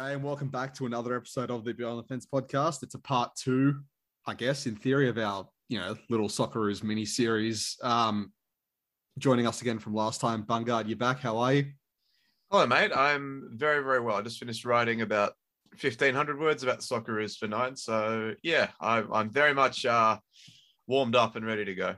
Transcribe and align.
And 0.00 0.22
welcome 0.22 0.46
back 0.46 0.72
to 0.74 0.86
another 0.86 1.16
episode 1.16 1.50
of 1.50 1.64
the 1.64 1.74
Beyond 1.74 1.98
the 1.98 2.04
Fence 2.04 2.24
podcast. 2.24 2.84
It's 2.84 2.94
a 2.94 3.00
part 3.00 3.34
two, 3.34 3.80
I 4.26 4.34
guess, 4.34 4.66
in 4.66 4.76
theory, 4.76 5.08
of 5.08 5.18
our 5.18 5.48
you 5.68 5.80
know 5.80 5.96
little 6.08 6.28
Socceroos 6.28 6.84
mini 6.84 7.04
series. 7.04 7.76
Um, 7.82 8.32
joining 9.18 9.48
us 9.48 9.60
again 9.60 9.80
from 9.80 9.94
last 9.94 10.20
time, 10.20 10.44
Bungard, 10.44 10.86
you're 10.86 10.96
back? 10.96 11.18
How 11.18 11.38
are 11.38 11.52
you? 11.52 11.72
Hello, 12.48 12.64
mate. 12.64 12.92
I'm 12.94 13.50
very, 13.54 13.82
very 13.82 13.98
well. 13.98 14.14
I 14.14 14.22
just 14.22 14.38
finished 14.38 14.64
writing 14.64 15.00
about 15.00 15.32
1,500 15.80 16.38
words 16.38 16.62
about 16.62 16.78
Socceroos 16.78 17.36
for 17.36 17.48
nine. 17.48 17.74
So, 17.74 18.34
yeah, 18.44 18.68
I'm, 18.80 19.12
I'm 19.12 19.30
very 19.30 19.52
much 19.52 19.84
uh, 19.84 20.18
warmed 20.86 21.16
up 21.16 21.34
and 21.34 21.44
ready 21.44 21.64
to 21.64 21.74
go. 21.74 21.96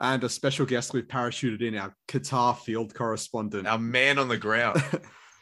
And 0.00 0.24
a 0.24 0.30
special 0.30 0.64
guest 0.64 0.94
we've 0.94 1.06
parachuted 1.06 1.60
in, 1.60 1.76
our 1.76 1.94
Qatar 2.08 2.56
field 2.56 2.94
correspondent, 2.94 3.66
Our 3.66 3.78
man 3.78 4.18
on 4.18 4.28
the 4.28 4.38
ground. 4.38 4.82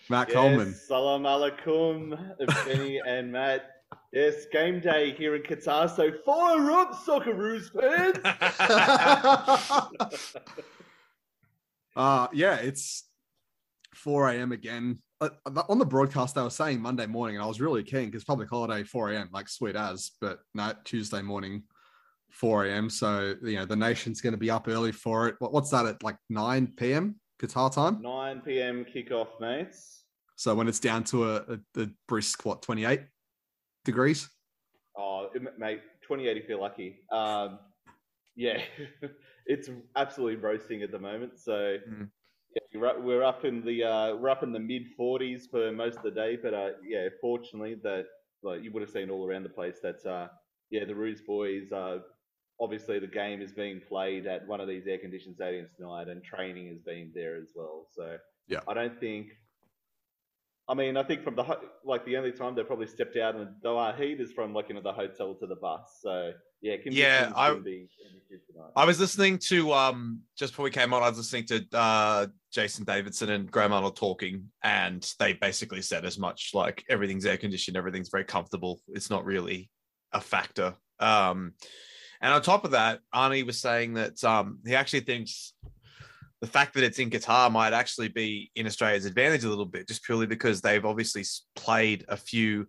Matt 0.09 0.29
Yes, 0.29 0.35
Coleman. 0.35 0.75
Salam 0.75 1.23
alaikum, 1.23 2.19
Benny 2.67 3.01
and 3.07 3.33
Matt. 3.33 3.69
Yes, 4.13 4.47
game 4.53 4.81
day 4.81 5.13
here 5.13 5.35
in 5.35 5.43
Qatar. 5.43 5.95
So 5.95 6.11
fire 6.25 6.71
up, 6.71 6.95
Socceroos 6.95 7.71
fans! 7.73 8.19
uh, 11.97 12.29
yeah, 12.33 12.57
it's 12.57 13.05
4 13.95 14.31
a.m. 14.31 14.53
again. 14.53 15.01
Uh, 15.21 15.31
on 15.69 15.79
the 15.79 15.87
broadcast, 15.87 16.35
they 16.35 16.43
were 16.43 16.51
saying 16.51 16.81
Monday 16.81 17.07
morning, 17.07 17.37
and 17.37 17.45
I 17.45 17.49
was 17.49 17.61
really 17.61 17.85
keen 17.85 18.07
because 18.07 18.25
public 18.25 18.51
holiday 18.51 18.83
4 18.83 19.13
a.m. 19.13 19.29
like 19.33 19.49
sweet 19.49 19.77
as, 19.77 20.11
but 20.21 20.41
no, 20.55 20.73
Tuesday 20.85 21.23
morning 21.23 21.63
4 22.33 22.67
a.m. 22.67 22.91
So 22.91 23.35
you 23.43 23.57
know 23.57 23.65
the 23.65 23.77
nation's 23.77 24.21
going 24.21 24.33
to 24.33 24.39
be 24.39 24.51
up 24.51 24.69
early 24.69 24.93
for 24.93 25.29
it. 25.29 25.37
What, 25.39 25.53
what's 25.53 25.71
that 25.71 25.87
at 25.87 26.03
like 26.03 26.17
9 26.29 26.75
p.m. 26.77 27.17
Qatar 27.43 27.73
time? 27.75 28.01
9 28.01 28.41
p.m. 28.43 28.85
kickoff, 28.85 29.29
mates. 29.41 30.05
So 30.37 30.55
when 30.55 30.69
it's 30.69 30.81
down 30.81 31.05
to 31.05 31.29
a, 31.31 31.37
a, 31.77 31.83
a 31.83 31.89
brisk 32.09 32.45
what 32.45 32.63
28 32.63 33.03
degrees. 33.85 34.29
Oh, 34.97 35.29
mate, 35.59 35.81
28 36.07 36.37
if 36.37 36.49
you're 36.49 36.61
lucky. 36.61 37.01
Um, 37.11 37.59
yeah, 38.37 38.59
it's 39.47 39.69
absolutely 39.97 40.37
roasting 40.37 40.83
at 40.83 40.91
the 40.91 40.99
moment. 40.99 41.39
So 41.39 41.77
Mm. 41.91 42.09
yeah, 42.75 42.93
we're 42.99 43.23
up 43.25 43.45
in 43.45 43.65
the 43.65 43.83
uh, 43.85 44.17
we're 44.17 44.29
up 44.31 44.43
in 44.43 44.53
the 44.53 44.61
mid 44.61 44.83
40s 44.99 45.51
for 45.51 45.73
most 45.73 45.99
of 45.99 46.05
the 46.05 46.11
day. 46.11 46.37
But 46.43 46.55
uh, 46.55 46.71
yeah, 46.87 47.09
fortunately, 47.21 47.77
that 47.83 48.07
like 48.43 48.63
you 48.63 48.71
would 48.73 48.83
have 48.83 48.91
seen 48.91 49.11
all 49.11 49.27
around 49.27 49.43
the 49.45 49.49
place. 49.49 49.79
That's 49.83 50.07
uh, 50.07 50.29
yeah, 50.71 50.85
the 50.85 50.95
Roos 50.95 51.21
boys. 51.23 51.71
Uh, 51.73 51.99
obviously, 52.61 52.99
the 52.99 53.07
game 53.07 53.41
is 53.43 53.53
being 53.53 53.81
played 53.89 54.27
at 54.27 54.47
one 54.47 54.61
of 54.61 54.69
these 54.69 54.87
air 54.87 54.99
conditioned 54.99 55.37
stadiums 55.37 55.75
tonight, 55.77 56.09
and 56.09 56.23
training 56.23 56.69
is 56.69 56.81
being 56.81 57.11
there 57.15 57.37
as 57.37 57.53
well. 57.55 57.87
So 57.93 58.17
Yeah. 58.49 58.61
I 58.69 58.75
don't 58.75 58.99
think. 58.99 59.29
I 60.69 60.75
mean, 60.75 60.97
I 60.97 61.03
think 61.03 61.25
from 61.25 61.35
the 61.35 61.45
like 61.85 62.05
the 62.07 62.17
only 62.17 62.31
time 62.33 62.55
they 62.55 62.63
probably 62.63 62.87
stepped 62.87 63.17
out 63.17 63.35
and 63.35 63.49
the 63.63 63.95
heat 63.99 64.21
is 64.21 64.31
from 64.31 64.55
like 64.55 64.69
you 64.69 64.77
know 64.77 64.81
the 64.81 64.93
hotel 64.93 65.35
to 65.35 65.47
the 65.47 65.57
bus. 65.57 65.99
So 66.01 66.33
yeah, 66.63 66.77
Yeah, 66.85 67.33
I- 67.35 67.51
will 67.51 67.61
be, 67.61 67.89
will 67.99 68.11
be 68.13 68.23
good 68.31 68.47
tonight. 68.47 68.71
I 68.77 68.85
was 68.85 69.01
listening 69.01 69.39
to, 69.39 69.73
um, 69.73 70.21
just 70.39 70.53
before 70.53 70.63
we 70.63 70.71
came 70.71 70.95
on, 70.95 71.03
I 71.03 71.09
was 71.09 71.19
listening 71.19 71.45
to 71.47 71.67
uh, 71.77 72.27
Jason 72.53 72.85
Davidson 72.85 73.31
and 73.31 73.51
Graham 73.51 73.73
Arnold 73.73 73.97
talking, 73.97 74.49
and 74.63 75.03
they 75.19 75.33
basically 75.33 75.83
said 75.83 76.05
as 76.05 76.19
much 76.21 76.53
like 76.55 76.85
everything's 76.89 77.27
air 77.27 77.37
conditioned, 77.37 77.77
everything's 77.77 78.11
very 78.11 78.25
comfortable. 78.25 78.81
It's 78.89 79.11
not 79.11 79.25
really 79.25 79.69
a 80.13 80.21
factor. 80.21 80.75
Um, 81.01 81.55
and 82.23 82.33
on 82.33 82.41
top 82.41 82.65
of 82.65 82.71
that, 82.71 83.01
Arnie 83.15 83.45
was 83.45 83.61
saying 83.61 83.95
that 83.95 84.23
um, 84.25 84.59
he 84.65 84.75
actually 84.75 85.01
thinks 85.01 85.53
the 86.41 86.47
fact 86.47 86.75
that 86.75 86.85
it's 86.85 86.99
in 86.99 87.11
Qatar 87.11 87.53
might 87.53 87.73
actually 87.73 88.09
be 88.09 88.51
in 88.55 88.67
Australia's 88.67 89.05
advantage 89.05 89.45
a 89.45 89.49
little 89.49 89.67
bit, 89.67 89.89
just 89.89 90.05
purely 90.05 90.27
because 90.27 90.61
they've 90.61 90.85
obviously 90.85 91.25
played 91.55 92.05
a 92.09 92.17
few 92.17 92.67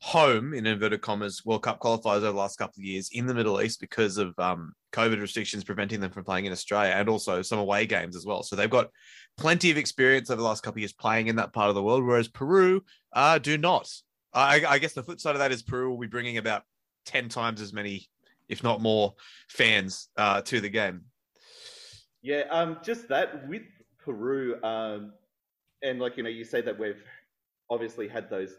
home 0.00 0.54
in 0.54 0.66
inverted 0.66 1.02
commas 1.02 1.44
World 1.44 1.62
Cup 1.62 1.78
qualifiers 1.78 2.16
over 2.16 2.20
the 2.20 2.32
last 2.32 2.56
couple 2.56 2.80
of 2.80 2.84
years 2.84 3.10
in 3.12 3.26
the 3.26 3.34
Middle 3.34 3.60
East 3.60 3.80
because 3.80 4.16
of 4.16 4.36
um, 4.38 4.72
COVID 4.92 5.20
restrictions 5.20 5.62
preventing 5.62 6.00
them 6.00 6.10
from 6.10 6.24
playing 6.24 6.46
in 6.46 6.52
Australia 6.52 6.92
and 6.92 7.08
also 7.08 7.42
some 7.42 7.58
away 7.58 7.86
games 7.86 8.16
as 8.16 8.24
well. 8.24 8.42
So 8.42 8.56
they've 8.56 8.70
got 8.70 8.88
plenty 9.36 9.70
of 9.70 9.76
experience 9.76 10.30
over 10.30 10.40
the 10.40 10.46
last 10.46 10.62
couple 10.62 10.78
of 10.78 10.80
years 10.80 10.92
playing 10.92 11.28
in 11.28 11.36
that 11.36 11.52
part 11.52 11.68
of 11.68 11.74
the 11.74 11.82
world, 11.82 12.04
whereas 12.04 12.28
Peru 12.28 12.82
uh, 13.12 13.38
do 13.38 13.58
not. 13.58 13.90
I, 14.32 14.64
I 14.66 14.78
guess 14.78 14.94
the 14.94 15.02
flip 15.02 15.20
side 15.20 15.34
of 15.34 15.40
that 15.40 15.52
is 15.52 15.62
Peru 15.62 15.90
will 15.90 15.98
be 15.98 16.06
bringing 16.06 16.38
about 16.38 16.62
10 17.06 17.28
times 17.28 17.60
as 17.60 17.72
many, 17.72 18.08
if 18.50 18.62
not 18.62 18.82
more, 18.82 19.14
fans 19.48 20.08
uh, 20.16 20.42
to 20.42 20.60
the 20.60 20.68
game. 20.68 21.02
Yeah, 22.22 22.42
um, 22.50 22.78
just 22.82 23.08
that 23.08 23.48
with 23.48 23.62
Peru, 24.04 24.62
um, 24.62 25.12
and 25.82 25.98
like 25.98 26.16
you 26.16 26.22
know, 26.22 26.28
you 26.28 26.44
say 26.44 26.60
that 26.60 26.78
we've 26.78 27.02
obviously 27.70 28.08
had 28.08 28.28
those, 28.28 28.56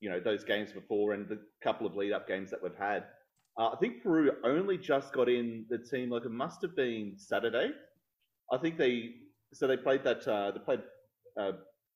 you 0.00 0.10
know, 0.10 0.18
those 0.18 0.42
games 0.42 0.72
before, 0.72 1.12
and 1.12 1.28
the 1.28 1.38
couple 1.62 1.86
of 1.86 1.94
lead-up 1.94 2.26
games 2.26 2.50
that 2.50 2.60
we've 2.60 2.74
had. 2.74 3.04
Uh, 3.58 3.68
I 3.68 3.76
think 3.76 4.02
Peru 4.02 4.32
only 4.42 4.78
just 4.78 5.12
got 5.12 5.28
in 5.28 5.66
the 5.68 5.78
team. 5.78 6.10
Like 6.10 6.24
it 6.24 6.32
must 6.32 6.62
have 6.62 6.74
been 6.74 7.14
Saturday. 7.16 7.70
I 8.50 8.56
think 8.58 8.78
they 8.78 9.10
so 9.52 9.66
they 9.66 9.76
played 9.76 10.02
that 10.04 10.26
uh, 10.26 10.50
they 10.50 10.58
played 10.58 10.82
uh, 11.38 11.52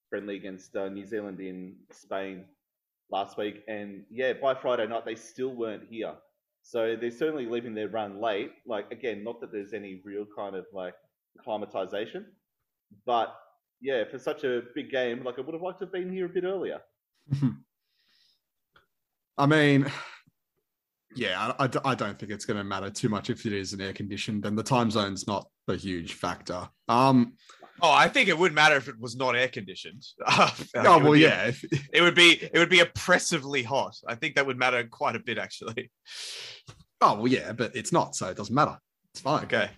friendly 0.09 0.35
against 0.35 0.75
uh, 0.75 0.87
New 0.89 1.05
Zealand 1.05 1.39
in 1.39 1.75
Spain 1.91 2.45
last 3.09 3.37
week, 3.37 3.63
and 3.67 4.03
yeah, 4.09 4.33
by 4.33 4.53
Friday 4.53 4.87
night 4.87 5.05
they 5.05 5.15
still 5.15 5.53
weren't 5.53 5.83
here. 5.89 6.13
So 6.67 6.95
they're 6.99 7.11
certainly 7.11 7.45
leaving 7.45 7.75
their 7.75 7.89
run 7.89 8.19
late. 8.19 8.51
Like 8.65 8.91
again, 8.91 9.23
not 9.23 9.39
that 9.41 9.51
there's 9.51 9.73
any 9.73 10.01
real 10.03 10.25
kind 10.35 10.55
of 10.55 10.65
like 10.73 10.95
acclimatization, 11.37 12.25
but 13.05 13.35
yeah, 13.81 14.03
for 14.09 14.17
such 14.17 14.43
a 14.45 14.63
big 14.73 14.89
game, 14.89 15.23
like 15.23 15.37
I 15.37 15.41
would 15.41 15.53
have 15.53 15.61
liked 15.61 15.77
to 15.79 15.85
have 15.85 15.93
been 15.93 16.11
here 16.11 16.25
a 16.25 16.29
bit 16.29 16.43
earlier. 16.43 16.79
I 19.37 19.45
mean, 19.45 19.91
yeah, 21.15 21.53
I 21.59 21.69
I 21.85 21.93
don't 21.93 22.17
think 22.17 22.31
it's 22.31 22.45
going 22.45 22.57
to 22.57 22.63
matter 22.63 22.89
too 22.89 23.09
much 23.09 23.29
if 23.29 23.45
it 23.45 23.53
is 23.53 23.73
an 23.73 23.81
air 23.81 23.93
conditioned, 23.93 24.47
and 24.47 24.57
the 24.57 24.63
time 24.63 24.89
zone's 24.89 25.27
not 25.27 25.47
a 25.67 25.75
huge 25.75 26.13
factor. 26.13 26.67
Um, 26.87 27.33
Oh, 27.81 27.91
I 27.91 28.07
think 28.07 28.29
it 28.29 28.37
would 28.37 28.53
matter 28.53 28.77
if 28.77 28.87
it 28.87 28.99
was 28.99 29.15
not 29.17 29.35
air 29.35 29.49
conditioned. 29.49 30.05
oh 30.27 30.53
well, 30.75 31.15
yeah, 31.15 31.51
it 31.93 32.01
would 32.01 32.15
be 32.15 32.31
it 32.41 32.57
would 32.57 32.69
be 32.69 32.79
oppressively 32.79 33.63
hot. 33.63 33.95
I 34.07 34.15
think 34.15 34.35
that 34.35 34.45
would 34.47 34.57
matter 34.57 34.83
quite 34.85 35.15
a 35.15 35.19
bit 35.19 35.37
actually. 35.37 35.91
oh 37.01 37.15
well, 37.15 37.27
yeah, 37.27 37.51
but 37.51 37.75
it's 37.75 37.91
not, 37.91 38.15
so 38.15 38.27
it 38.29 38.37
doesn't 38.37 38.55
matter. 38.55 38.77
It's 39.13 39.21
fine. 39.21 39.43
Okay. 39.45 39.69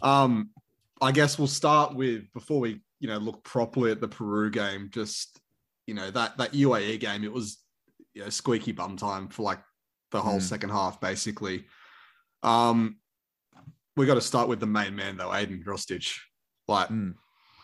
Um, 0.00 0.50
I 1.00 1.12
guess 1.12 1.38
we'll 1.38 1.48
start 1.48 1.94
with 1.94 2.32
before 2.32 2.60
we, 2.60 2.80
you 3.00 3.08
know, 3.08 3.18
look 3.18 3.42
properly 3.44 3.90
at 3.90 4.00
the 4.00 4.08
Peru 4.08 4.50
game. 4.50 4.88
Just 4.92 5.40
you 5.86 5.94
know 5.94 6.10
that 6.12 6.38
that 6.38 6.52
UAE 6.52 7.00
game, 7.00 7.24
it 7.24 7.32
was 7.32 7.58
you 8.14 8.22
know 8.22 8.30
squeaky 8.30 8.72
bum 8.72 8.96
time 8.96 9.28
for 9.28 9.42
like 9.42 9.60
the 10.12 10.20
whole 10.20 10.38
Mm. 10.38 10.42
second 10.42 10.70
half, 10.70 11.00
basically. 11.00 11.66
Um, 12.42 12.98
we 13.96 14.06
got 14.06 14.14
to 14.14 14.20
start 14.20 14.48
with 14.48 14.60
the 14.60 14.66
main 14.66 14.94
man 14.94 15.16
though, 15.16 15.30
Ajdin 15.30 15.64
Hrustic. 15.64 16.14
Like 16.68 16.88
Mm. 16.88 17.14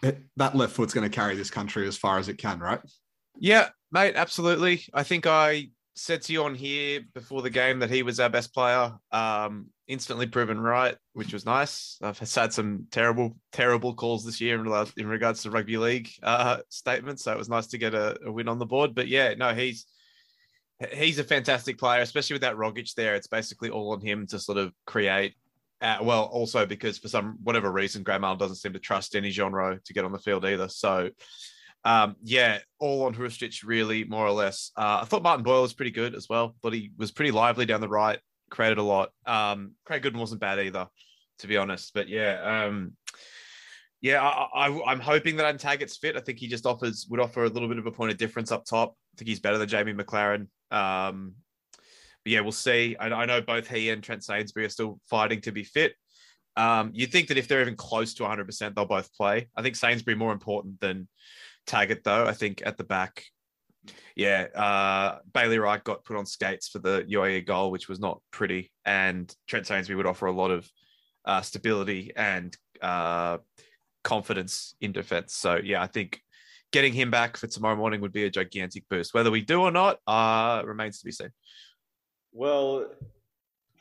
it- 0.02 0.22
that 0.36 0.56
left 0.56 0.72
foot's 0.74 0.94
going 0.94 1.08
to 1.08 1.14
carry 1.14 1.36
this 1.36 1.50
country 1.50 1.86
as 1.86 1.96
far 1.96 2.18
as 2.18 2.28
it 2.28 2.38
can, 2.38 2.58
right? 2.58 2.80
Yeah, 3.38 3.68
mate, 3.92 4.14
absolutely. 4.16 4.84
I 4.92 5.02
think 5.02 5.26
I 5.26 5.70
said 5.94 6.22
to 6.22 6.32
you 6.32 6.42
on 6.44 6.54
here 6.56 7.02
before 7.14 7.42
the 7.42 7.50
game 7.50 7.78
that 7.80 7.90
he 7.90 8.02
was 8.02 8.18
our 8.18 8.28
best 8.28 8.52
player. 8.52 8.92
Um, 9.12 9.66
instantly 9.86 10.26
proven 10.26 10.58
right, 10.58 10.96
which 11.12 11.32
was 11.32 11.44
nice. 11.44 11.98
I've 12.02 12.18
had 12.18 12.52
some 12.54 12.86
terrible, 12.90 13.36
terrible 13.52 13.94
calls 13.94 14.24
this 14.24 14.40
year 14.40 14.54
in, 14.58 15.06
regards 15.06 15.42
to 15.42 15.50
rugby 15.50 15.76
league 15.76 16.10
uh, 16.22 16.58
statements, 16.70 17.22
so 17.22 17.32
it 17.32 17.38
was 17.38 17.50
nice 17.50 17.66
to 17.68 17.78
get 17.78 17.92
a, 17.94 18.16
a 18.24 18.32
win 18.32 18.48
on 18.48 18.58
the 18.58 18.66
board. 18.66 18.94
But 18.94 19.08
yeah, 19.08 19.34
no, 19.34 19.54
he's 19.54 19.84
he's 20.92 21.18
a 21.18 21.24
fantastic 21.24 21.78
player, 21.78 22.00
especially 22.00 22.34
with 22.34 22.42
that 22.42 22.56
Rogic 22.56 22.92
there. 22.94 23.14
It's 23.14 23.26
basically 23.26 23.70
all 23.70 23.92
on 23.92 24.00
him 24.00 24.26
to 24.28 24.38
sort 24.38 24.58
of 24.58 24.72
create. 24.86 25.34
Uh, 25.84 25.98
well, 26.02 26.24
also 26.24 26.64
because 26.64 26.98
for 26.98 27.08
some 27.08 27.36
whatever 27.42 27.70
reason, 27.70 28.02
Graham 28.02 28.24
Arnold 28.24 28.40
doesn't 28.40 28.56
seem 28.56 28.72
to 28.72 28.78
trust 28.78 29.12
Denny 29.12 29.30
Genreau 29.30 29.82
to 29.84 29.92
get 29.92 30.04
on 30.04 30.12
the 30.12 30.18
field 30.18 30.44
either. 30.44 30.68
So 30.68 31.10
um, 31.84 32.16
yeah, 32.22 32.58
all 32.78 33.04
on 33.04 33.14
Hrustic, 33.14 33.62
really, 33.62 34.04
more 34.04 34.26
or 34.26 34.32
less. 34.32 34.70
Uh, 34.76 35.00
I 35.02 35.04
thought 35.04 35.22
Martin 35.22 35.44
Boyle 35.44 35.62
was 35.62 35.74
pretty 35.74 35.90
good 35.90 36.14
as 36.14 36.28
well. 36.28 36.54
Thought 36.62 36.72
he 36.72 36.90
was 36.96 37.12
pretty 37.12 37.30
lively 37.30 37.66
down 37.66 37.82
the 37.82 37.88
right, 37.88 38.18
created 38.50 38.78
a 38.78 38.82
lot. 38.82 39.10
Um, 39.26 39.72
Craig 39.84 40.02
Goodwin 40.02 40.20
wasn't 40.20 40.40
bad 40.40 40.58
either, 40.58 40.88
to 41.40 41.46
be 41.46 41.58
honest. 41.58 41.92
But 41.92 42.08
yeah, 42.08 42.64
um, 42.66 42.92
yeah, 44.00 44.22
I, 44.22 44.68
I, 44.68 44.84
I'm 44.86 45.00
hoping 45.00 45.36
that 45.36 45.46
Antagit's 45.46 45.98
fit. 45.98 46.16
I 46.16 46.20
think 46.20 46.38
he 46.38 46.48
just 46.48 46.64
offers 46.64 47.06
would 47.10 47.20
offer 47.20 47.44
a 47.44 47.48
little 47.48 47.68
bit 47.68 47.78
of 47.78 47.86
a 47.86 47.92
point 47.92 48.12
of 48.12 48.16
difference 48.16 48.50
up 48.50 48.64
top. 48.64 48.96
I 49.14 49.18
think 49.18 49.28
he's 49.28 49.40
better 49.40 49.58
than 49.58 49.68
Jamie 49.68 49.92
Maclaren. 49.92 50.48
Um, 50.70 51.34
but 52.24 52.32
yeah, 52.32 52.40
we'll 52.40 52.52
see. 52.52 52.96
I, 52.98 53.08
I 53.08 53.26
know 53.26 53.40
both 53.40 53.68
he 53.68 53.90
and 53.90 54.02
Trent 54.02 54.24
Sainsbury 54.24 54.66
are 54.66 54.70
still 54.70 54.98
fighting 55.08 55.40
to 55.42 55.52
be 55.52 55.62
fit. 55.62 55.94
Um, 56.56 56.90
you'd 56.94 57.12
think 57.12 57.28
that 57.28 57.38
if 57.38 57.48
they're 57.48 57.60
even 57.60 57.76
close 57.76 58.14
to 58.14 58.22
100%, 58.22 58.74
they'll 58.74 58.86
both 58.86 59.12
play. 59.14 59.48
I 59.56 59.62
think 59.62 59.76
Sainsbury 59.76 60.16
more 60.16 60.32
important 60.32 60.80
than 60.80 61.08
Taggart, 61.66 62.04
though. 62.04 62.26
I 62.26 62.32
think 62.32 62.62
at 62.64 62.76
the 62.76 62.84
back, 62.84 63.24
yeah, 64.16 64.46
uh, 64.54 65.18
Bailey 65.32 65.58
Wright 65.58 65.82
got 65.82 66.04
put 66.04 66.16
on 66.16 66.26
skates 66.26 66.68
for 66.68 66.78
the 66.78 67.04
UAE 67.08 67.46
goal, 67.46 67.70
which 67.70 67.88
was 67.88 68.00
not 68.00 68.20
pretty. 68.30 68.70
And 68.84 69.34
Trent 69.48 69.66
Sainsbury 69.66 69.96
would 69.96 70.06
offer 70.06 70.26
a 70.26 70.32
lot 70.32 70.50
of 70.50 70.68
uh, 71.24 71.42
stability 71.42 72.12
and 72.16 72.56
uh, 72.80 73.38
confidence 74.04 74.76
in 74.80 74.92
defense. 74.92 75.34
So, 75.34 75.56
yeah, 75.56 75.82
I 75.82 75.88
think 75.88 76.20
getting 76.72 76.92
him 76.92 77.10
back 77.10 77.36
for 77.36 77.46
tomorrow 77.46 77.76
morning 77.76 78.00
would 78.00 78.12
be 78.12 78.24
a 78.24 78.30
gigantic 78.30 78.84
boost. 78.88 79.14
Whether 79.14 79.30
we 79.30 79.42
do 79.42 79.60
or 79.60 79.70
not, 79.70 79.98
uh, 80.06 80.62
remains 80.64 80.98
to 81.00 81.04
be 81.04 81.12
seen. 81.12 81.30
Well, 82.36 82.88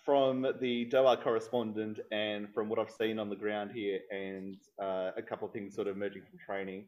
from 0.06 0.46
the 0.62 0.86
Doha 0.86 1.22
correspondent 1.24 2.00
and 2.12 2.54
from 2.54 2.70
what 2.70 2.78
I've 2.78 2.92
seen 2.92 3.18
on 3.18 3.28
the 3.28 3.36
ground 3.36 3.72
here, 3.74 4.00
and 4.12 4.58
uh, 4.80 5.10
a 5.18 5.24
couple 5.24 5.48
of 5.48 5.54
things 5.54 5.74
sort 5.74 5.88
of 5.88 5.96
emerging 5.96 6.22
from 6.30 6.38
training, 6.38 6.86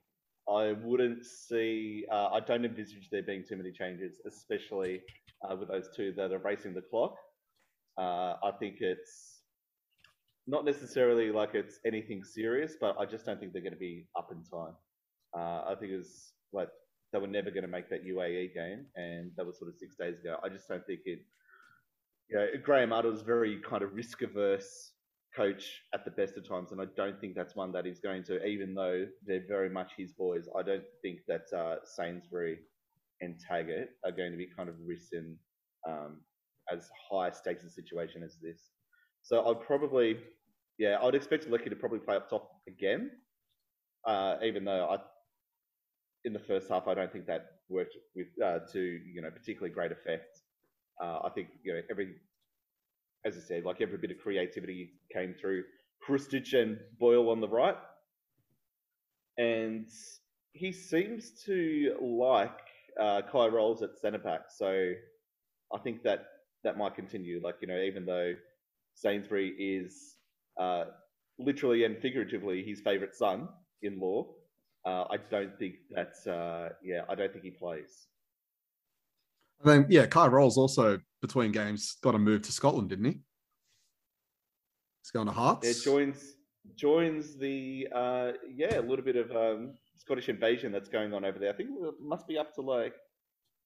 I 0.48 0.74
wouldn't 0.74 1.26
see. 1.26 2.06
Uh, 2.12 2.28
I 2.34 2.40
don't 2.40 2.66
envisage 2.66 3.10
there 3.12 3.24
being 3.24 3.44
too 3.44 3.56
many 3.58 3.72
changes, 3.72 4.22
especially 4.28 5.02
uh, 5.42 5.56
with 5.56 5.70
those 5.70 5.90
two 5.96 6.14
that 6.18 6.32
are 6.32 6.38
racing 6.38 6.76
the 6.76 6.84
clock. 6.84 7.16
Uh, 7.98 8.36
I 8.44 8.52
think 8.60 8.76
it's 8.82 9.42
not 10.46 10.66
necessarily 10.66 11.32
like 11.32 11.56
it's 11.56 11.80
anything 11.84 12.24
serious, 12.24 12.76
but 12.80 12.96
I 13.00 13.06
just 13.06 13.26
don't 13.26 13.40
think 13.40 13.54
they're 13.54 13.64
going 13.64 13.74
to 13.74 13.80
be 13.80 14.08
up 14.16 14.30
in 14.32 14.44
time. 14.44 14.76
Uh, 15.36 15.72
I 15.72 15.76
think 15.80 15.94
it's 15.94 16.34
like 16.54 16.70
they 17.12 17.18
were 17.18 17.26
never 17.26 17.50
going 17.50 17.64
to 17.64 17.68
make 17.68 17.90
that 17.90 18.06
UAE 18.06 18.54
game, 18.54 18.86
and 18.96 19.32
that 19.36 19.48
was 19.48 19.58
sort 19.58 19.72
of 19.72 19.78
six 19.80 19.96
days 19.96 20.20
ago. 20.20 20.38
I 20.44 20.50
just 20.50 20.68
don't 20.68 20.86
think 20.86 21.00
it. 21.06 21.22
You 22.30 22.38
know, 22.38 22.48
Graham 22.64 22.92
Arnold's 22.92 23.22
very 23.22 23.62
kind 23.68 23.84
of 23.84 23.94
risk 23.94 24.22
averse 24.22 24.92
coach 25.36 25.82
at 25.94 26.06
the 26.06 26.12
best 26.12 26.38
of 26.38 26.48
times, 26.48 26.72
and 26.72 26.82
I 26.82 26.86
don't 26.96 27.20
think 27.20 27.36
that's 27.36 27.56
one 27.56 27.72
that 27.74 27.86
he's 27.86 28.00
going 28.00 28.24
to, 28.26 28.44
even 28.46 28.74
though 28.74 29.06
they're 29.26 29.46
very 29.48 29.70
much 29.70 29.92
his 29.98 30.12
boys. 30.14 30.48
I 30.58 30.64
don't 30.64 30.84
think 31.02 31.20
that 31.28 31.46
uh, 31.56 31.76
Sainsbury 31.84 32.60
and 33.22 33.36
Taggart 33.40 33.90
are 34.04 34.12
going 34.12 34.32
to 34.32 34.38
be 34.38 34.48
kind 34.56 34.70
of 34.70 34.76
risen 34.86 35.38
um, 35.88 36.22
as 36.72 36.90
high 37.10 37.32
stakes 37.32 37.64
a 37.64 37.70
situation 37.70 38.24
as 38.24 38.38
this. 38.42 38.72
So 39.22 39.48
I'd 39.50 39.62
probably, 39.62 40.18
yeah, 40.78 40.98
I'd 41.02 41.16
expect 41.16 41.50
Leckie 41.50 41.70
to 41.70 41.76
probably 41.76 42.00
play 42.00 42.16
up 42.16 42.30
top 42.30 42.50
again, 42.68 43.12
uh, 44.06 44.38
even 44.44 44.66
though 44.66 44.88
I, 44.90 44.98
in 46.24 46.34
the 46.34 46.40
first 46.40 46.70
half, 46.70 46.88
I 46.88 46.94
don't 46.94 47.12
think 47.12 47.28
that 47.28 47.46
worked 47.70 47.96
with 48.16 48.28
uh, 48.44 48.60
to 48.72 48.80
you 48.80 49.22
know 49.22 49.32
particularly 49.32 49.74
great 49.74 49.92
effect. 49.92 50.42
Uh, 51.02 51.20
I 51.26 51.30
think 51.30 51.50
you 51.64 51.74
know 51.74 51.82
every, 51.90 52.16
as 53.26 53.38
I 53.38 53.42
said, 53.42 53.66
like 53.66 53.82
every 53.82 53.98
bit 53.98 54.12
of 54.12 54.20
creativity 54.20 54.92
came 55.12 55.34
through 55.40 55.64
Hrustic 56.08 56.54
and 56.54 56.80
Boyle 57.00 57.30
on 57.30 57.42
the 57.42 57.50
right, 57.50 57.76
and 59.38 59.88
he 60.54 60.72
seems 60.72 61.32
to 61.46 61.96
like 62.02 62.60
uh, 63.02 63.22
Kye 63.32 63.48
Rowles 63.48 63.82
at 63.84 63.98
centre 64.00 64.20
back. 64.20 64.44
So 64.50 64.94
I 65.74 65.80
think 65.80 66.04
that 66.04 66.26
that 66.64 66.78
might 66.78 66.96
continue. 66.96 67.42
Like 67.44 67.56
you 67.62 67.68
know, 67.68 67.80
even 67.80 68.06
though 68.06 68.34
Sainsbury 68.96 69.50
is 69.60 70.16
uh, 70.60 70.86
literally 71.40 71.84
and 71.84 71.98
figuratively 72.00 72.64
his 72.64 72.82
favourite 72.82 73.16
son 73.16 73.50
in 73.82 74.00
law, 74.00 74.28
uh, 74.86 75.06
I 75.12 75.18
don't 75.30 75.58
think 75.60 75.76
that's 75.92 76.28
uh, 76.28 76.70
yeah, 76.84 77.02
I 77.10 77.16
don't 77.16 77.32
think 77.32 77.44
he 77.44 77.52
plays. 77.52 78.08
And 79.62 79.72
then 79.72 79.86
yeah, 79.90 80.06
Kye 80.06 80.28
Rowles 80.28 80.58
also 80.58 81.00
between 81.22 81.52
games 81.52 81.98
got 82.02 82.16
a 82.16 82.20
move 82.20 82.44
to 82.44 82.52
Scotland, 82.52 82.90
didn't 82.90 83.06
he? 83.06 83.20
He's 85.02 85.12
going 85.12 85.28
to 85.28 85.34
Hearts. 85.34 85.68
It 85.68 85.84
joins 85.84 86.36
joins 86.76 87.38
the 87.38 87.88
uh, 87.94 88.32
yeah 88.54 88.80
a 88.80 88.82
little 88.82 89.06
bit 89.06 89.16
of 89.16 89.32
um, 89.32 89.74
Scottish 89.98 90.30
invasion 90.30 90.72
that's 90.72 90.90
going 90.90 91.14
on 91.14 91.26
over 91.26 91.40
there. 91.40 91.50
I 91.50 91.54
think 91.54 91.70
it 91.72 91.96
must 92.02 92.28
be 92.28 92.38
up 92.38 92.54
to 92.56 92.62
like 92.62 92.94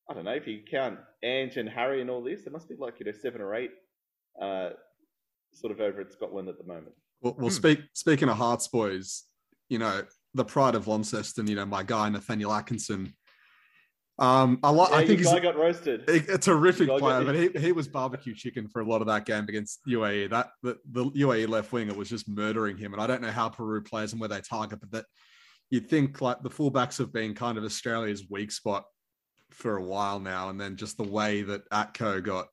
I 0.10 0.14
don't 0.14 0.26
know 0.26 0.32
if 0.32 0.48
you 0.48 0.62
count 0.70 1.00
Ange 1.24 1.58
and 1.58 1.70
Harry 1.70 2.02
and 2.02 2.10
all 2.10 2.24
this, 2.24 2.44
there 2.44 2.54
must 2.54 2.68
be 2.68 2.76
like 2.78 3.00
you 3.00 3.06
know 3.06 3.12
seven 3.12 3.42
or 3.42 3.56
eight 3.56 3.72
uh, 4.42 4.70
sort 5.54 5.72
of 5.72 5.80
over 5.80 6.02
at 6.02 6.12
Scotland 6.12 6.50
at 6.50 6.58
the 6.58 6.64
moment. 6.64 6.96
Well, 7.22 7.36
well 7.38 7.50
hmm. 7.50 7.54
speak, 7.54 7.82
speaking 7.94 8.30
of 8.30 8.38
Hearts 8.38 8.68
boys, 8.68 9.24
you 9.70 9.80
know 9.80 10.04
the 10.34 10.46
pride 10.46 10.76
of 10.76 10.88
Launceston. 10.88 11.48
You 11.48 11.56
know 11.56 11.66
my 11.66 11.84
guy 11.84 12.10
Nathaniel 12.10 12.54
Atkinson. 12.54 13.14
Um, 14.20 14.60
I, 14.64 14.70
like. 14.70 14.92
Yeah, 14.92 14.98
I 14.98 15.08
think 15.08 15.24
guy 15.24 15.40
got 15.40 15.56
roasted. 15.56 16.10
A, 16.10 16.34
a 16.34 16.38
terrific 16.38 16.90
player, 16.90 17.24
but 17.24 17.36
he, 17.36 17.50
he 17.58 17.72
was 17.72 17.88
barbecue 17.88 18.36
chicken 18.36 18.68
for 18.68 18.82
a 18.82 18.86
lot 18.86 19.02
of 19.02 19.08
that 19.08 19.26
game 19.26 19.46
against 19.48 19.80
UAE. 19.88 20.30
That 20.30 20.50
the, 20.62 20.78
the 20.92 21.06
UAE 21.06 21.48
left 21.48 21.72
winger 21.72 21.94
was 21.94 22.10
just 22.10 22.28
murdering 22.28 22.78
him, 22.78 22.94
and 22.94 23.02
I 23.02 23.08
don't 23.08 23.22
know 23.22 23.32
how 23.32 23.50
Peru 23.50 23.82
plays 23.82 24.12
and 24.12 24.20
where 24.20 24.30
they 24.30 24.42
target, 24.42 24.82
but 24.82 24.92
that 24.92 25.06
you'd 25.70 25.90
think 25.90 26.20
like 26.22 26.44
the 26.44 26.50
fullbacks 26.50 26.98
have 26.98 27.14
been 27.14 27.34
kind 27.34 27.58
of 27.58 27.64
Australia's 27.64 28.26
weak 28.30 28.52
spot 28.52 28.84
for 29.52 29.78
a 29.78 29.84
while 29.84 30.20
now, 30.20 30.50
and 30.50 30.60
then 30.60 30.76
just 30.76 30.98
the 30.98 31.04
way 31.04 31.42
that 31.44 31.70
Atco 31.70 32.22
got 32.22 32.48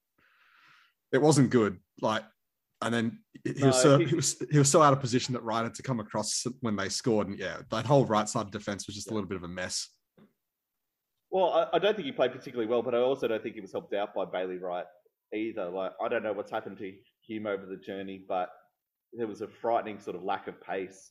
it 1.12 1.22
wasn't 1.22 1.50
good. 1.50 1.78
Like, 2.00 2.24
and 2.82 2.92
then 2.92 3.18
he 3.42 3.54
no, 3.60 3.68
was 3.68 3.82
so 3.82 3.98
he, 3.98 4.04
he, 4.04 4.14
was 4.14 4.36
he 4.50 4.58
was 4.58 4.70
so 4.70 4.82
out 4.82 4.92
of 4.92 5.00
position 5.00 5.34
that 5.34 5.42
had 5.52 5.74
to 5.74 5.82
come 5.82 6.00
across 6.00 6.44
when 6.60 6.76
they 6.76 6.88
scored, 6.88 7.28
and 7.28 7.38
yeah, 7.38 7.58
that 7.70 7.86
whole 7.86 8.04
right 8.04 8.28
side 8.28 8.50
defense 8.50 8.86
was 8.86 8.94
just 8.94 9.08
yeah. 9.08 9.14
a 9.14 9.14
little 9.14 9.28
bit 9.28 9.36
of 9.36 9.44
a 9.44 9.48
mess. 9.48 9.88
Well, 11.36 11.52
I, 11.52 11.76
I, 11.76 11.78
don't 11.78 11.94
think 11.94 12.06
he 12.06 12.12
played 12.12 12.32
particularly 12.32 12.66
well, 12.66 12.80
but 12.80 12.94
I 12.94 12.98
also 13.00 13.28
don't 13.28 13.42
think 13.42 13.56
he 13.56 13.60
was 13.60 13.70
helped 13.70 13.92
out 13.92 14.14
by 14.14 14.24
Bailey 14.24 14.56
Wright 14.56 14.86
either. 15.34 15.68
Like, 15.68 15.92
I 16.02 16.08
don't 16.08 16.22
know 16.22 16.32
what's 16.32 16.50
happened 16.50 16.78
to 16.78 16.90
him 17.28 17.46
over 17.46 17.66
the 17.66 17.76
journey, 17.76 18.24
but 18.26 18.48
there 19.12 19.26
was 19.26 19.42
a 19.42 19.46
frightening 19.46 20.00
sort 20.00 20.16
of 20.16 20.22
lack 20.22 20.48
of 20.48 20.58
pace 20.62 21.10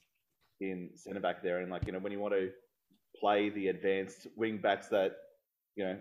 in 0.62 0.90
centre 0.96 1.20
back 1.20 1.44
there. 1.44 1.60
And 1.60 1.70
like, 1.70 1.86
you 1.86 1.92
know, 1.92 2.00
when 2.00 2.12
you 2.12 2.18
want 2.18 2.34
to 2.34 2.50
play 3.22 3.50
the 3.50 3.68
advanced 3.68 4.26
wing 4.36 4.58
backs 4.58 4.88
that, 4.88 5.12
you 5.76 5.84
know, 5.84 6.00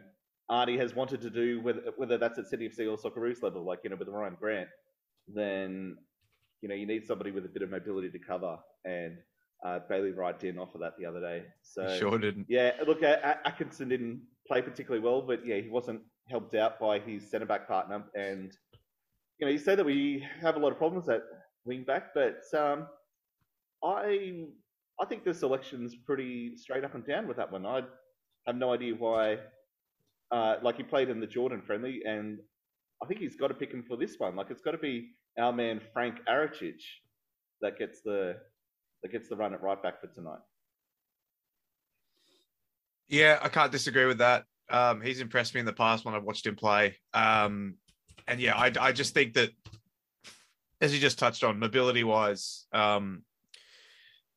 Arnie 0.50 0.80
has 0.80 0.94
wanted 0.94 1.20
to 1.20 1.28
do, 1.28 1.60
whether, 1.60 1.82
whether 1.98 2.16
that's 2.16 2.38
at 2.38 2.46
City 2.46 2.64
of 2.64 2.72
FC 2.72 2.90
or 2.90 2.96
Socceroos 2.96 3.42
level, 3.42 3.62
like, 3.62 3.80
you 3.84 3.90
know, 3.90 3.96
with 3.96 4.08
Rhyan 4.08 4.38
Grant, 4.38 4.70
then, 5.28 5.98
you 6.62 6.70
know, 6.70 6.74
you 6.74 6.86
need 6.86 7.06
somebody 7.06 7.30
with 7.30 7.44
a 7.44 7.50
bit 7.50 7.60
of 7.60 7.68
mobility 7.68 8.08
to 8.08 8.18
cover. 8.18 8.56
And 8.86 9.18
uh, 9.64 9.80
Bailey 9.88 10.12
Wright 10.12 10.38
didn't 10.38 10.60
offer 10.60 10.78
that 10.78 10.94
the 10.98 11.06
other 11.06 11.20
day. 11.20 11.44
So 11.62 11.96
sure 11.98 12.18
didn't. 12.18 12.46
Yeah, 12.48 12.72
look, 12.86 13.02
Atkinson 13.02 13.88
didn't 13.88 14.20
play 14.46 14.62
particularly 14.62 15.02
well, 15.02 15.22
but 15.22 15.46
yeah, 15.46 15.56
he 15.56 15.68
wasn't 15.68 16.02
helped 16.28 16.54
out 16.54 16.78
by 16.78 16.98
his 16.98 17.28
centre 17.30 17.46
back 17.46 17.66
partner. 17.66 18.04
And 18.14 18.52
you 19.38 19.46
know, 19.46 19.52
you 19.52 19.58
say 19.58 19.74
that 19.74 19.84
we 19.84 20.24
have 20.40 20.56
a 20.56 20.58
lot 20.58 20.72
of 20.72 20.78
problems 20.78 21.08
at 21.08 21.22
wing 21.64 21.84
back, 21.84 22.14
but 22.14 22.42
um, 22.56 22.86
I 23.82 24.44
I 25.00 25.06
think 25.06 25.24
the 25.24 25.34
selection's 25.34 25.94
pretty 25.94 26.56
straight 26.56 26.84
up 26.84 26.94
and 26.94 27.04
down 27.04 27.26
with 27.26 27.38
that 27.38 27.50
one. 27.50 27.66
I 27.66 27.82
have 28.46 28.56
no 28.56 28.72
idea 28.72 28.94
why. 28.94 29.38
Uh, 30.30 30.56
like 30.62 30.76
he 30.76 30.82
played 30.82 31.08
in 31.08 31.20
the 31.20 31.26
Jordan 31.26 31.62
friendly, 31.62 32.02
and 32.06 32.38
I 33.02 33.06
think 33.06 33.20
he's 33.20 33.36
got 33.36 33.48
to 33.48 33.54
pick 33.54 33.72
him 33.72 33.84
for 33.86 33.96
this 33.96 34.16
one. 34.18 34.36
Like 34.36 34.50
it's 34.50 34.62
got 34.62 34.72
to 34.72 34.78
be 34.78 35.10
our 35.38 35.52
man 35.52 35.80
Fran 35.92 36.18
Karacic 36.26 36.80
that 37.60 37.78
gets 37.78 38.00
the 38.02 38.36
that 39.04 39.12
gets 39.12 39.28
the 39.28 39.36
run 39.36 39.52
at 39.52 39.62
right 39.62 39.80
back 39.82 40.00
for 40.00 40.06
tonight. 40.06 40.38
Yeah, 43.06 43.38
I 43.42 43.50
can't 43.50 43.70
disagree 43.70 44.06
with 44.06 44.18
that. 44.18 44.44
Um, 44.70 45.02
he's 45.02 45.20
impressed 45.20 45.52
me 45.52 45.60
in 45.60 45.66
the 45.66 45.74
past 45.74 46.06
when 46.06 46.14
I've 46.14 46.24
watched 46.24 46.46
him 46.46 46.56
play. 46.56 46.96
Um, 47.12 47.74
and 48.26 48.40
yeah, 48.40 48.56
I, 48.56 48.72
I 48.80 48.92
just 48.92 49.12
think 49.12 49.34
that, 49.34 49.50
as 50.80 50.94
you 50.94 51.00
just 51.00 51.18
touched 51.18 51.44
on, 51.44 51.58
mobility 51.58 52.02
wise, 52.02 52.66
um, 52.72 53.24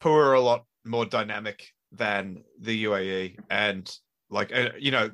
Peru 0.01 0.15
are 0.15 0.33
a 0.33 0.41
lot 0.41 0.65
more 0.83 1.05
dynamic 1.05 1.65
than 1.93 2.43
the 2.59 2.83
UAE, 2.83 3.37
and 3.49 3.89
like 4.29 4.53
uh, 4.53 4.71
you 4.77 4.91
know, 4.91 5.11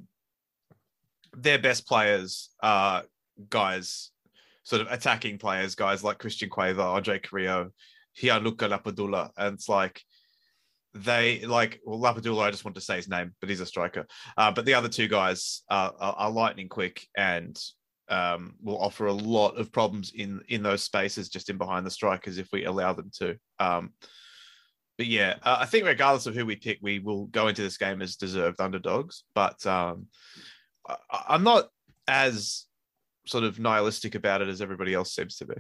their 1.38 1.60
best 1.60 1.88
players 1.88 2.50
are 2.64 3.04
guys, 3.52 4.10
sort 4.64 4.82
of 4.82 4.92
attacking 4.92 5.38
players, 5.38 5.76
guys 5.76 6.04
like 6.04 6.18
Christian 6.18 6.50
Cueva, 6.50 6.82
Andre 6.82 7.20
Carrillo, 7.20 7.70
Gianluca 8.16 8.70
Lapadula, 8.70 9.30
and 9.38 9.56
it's 9.56 9.70
like 9.70 10.02
they 10.94 11.46
like 11.46 11.80
well 11.86 12.00
Lapadula. 12.00 12.44
I 12.44 12.52
just 12.52 12.66
want 12.66 12.76
to 12.76 12.82
say 12.82 12.98
his 12.98 13.10
name, 13.10 13.34
but 13.40 13.50
he's 13.50 13.60
a 13.60 13.66
striker. 13.66 14.06
Uh, 14.38 14.52
but 14.52 14.66
the 14.66 14.76
other 14.76 14.90
two 14.90 15.08
guys 15.08 15.64
are, 15.70 15.94
are, 16.00 16.14
are 16.18 16.32
lightning 16.32 16.70
quick 16.70 17.08
and 17.18 17.60
um, 18.10 18.56
will 18.62 18.80
offer 18.80 19.08
a 19.08 19.14
lot 19.14 19.58
of 19.58 19.72
problems 19.72 20.12
in 20.14 20.42
in 20.50 20.62
those 20.64 20.84
spaces 20.84 21.30
just 21.30 21.50
in 21.50 21.58
behind 21.58 21.86
the 21.86 21.92
strikers 21.92 22.38
if 22.38 22.48
we 22.52 22.66
allow 22.66 22.94
them 22.94 23.10
to. 23.20 23.36
Um, 23.60 23.94
but 24.98 25.08
yeah, 25.08 25.36
uh, 25.42 25.58
I 25.60 25.66
think 25.66 25.86
regardless 25.86 26.28
of 26.28 26.36
who 26.36 26.46
we 26.46 26.56
pick, 26.56 26.78
we 26.82 27.00
will 27.00 27.26
go 27.26 27.48
into 27.48 27.64
this 27.64 27.78
game 27.78 28.02
as 28.02 28.16
deserved 28.16 28.62
underdogs. 28.62 29.24
But 29.34 29.66
um, 29.66 30.08
I, 30.88 30.98
I'm 31.30 31.44
not 31.44 31.70
as 32.08 32.66
sort 33.26 33.44
of 33.44 33.60
nihilistic 33.60 34.16
about 34.16 34.42
it 34.42 34.50
as 34.50 34.62
everybody 34.62 34.94
else 34.94 35.16
seems 35.16 35.38
to 35.38 35.46
be. 35.46 35.56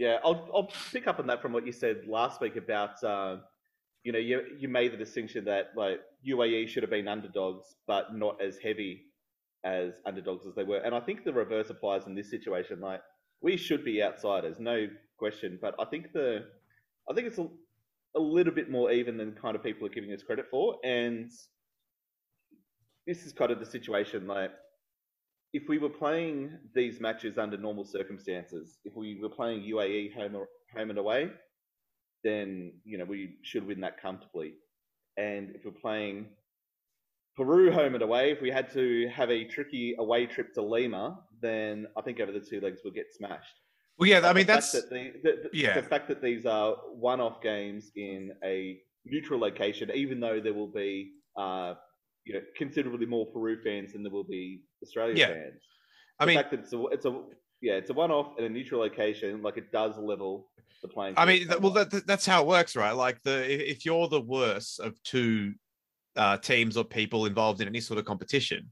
Yeah, 0.00 0.16
I'll 0.24 0.48
I'll 0.54 0.70
pick 0.92 1.06
up 1.06 1.18
on 1.18 1.26
that 1.26 1.42
from 1.42 1.52
what 1.52 1.66
you 1.66 1.72
said 1.72 2.06
last 2.06 2.40
week 2.40 2.56
about 2.56 3.04
uh, 3.04 3.36
you 4.02 4.12
know 4.12 4.18
you 4.18 4.40
you 4.58 4.66
made 4.66 4.94
the 4.94 4.96
distinction 4.96 5.44
that 5.44 5.72
like 5.76 6.00
UAE 6.26 6.68
should 6.68 6.82
have 6.82 6.88
been 6.88 7.06
underdogs, 7.06 7.76
but 7.86 8.14
not 8.14 8.40
as 8.40 8.56
heavy 8.56 9.02
as 9.62 9.92
underdogs 10.06 10.46
as 10.46 10.54
they 10.54 10.64
were, 10.64 10.78
and 10.78 10.94
I 10.94 11.00
think 11.00 11.22
the 11.22 11.34
reverse 11.34 11.68
applies 11.68 12.06
in 12.06 12.14
this 12.14 12.30
situation. 12.30 12.80
Like 12.80 13.02
we 13.42 13.58
should 13.58 13.84
be 13.84 14.02
outsiders, 14.02 14.58
no 14.58 14.88
question, 15.18 15.58
but 15.60 15.74
I 15.78 15.84
think 15.84 16.14
the 16.14 16.46
I 17.10 17.12
think 17.12 17.26
it's 17.26 17.36
a, 17.36 17.48
a 18.16 18.20
little 18.20 18.54
bit 18.54 18.70
more 18.70 18.90
even 18.90 19.18
than 19.18 19.32
kind 19.32 19.54
of 19.54 19.62
people 19.62 19.86
are 19.86 19.90
giving 19.90 20.14
us 20.14 20.22
credit 20.22 20.46
for, 20.50 20.76
and 20.82 21.30
this 23.06 23.26
is 23.26 23.34
kind 23.34 23.50
of 23.50 23.60
the 23.60 23.66
situation 23.66 24.26
like 24.26 24.52
if 25.52 25.68
we 25.68 25.78
were 25.78 25.88
playing 25.88 26.52
these 26.74 27.00
matches 27.00 27.38
under 27.38 27.56
normal 27.56 27.84
circumstances, 27.84 28.78
if 28.84 28.94
we 28.96 29.18
were 29.20 29.28
playing 29.28 29.62
UAE 29.62 30.14
home, 30.14 30.36
or, 30.36 30.48
home 30.76 30.90
and 30.90 30.98
away, 30.98 31.30
then 32.22 32.72
you 32.84 32.98
know 32.98 33.04
we 33.04 33.36
should 33.42 33.66
win 33.66 33.80
that 33.80 34.00
comfortably. 34.00 34.54
and 35.16 35.50
if 35.54 35.64
we're 35.64 35.72
playing 35.72 36.26
Peru 37.36 37.70
home 37.72 37.94
and 37.94 38.02
away, 38.02 38.32
if 38.32 38.40
we 38.42 38.50
had 38.50 38.70
to 38.72 39.08
have 39.08 39.30
a 39.30 39.44
tricky 39.44 39.94
away 39.98 40.26
trip 40.26 40.52
to 40.54 40.62
Lima, 40.62 41.18
then 41.40 41.86
I 41.96 42.02
think 42.02 42.20
over 42.20 42.32
the 42.32 42.40
two 42.40 42.60
legs 42.60 42.80
we'll 42.84 42.92
get 42.92 43.06
smashed. 43.12 43.54
Well, 43.98 44.08
yeah, 44.08 44.20
I 44.28 44.32
mean 44.32 44.46
that's 44.46 44.72
that 44.72 44.90
the, 44.90 45.12
the, 45.22 45.32
the- 45.44 45.50
yeah. 45.52 45.74
the 45.80 45.82
fact 45.86 46.08
that 46.08 46.20
these 46.22 46.44
are 46.46 46.74
one-off 46.92 47.40
games 47.42 47.90
in 47.96 48.32
a 48.44 48.78
neutral 49.04 49.40
location, 49.40 49.90
even 49.94 50.20
though 50.20 50.40
there 50.40 50.54
will 50.54 50.72
be 50.72 51.12
uh, 51.36 51.74
you 52.24 52.34
know 52.34 52.40
considerably 52.56 53.06
more 53.06 53.26
Peru 53.26 53.58
fans 53.62 53.92
than 53.92 54.02
there 54.02 54.12
will 54.12 54.24
be 54.24 54.62
Australia 54.82 55.14
Yeah. 55.16 55.26
fans. 55.28 55.62
I 56.18 56.24
the 56.24 56.26
mean 56.28 56.36
fact 56.38 56.50
that 56.50 56.60
it's 56.60 56.72
a, 56.72 56.86
it's 56.86 57.06
a 57.06 57.22
yeah, 57.62 57.74
it's 57.74 57.90
a 57.90 57.94
one-off 57.94 58.38
in 58.38 58.44
a 58.44 58.48
neutral 58.48 58.80
location, 58.80 59.42
like 59.42 59.58
it 59.58 59.70
does 59.70 59.98
level 59.98 60.50
the 60.82 60.88
playing. 60.88 61.14
I 61.16 61.26
mean, 61.26 61.46
well, 61.60 61.72
that, 61.72 62.06
that's 62.06 62.24
how 62.24 62.42
it 62.42 62.46
works, 62.46 62.74
right? 62.74 62.92
Like 62.92 63.22
the 63.22 63.70
if 63.70 63.84
you're 63.84 64.08
the 64.08 64.20
worst 64.20 64.80
of 64.80 65.00
two 65.02 65.54
uh, 66.16 66.38
teams 66.38 66.76
or 66.76 66.84
people 66.84 67.26
involved 67.26 67.60
in 67.60 67.68
any 67.68 67.80
sort 67.80 67.98
of 67.98 68.04
competition, 68.04 68.70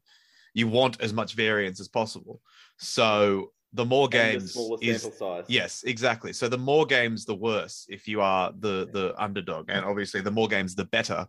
you 0.54 0.68
want 0.68 1.00
as 1.00 1.12
much 1.12 1.34
variance 1.34 1.80
as 1.80 1.88
possible. 1.88 2.40
So 2.78 3.52
the 3.74 3.84
more 3.84 4.08
the 4.08 4.16
games 4.16 4.54
smaller 4.54 4.78
is 4.80 5.10
yes, 5.48 5.82
exactly. 5.84 6.32
So 6.32 6.48
the 6.48 6.58
more 6.58 6.86
games, 6.86 7.26
the 7.26 7.34
worse. 7.34 7.86
If 7.88 8.08
you 8.08 8.20
are 8.22 8.52
the 8.58 8.88
the 8.92 9.14
underdog, 9.22 9.66
and 9.68 9.84
obviously 9.84 10.20
the 10.20 10.30
more 10.30 10.48
games, 10.48 10.74
the 10.74 10.86
better. 10.86 11.26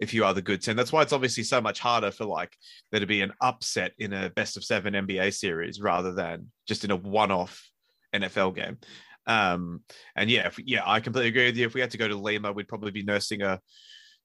If 0.00 0.14
you 0.14 0.24
are 0.24 0.32
the 0.32 0.42
good 0.42 0.62
team, 0.62 0.76
that's 0.76 0.92
why 0.92 1.02
it's 1.02 1.12
obviously 1.12 1.44
so 1.44 1.60
much 1.60 1.78
harder 1.78 2.10
for 2.10 2.24
like 2.24 2.56
there 2.90 3.00
to 3.00 3.06
be 3.06 3.20
an 3.20 3.32
upset 3.40 3.92
in 3.98 4.12
a 4.12 4.30
best 4.30 4.56
of 4.56 4.64
seven 4.64 4.94
NBA 4.94 5.34
series 5.34 5.80
rather 5.80 6.12
than 6.12 6.50
just 6.66 6.84
in 6.84 6.90
a 6.90 6.96
one-off 6.96 7.62
NFL 8.14 8.56
game. 8.56 8.78
Um, 9.26 9.82
and 10.16 10.30
yeah, 10.30 10.46
if, 10.46 10.58
yeah, 10.58 10.82
I 10.84 11.00
completely 11.00 11.28
agree 11.28 11.46
with 11.46 11.56
you. 11.56 11.66
If 11.66 11.74
we 11.74 11.80
had 11.80 11.90
to 11.90 11.98
go 11.98 12.08
to 12.08 12.16
Lima, 12.16 12.52
we'd 12.52 12.68
probably 12.68 12.90
be 12.90 13.02
nursing 13.02 13.42
a 13.42 13.60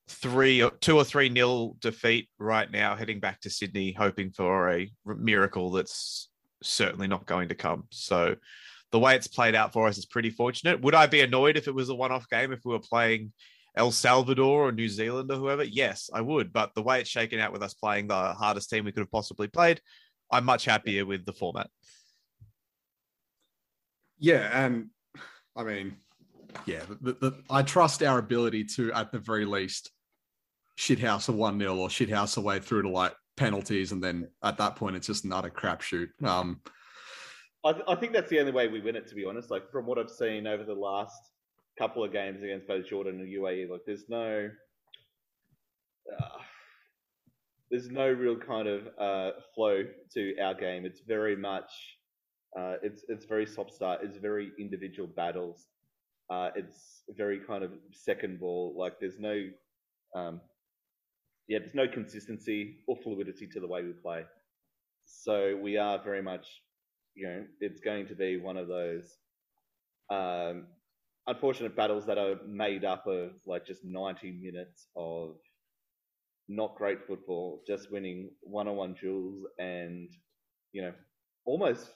three 0.08 0.62
or 0.62 0.72
two 0.72 0.98
or 0.98 1.03
three 1.03 1.29
nil 1.29 1.75
defeat 1.79 2.29
right 2.39 2.70
now, 2.72 2.96
heading 2.96 3.20
back 3.20 3.41
to 3.41 3.50
Sydney, 3.50 3.91
hoping 3.91 4.32
for 4.32 4.72
a 4.72 4.89
miracle 5.05 5.72
that's 5.72 6.29
certainly 6.63 7.08
not 7.08 7.25
going 7.25 7.50
to 7.50 7.55
come. 7.55 7.86
So 7.91 8.36
the 8.91 9.00
way 9.00 9.15
it's 9.15 9.27
played 9.27 9.55
out 9.55 9.74
for 9.74 9.88
us 9.88 9.98
is 9.98 10.05
pretty 10.05 10.29
fortunate. 10.29 10.82
Would 10.82 10.96
I 10.96 11.08
be 11.08 11.22
annoyed 11.22 11.58
if 11.58 11.67
it 11.67 11.75
was 11.75 11.89
a 11.89 11.96
one-off 11.96 12.29
game 12.29 12.51
if 12.51 12.62
we 12.63 12.72
were 12.72 12.79
playing 12.79 13.34
El 13.77 13.91
Salvador 13.91 14.67
or 14.67 14.72
New 14.72 14.88
Zealand 14.88 15.29
or 15.32 15.36
whoever? 15.36 15.63
Yes, 15.63 16.10
I 16.13 16.22
would. 16.22 16.53
But 16.53 16.74
the 16.75 16.82
way 16.82 17.01
it's 17.01 17.10
shaken 17.10 17.39
out 17.39 17.51
with 17.51 17.63
us 17.63 17.74
playing 17.74 18.08
the 18.08 18.34
hardest 18.34 18.70
team 18.70 18.86
we 18.86 18.91
could 18.91 19.01
have 19.01 19.12
possibly 19.12 19.48
played, 19.48 19.82
I'm 20.32 20.46
much 20.46 20.65
happier 20.65 21.05
with 21.05 21.25
the 21.25 21.34
format. 21.34 21.70
Yeah, 24.17 24.65
and 24.65 24.89
I 25.55 25.63
mean, 25.63 25.98
yeah, 26.65 26.84
the, 27.01 27.13
the, 27.13 27.44
I 27.50 27.63
trust 27.63 28.01
our 28.01 28.17
ability 28.17 28.63
to, 28.75 28.94
at 28.94 29.12
the 29.12 29.20
very 29.20 29.46
least, 29.46 29.91
shithouse 30.77 31.29
a 31.29 31.32
1 31.32 31.60
0 31.60 31.75
or 31.75 31.89
shithouse 31.89 32.38
away 32.38 32.60
through 32.60 32.84
to 32.84 32.89
like 32.89 33.13
penalties. 33.38 33.91
And 33.91 34.03
then 34.03 34.29
at 34.44 34.58
that 34.58 34.75
point, 34.75 34.96
it's 34.96 35.08
just 35.08 35.25
not 35.25 35.46
a 35.46 35.50
crapshoot. 35.50 36.08
Um, 36.24 36.62
I, 37.63 37.74
th- 37.74 37.86
I 37.88 37.96
think 37.96 38.13
that's 38.13 38.29
the 38.29 38.39
only 38.39 38.51
way 38.51 38.67
we 38.67 38.79
win 38.79 38.96
it, 38.96 39.08
to 39.08 39.15
be 39.15 39.25
honest. 39.25 39.51
Like 39.51 39.70
from 39.72 39.86
what 39.86 39.98
I've 39.98 40.10
seen 40.10 40.48
over 40.48 40.63
the 40.63 40.74
last 40.74 41.20
couple 41.77 42.03
of 42.03 42.12
games 42.12 42.41
against 42.44 42.67
both 42.67 42.88
Jordan 42.88 43.20
and 43.20 43.29
UAE, 43.29 43.70
like 43.70 43.82
there's 43.86 44.05
no, 44.10 44.50
uh, 46.12 46.38
there's 47.70 47.89
no 47.89 48.08
real 48.10 48.38
kind 48.38 48.67
of 48.67 48.88
uh, 49.00 49.32
flow 49.53 49.84
to 50.13 50.39
our 50.39 50.53
game. 50.53 50.86
It's 50.86 51.01
very 51.08 51.36
much, 51.36 51.72
uh, 52.58 52.75
it's 52.84 53.03
it's 53.10 53.25
very 53.25 53.46
soft 53.46 53.74
start. 53.74 54.01
It's 54.03 54.17
very 54.17 54.51
individual 54.60 55.08
battles. 55.08 55.67
Uh, 56.29 56.50
it's 56.55 57.03
very 57.17 57.39
kind 57.39 57.63
of 57.63 57.72
second 57.91 58.39
ball. 58.39 58.74
Like 58.77 58.94
there's 59.00 59.20
no, 59.20 59.48
um, 60.15 60.41
yeah, 61.48 61.60
there's 61.60 61.75
no 61.75 61.88
consistency 61.88 62.77
or 62.88 62.98
fluidity 63.03 63.48
to 63.48 63.60
the 63.60 63.67
way 63.67 63.84
we 63.84 63.94
play. 63.94 64.24
So 65.05 65.58
we 65.62 65.77
are 65.77 66.01
very 66.03 66.22
much 66.22 66.48
you 67.15 67.27
know, 67.27 67.44
it's 67.62 67.79
going 67.79 68.08
to 68.08 68.15
be 68.15 68.38
one 68.38 68.58
of 68.58 68.67
those 68.67 69.17
um, 70.12 70.67
unfortunate 71.27 71.75
battles 71.75 72.05
that 72.05 72.17
are 72.17 72.36
made 72.48 72.86
up 72.86 73.08
of 73.08 73.32
like 73.46 73.65
just 73.65 73.84
90 73.84 74.32
minutes 74.32 74.88
of 74.96 75.38
not 76.48 76.75
great 76.75 77.05
football, 77.05 77.63
just 77.65 77.91
winning 77.91 78.29
one-on-one 78.41 78.94
duels, 78.94 79.46
and 79.58 80.10
you 80.72 80.82
know, 80.82 80.94
almost, 81.46 81.89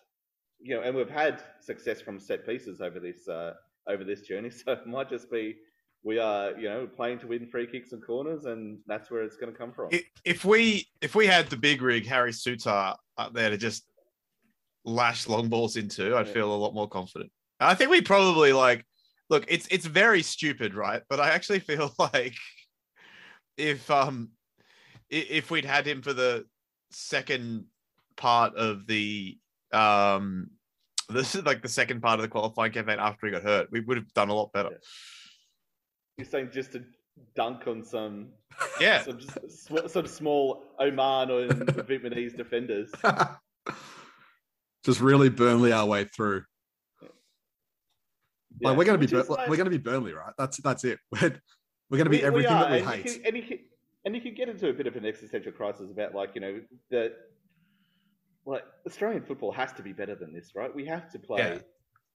you 0.59 0.75
know, 0.75 0.81
and 0.81 0.95
we've 0.95 1.09
had 1.09 1.43
success 1.61 2.01
from 2.01 2.19
set 2.19 2.45
pieces 2.45 2.81
over 2.81 2.99
this 2.99 3.27
uh, 3.27 3.53
over 3.87 4.03
this 4.03 4.21
journey, 4.21 4.49
so 4.51 4.73
it 4.73 4.87
might 4.87 5.09
just 5.09 5.29
be 5.31 5.57
we 6.01 6.17
are, 6.17 6.57
you 6.57 6.69
know, 6.69 6.87
playing 6.87 7.19
to 7.19 7.27
win 7.27 7.45
free 7.45 7.67
kicks 7.67 7.91
and 7.91 8.03
corners, 8.03 8.45
and 8.45 8.79
that's 8.87 9.11
where 9.11 9.21
it's 9.21 9.35
going 9.35 9.51
to 9.51 9.57
come 9.57 9.73
from. 9.73 9.89
If 10.23 10.45
we 10.45 10.87
if 11.01 11.13
we 11.13 11.27
had 11.27 11.47
the 11.47 11.57
big 11.57 11.81
rig 11.81 12.07
Harry 12.07 12.31
Souttar 12.31 12.95
up 13.17 13.33
there 13.33 13.49
to 13.49 13.57
just 13.57 13.85
lash 14.85 15.27
long 15.27 15.49
balls 15.49 15.75
into, 15.75 16.15
I'd 16.15 16.27
Yeah. 16.27 16.33
feel 16.33 16.53
a 16.53 16.55
lot 16.55 16.73
more 16.73 16.87
confident. 16.87 17.31
I 17.59 17.75
think 17.75 17.91
we 17.91 18.01
probably 18.01 18.53
like 18.53 18.85
look, 19.29 19.45
it's 19.47 19.67
it's 19.67 19.85
very 19.85 20.21
stupid, 20.21 20.73
right? 20.73 21.01
But 21.09 21.19
I 21.19 21.29
actually 21.29 21.59
feel 21.59 21.93
like 21.99 22.35
if 23.57 23.89
um 23.91 24.31
if 25.09 25.49
we'd 25.51 25.65
had 25.65 25.87
him 25.87 26.01
for 26.01 26.13
the 26.13 26.45
second 26.91 27.65
part 28.17 28.55
of 28.55 28.85
the 28.87 29.37
um 29.73 30.49
this 31.09 31.35
is 31.35 31.43
like 31.43 31.61
the 31.61 31.69
second 31.69 32.01
part 32.01 32.19
of 32.19 32.21
the 32.21 32.27
qualifying 32.27 32.71
campaign 32.71 32.99
after 32.99 33.25
he 33.27 33.31
got 33.31 33.43
hurt, 33.43 33.67
we 33.71 33.79
would 33.79 33.97
have 33.97 34.13
done 34.13 34.29
a 34.29 34.33
lot 34.33 34.51
better. 34.53 34.79
You're 36.17 36.25
saying 36.27 36.49
just 36.53 36.73
to 36.73 36.83
dunk 37.35 37.67
on 37.67 37.83
some 37.83 38.29
Yeah. 38.79 39.03
some 39.03 39.19
sm- 39.47 39.87
some 39.87 40.07
small 40.07 40.63
Oman 40.79 41.31
or 41.31 41.47
Vietnamese 41.47 42.35
defenders. 42.35 42.91
just 44.85 45.01
really 45.01 45.29
Burnley 45.29 45.71
our 45.71 45.85
way 45.85 46.05
through. 46.15 46.43
Yeah, 48.59 48.69
Like 48.69 48.77
we're 48.77 48.85
gonna 48.85 48.97
be 48.97 49.07
Bur- 49.07 49.23
like- 49.23 49.47
we're 49.49 49.57
gonna 49.57 49.69
be 49.69 49.77
Burnley, 49.77 50.13
right? 50.13 50.33
That's 50.37 50.57
that's 50.57 50.83
it. 50.83 50.99
We're, 51.11 51.39
we're 51.89 51.97
gonna 51.97 52.09
be 52.09 52.17
we- 52.17 52.21
we 52.21 52.27
everything 52.27 52.51
are, 52.53 52.63
that 52.63 52.71
we 52.71 52.77
and 52.79 52.87
hate. 52.89 53.05
You 53.05 53.11
can, 53.13 53.25
and, 53.25 53.37
you 53.37 53.43
can, 53.43 53.59
and 54.05 54.15
you 54.15 54.21
can 54.21 54.33
get 54.35 54.49
into 54.49 54.69
a 54.69 54.73
bit 54.73 54.85
of 54.87 54.95
an 54.95 55.05
existential 55.05 55.51
crisis 55.51 55.89
about 55.91 56.13
like 56.13 56.35
you 56.35 56.41
know 56.41 56.61
that 56.91 57.13
like 58.45 58.63
Australian 58.85 59.23
football 59.23 59.51
has 59.51 59.71
to 59.73 59.81
be 59.81 59.93
better 59.93 60.15
than 60.15 60.33
this, 60.33 60.51
right? 60.55 60.73
We 60.73 60.85
have 60.85 61.09
to 61.11 61.19
play. 61.19 61.39
Yeah. 61.41 61.59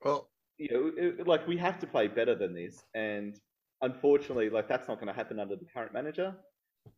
Well, 0.04 0.28
You 0.58 0.68
know, 0.70 0.92
it- 0.96 1.26
like 1.26 1.46
we 1.48 1.56
have 1.56 1.78
to 1.80 1.86
play 1.86 2.06
better 2.08 2.34
than 2.34 2.54
this, 2.54 2.84
and 2.94 3.38
unfortunately, 3.82 4.50
like 4.50 4.68
that's 4.68 4.86
not 4.88 4.96
going 5.00 5.08
to 5.08 5.12
happen 5.14 5.38
under 5.40 5.56
the 5.56 5.66
current 5.74 5.92
manager. 5.92 6.34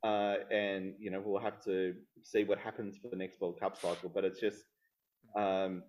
Uh, 0.02 0.36
and 0.50 0.94
you 0.98 1.10
know 1.12 1.22
we'll 1.24 1.40
have 1.40 1.62
to 1.64 1.94
see 2.22 2.42
what 2.44 2.58
happens 2.58 2.96
for 2.98 3.08
the 3.08 3.16
next 3.16 3.40
World 3.40 3.58
Cup 3.60 3.76
cycle. 3.80 4.10
But 4.12 4.24
it's 4.24 4.40
just, 4.40 4.64
um, 5.36 5.82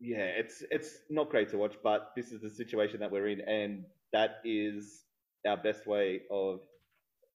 yeah, 0.00 0.24
it's 0.24 0.62
it's 0.70 0.98
not 1.10 1.30
great 1.30 1.48
to 1.50 1.58
watch. 1.58 1.74
But 1.82 2.12
this 2.16 2.32
is 2.32 2.40
the 2.40 2.50
situation 2.50 3.00
that 3.00 3.10
we're 3.10 3.28
in, 3.28 3.40
and 3.42 3.84
that 4.12 4.40
is 4.44 5.04
our 5.46 5.56
best 5.56 5.86
way 5.86 6.22
of 6.30 6.60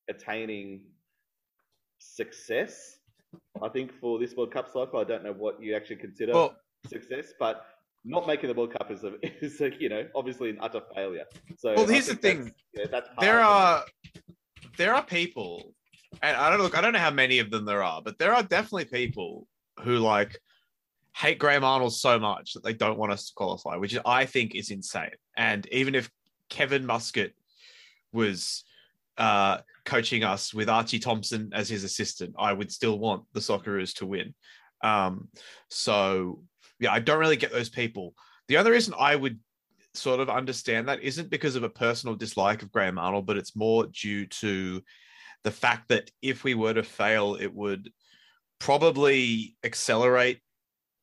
attaining 0.10 0.82
success. 2.00 2.98
I 3.62 3.70
think 3.70 3.94
for 3.94 4.20
this 4.20 4.36
World 4.36 4.51
Cup 4.51 4.68
cycle, 4.68 5.00
I 5.00 5.03
don't 5.03 5.24
know 5.24 5.34
what 5.34 5.62
you 5.62 5.75
actually 5.75 5.98
consider 5.98 6.34
well, 6.34 6.56
success, 6.88 7.34
but 7.39 7.65
not 8.03 8.27
making 8.27 8.50
the 8.50 8.56
World 8.56 8.74
Cup 8.74 8.91
is 8.91 9.03
a, 9.03 9.13
is 9.44 9.62
a, 9.62 9.72
you 9.80 9.89
know 9.89 10.08
obviously 10.15 10.50
an 10.50 10.58
utter 10.60 10.82
failure. 10.94 11.25
So 11.58 11.74
Well, 11.75 11.88
here's 11.88 12.08
the 12.08 12.15
thing. 12.15 12.53
that's- 12.75 13.10
yeah, 13.15 13.22
there 13.22 13.39
are 13.39 13.86
there 14.77 14.94
are 14.94 15.03
people 15.03 15.74
and 16.22 16.36
i 16.38 16.50
don't 16.50 16.62
look 16.62 16.77
i 16.77 16.82
don't 16.82 16.94
know 16.94 17.00
how 17.00 17.12
many 17.12 17.39
of 17.39 17.50
them 17.51 17.65
there 17.65 17.84
are 17.84 18.01
but 18.01 18.18
there 18.18 18.34
are 18.34 18.44
definitely 18.44 18.86
people 18.86 19.48
who 19.82 19.98
like 19.98 20.39
hate 21.15 21.39
graham 21.39 21.63
arnold 21.63 21.94
so 21.94 22.18
much 22.20 22.53
that 22.53 22.63
they 22.63 22.74
don't 22.74 22.98
want 22.98 23.12
us 23.12 23.27
to 23.27 23.34
qualify 23.36 23.75
which 23.75 23.98
i 24.06 24.25
think 24.25 24.56
is 24.56 24.72
insane. 24.72 25.12
And 25.36 25.68
even 25.72 25.96
if 25.96 26.10
kevin 26.50 26.86
muscat 26.86 27.32
was 28.13 28.63
uh 29.18 29.60
coaching 29.86 30.24
us 30.24 30.53
with 30.53 30.70
archie 30.70 31.00
thompson 31.00 31.51
as 31.53 31.70
his 31.70 31.84
assistant 31.84 32.36
i 32.38 32.53
would 32.53 32.72
still 32.72 33.00
want 33.00 33.24
the 33.34 33.39
socceroos 33.39 33.96
to 33.96 34.06
win. 34.06 34.34
Um 34.84 35.30
so 35.70 36.44
yeah 36.80 36.91
i 36.91 37.00
don't 37.00 37.20
really 37.20 37.38
get 37.38 37.51
those 37.51 37.70
people. 37.70 38.13
The 38.48 38.58
other 38.58 38.72
reason 38.72 38.94
i 38.98 39.15
would 39.15 39.39
sort 39.94 40.20
of 40.20 40.30
understand 40.30 40.88
that 40.88 41.01
isn't 41.01 41.30
because 41.30 41.56
of 41.56 41.63
a 41.63 41.70
personal 41.70 42.15
dislike 42.15 42.62
of 42.62 42.72
Graham 42.72 42.98
Arnold, 42.98 43.25
but 43.25 43.38
it's 43.38 43.56
more 43.56 43.88
due 43.88 44.25
to 44.25 44.82
the 45.44 45.51
fact 45.51 45.89
that 45.89 46.10
if 46.22 46.44
we 46.44 46.53
were 46.53 46.74
to 46.74 46.84
fail, 46.84 47.36
it 47.36 47.53
would 47.53 47.91
probably 48.60 49.56
accelerate 49.63 50.39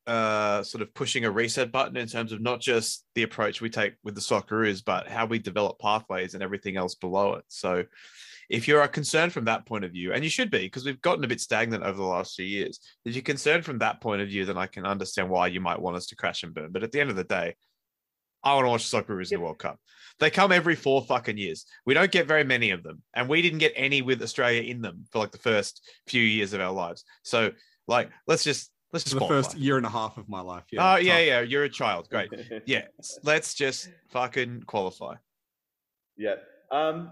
uh, 0.09 0.62
sort 0.62 0.81
of 0.81 0.93
pushing 0.95 1.27
a 1.27 1.31
reset 1.31 1.71
button 1.71 1.97
in 1.97 2.09
terms 2.09 2.33
of 2.33 2.41
not 2.41 2.61
just 2.61 3.05
the 3.15 3.23
approach 3.23 3.61
we 3.61 3.69
take 3.69 3.95
with 4.03 4.15
the 4.15 4.21
Socceroos, 4.21 4.83
but 4.85 5.07
how 5.07 5.27
we 5.27 5.38
develop 5.38 5.79
pathways 5.79 6.35
and 6.35 6.43
everything 6.43 6.77
else 6.77 6.95
below 6.95 7.35
it. 7.35 7.45
So 7.49 7.85
if 8.49 8.67
you're 8.67 8.81
a 8.81 8.88
concerned 8.88 9.35
from 9.35 9.45
that 9.45 9.67
point 9.67 9.85
of 9.85 9.93
view, 9.93 10.15
and 10.15 10.25
you 10.25 10.31
should 10.31 10.50
be, 10.50 10.61
because 10.61 10.87
we've 10.87 11.03
gotten 11.03 11.25
a 11.25 11.29
bit 11.29 11.41
stagnant 11.43 11.85
over 11.85 11.99
the 11.99 12.03
last 12.05 12.35
few 12.35 12.47
years, 12.47 12.81
if 13.05 13.15
you're 13.15 13.23
concerned 13.23 13.67
from 13.67 13.79
that 13.81 14.00
point 14.00 14.23
of 14.23 14.29
view, 14.29 14.47
then 14.47 14.57
I 14.57 14.67
can 14.67 14.87
understand 14.87 15.29
why 15.29 15.49
you 15.49 15.61
might 15.61 15.81
want 15.81 15.97
us 15.97 16.07
to 16.07 16.17
crash 16.17 16.43
and 16.43 16.55
burn. 16.55 16.73
But 16.73 16.83
at 16.83 16.91
the 16.91 17.00
end 17.00 17.11
of 17.11 17.17
the 17.17 17.25
day, 17.25 17.55
I 18.43 18.55
want 18.55 18.65
to 18.65 18.71
watch 18.71 18.85
Socceroos 18.85 19.31
in 19.31 19.41
the 19.41 19.45
World 19.45 19.59
Cup. 19.59 19.79
They 20.21 20.31
come 20.31 20.53
every 20.53 20.75
four 20.75 21.05
fucking 21.05 21.37
years. 21.37 21.67
We 21.85 21.93
don't 21.93 22.11
get 22.11 22.27
very 22.27 22.45
many 22.45 22.71
of 22.71 22.83
them, 22.83 23.03
and 23.12 23.29
we 23.29 23.43
didn't 23.43 23.59
get 23.59 23.75
any 23.77 24.00
with 24.00 24.23
Australia 24.23 24.62
in 24.62 24.81
them 24.81 25.05
for 25.12 25.19
like 25.19 25.33
the 25.33 25.38
first 25.38 25.87
few 26.07 26.23
years 26.23 26.55
of 26.55 26.62
our 26.62 26.73
lives. 26.73 27.05
So, 27.25 27.50
like, 27.87 28.11
let's 28.27 28.45
just 28.45 28.71
let's 28.92 29.04
just 29.04 29.14
the 29.14 29.21
qualify. 29.21 29.49
first 29.49 29.57
year 29.57 29.76
and 29.76 29.87
a 29.87 29.90
half 29.90 30.16
of 30.16 30.28
my 30.28 30.40
life. 30.40 30.64
oh 30.78 30.97
Yeah. 30.97 30.99
yeah, 30.99 31.18
yeah. 31.18 31.40
You're 31.40 31.64
a 31.64 31.68
child. 31.68 32.09
Great. 32.11 32.30
Yeah. 32.66 32.87
Let's 33.23 33.54
just 33.54 33.90
fucking 34.11 34.64
qualify. 34.66 35.14
Yeah. 36.16 36.35
Um, 36.71 37.11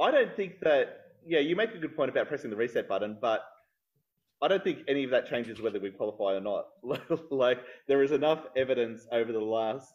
I 0.00 0.10
don't 0.10 0.34
think 0.36 0.60
that. 0.60 1.00
Yeah, 1.26 1.38
you 1.40 1.56
make 1.56 1.74
a 1.74 1.78
good 1.78 1.96
point 1.96 2.10
about 2.10 2.28
pressing 2.28 2.50
the 2.50 2.56
reset 2.56 2.86
button, 2.86 3.16
but 3.18 3.44
I 4.42 4.48
don't 4.48 4.62
think 4.62 4.80
any 4.88 5.04
of 5.04 5.10
that 5.10 5.26
changes 5.26 5.62
whether 5.62 5.80
we 5.80 5.90
qualify 5.90 6.34
or 6.34 6.40
not. 6.40 6.66
like 7.30 7.60
there 7.88 8.02
is 8.02 8.12
enough 8.12 8.44
evidence 8.56 9.06
over 9.10 9.32
the 9.32 9.40
last, 9.40 9.90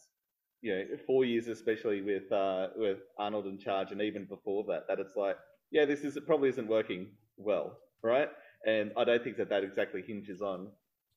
you 0.61 0.73
know, 0.73 0.83
four 1.05 1.23
years, 1.23 1.47
especially 1.47 2.01
with 2.01 2.31
uh, 2.31 2.69
with 2.75 2.97
Arnold 3.19 3.45
in 3.45 3.59
charge, 3.59 3.91
and 3.91 4.01
even 4.01 4.25
before 4.25 4.63
that, 4.69 4.87
that 4.87 4.99
it's 4.99 5.15
like, 5.15 5.37
yeah, 5.69 5.85
this 5.85 5.99
is 6.01 6.17
it 6.17 6.25
probably 6.25 6.49
isn't 6.49 6.67
working 6.67 7.09
well, 7.37 7.77
right? 8.01 8.29
And 8.65 8.91
I 8.97 9.03
don't 9.03 9.23
think 9.23 9.37
that 9.37 9.49
that 9.49 9.63
exactly 9.63 10.01
hinges 10.01 10.41
on, 10.41 10.69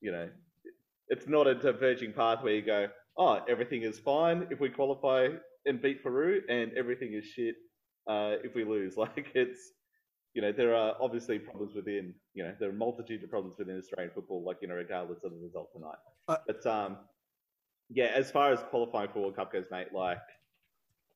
you 0.02 0.12
know, 0.12 0.28
it's 1.08 1.26
not 1.26 1.46
a 1.46 1.54
diverging 1.54 2.12
path 2.12 2.42
where 2.42 2.54
you 2.54 2.62
go, 2.62 2.88
oh, 3.16 3.40
everything 3.48 3.82
is 3.82 3.98
fine 3.98 4.46
if 4.50 4.60
we 4.60 4.68
qualify 4.68 5.28
and 5.64 5.80
beat 5.80 6.02
Peru, 6.02 6.42
and 6.48 6.72
everything 6.76 7.14
is 7.14 7.24
shit 7.24 7.54
uh, 8.08 8.34
if 8.44 8.54
we 8.54 8.64
lose. 8.64 8.96
Like 9.02 9.28
it's, 9.34 9.60
you 10.34 10.42
know, 10.42 10.50
there 10.52 10.74
are 10.74 10.94
obviously 11.00 11.38
problems 11.38 11.74
within, 11.74 12.14
you 12.34 12.42
know, 12.42 12.54
there 12.58 12.68
are 12.68 12.72
a 12.72 12.74
multitude 12.74 13.22
of 13.22 13.30
problems 13.30 13.56
within 13.58 13.78
Australian 13.78 14.12
football, 14.14 14.42
like 14.44 14.56
you 14.60 14.68
know, 14.68 14.74
regardless 14.74 15.22
of 15.24 15.32
the 15.32 15.38
result 15.38 15.70
tonight. 15.72 15.98
Uh, 16.26 16.36
but 16.46 16.66
um, 16.66 16.96
yeah, 17.90 18.10
as 18.14 18.30
far 18.30 18.52
as 18.52 18.60
qualifying 18.70 19.10
for 19.12 19.20
World 19.20 19.36
Cup 19.36 19.52
goes, 19.52 19.66
mate, 19.70 19.88
like 19.94 20.18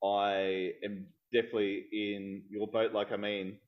I 0.05 0.73
am 0.85 1.07
definitely 1.33 1.87
in 1.93 2.43
your 2.51 2.69
boat. 2.69 2.93
Like 2.93 3.11
I 3.11 3.17
mean, 3.17 3.59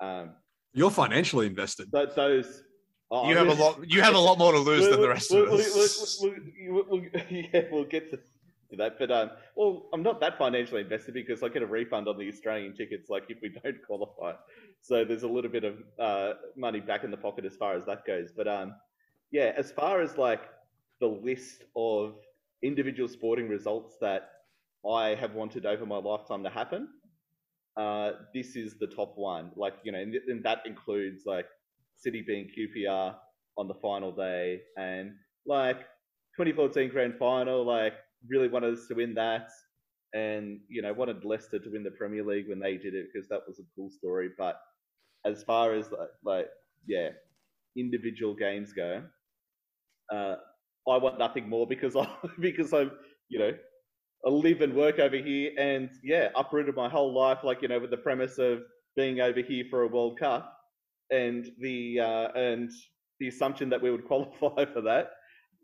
um, 0.00 0.30
You're 0.72 0.90
financially 0.90 1.46
invested. 1.46 1.92
th- 1.92 2.14
those. 2.16 2.62
Oh, 3.10 3.28
You 3.28 3.36
have 3.36 3.48
a 3.48 3.54
lot. 3.54 3.90
You 3.90 4.02
have 4.02 4.14
a 4.14 4.18
lot 4.18 4.38
more 4.38 4.52
to 4.52 4.58
lose 4.58 4.88
than 4.88 5.00
the 5.00 5.08
rest 5.08 5.30
we'll, 5.30 5.44
of 5.44 5.50
we'll- 5.50 5.60
us. 5.60 6.18
we'll- 6.20 6.34
we'll- 6.68 6.84
we'll- 6.88 7.04
yeah, 7.30 7.62
we'll 7.70 7.84
get 7.84 8.10
to 8.10 8.18
to 8.70 8.76
that. 8.76 8.98
But 8.98 9.10
um, 9.10 9.30
well, 9.54 9.88
I'm 9.92 10.02
not 10.02 10.20
that 10.20 10.38
financially 10.38 10.80
invested 10.82 11.14
because 11.14 11.42
I 11.42 11.48
get 11.48 11.62
a 11.62 11.66
refund 11.66 12.08
on 12.08 12.18
the 12.18 12.28
Australian 12.28 12.74
tickets, 12.74 13.08
like 13.08 13.24
if 13.28 13.38
we 13.40 13.48
don't 13.50 13.76
qualify. 13.86 14.32
So 14.82 15.04
there's 15.04 15.22
a 15.22 15.28
little 15.28 15.50
bit 15.50 15.64
of 15.64 15.76
uh, 15.98 16.34
money 16.56 16.80
back 16.80 17.04
in 17.04 17.10
the 17.10 17.16
pocket 17.16 17.44
as 17.44 17.56
far 17.56 17.74
as 17.76 17.84
that 17.86 18.04
goes. 18.06 18.30
But 18.36 18.48
um, 18.48 18.74
yeah, 19.30 19.52
as 19.56 19.70
far 19.72 20.00
as 20.00 20.16
like 20.18 20.42
the 21.00 21.06
list 21.06 21.64
of 21.76 22.14
individual 22.62 23.08
sporting 23.08 23.48
results 23.48 23.96
that 24.00 24.30
I 24.88 25.14
have 25.14 25.34
wanted 25.34 25.66
over 25.66 25.84
my 25.86 25.98
lifetime 25.98 26.42
to 26.44 26.50
happen, 26.50 26.88
uh, 27.76 28.12
this 28.34 28.56
is 28.56 28.78
the 28.78 28.86
top 28.86 29.12
one. 29.16 29.50
Like 29.56 29.74
you 29.84 29.92
know, 29.92 29.98
and, 29.98 30.14
and 30.14 30.42
that 30.44 30.62
includes 30.66 31.22
like 31.26 31.46
City 31.96 32.22
being 32.26 32.48
QPR 32.56 33.16
on 33.58 33.68
the 33.68 33.74
final 33.74 34.12
day, 34.12 34.60
and 34.76 35.14
like 35.46 35.80
2014 36.36 36.90
grand 36.90 37.14
final, 37.18 37.64
like 37.64 37.94
really 38.28 38.48
wanted 38.48 38.74
us 38.74 38.86
to 38.88 38.94
win 38.94 39.14
that, 39.14 39.50
and 40.14 40.60
you 40.68 40.82
know 40.82 40.92
wanted 40.92 41.24
Leicester 41.24 41.58
to 41.58 41.70
win 41.70 41.82
the 41.82 41.90
Premier 41.90 42.24
League 42.24 42.48
when 42.48 42.60
they 42.60 42.76
did 42.76 42.94
it 42.94 43.08
because 43.12 43.28
that 43.28 43.42
was 43.46 43.58
a 43.58 43.64
cool 43.74 43.90
story. 43.90 44.30
But 44.38 44.60
as 45.24 45.42
far 45.42 45.74
as 45.74 45.90
like, 45.90 46.10
like 46.24 46.46
yeah, 46.86 47.10
individual 47.76 48.34
games 48.34 48.72
go, 48.72 49.02
uh, 50.12 50.36
I 50.88 50.96
want 50.98 51.18
nothing 51.18 51.48
more 51.48 51.66
because 51.66 51.96
I 51.96 52.08
because 52.40 52.72
I'm 52.72 52.92
you 53.28 53.38
know 53.38 53.52
I 54.26 54.30
live 54.30 54.60
and 54.60 54.74
work 54.74 54.98
over 54.98 55.16
here, 55.16 55.52
and 55.58 55.90
yeah, 56.02 56.30
uprooted 56.34 56.74
my 56.74 56.88
whole 56.88 57.14
life, 57.14 57.38
like 57.44 57.62
you 57.62 57.68
know, 57.68 57.78
with 57.78 57.90
the 57.90 57.96
premise 57.96 58.38
of 58.38 58.62
being 58.96 59.20
over 59.20 59.40
here 59.40 59.64
for 59.70 59.82
a 59.82 59.88
World 59.88 60.18
Cup, 60.18 60.55
and 61.10 61.50
the 61.60 62.00
uh, 62.00 62.28
and 62.38 62.70
the 63.20 63.28
assumption 63.28 63.68
that 63.70 63.80
we 63.80 63.90
would 63.90 64.04
qualify 64.08 64.64
for 64.72 64.80
that. 64.82 65.10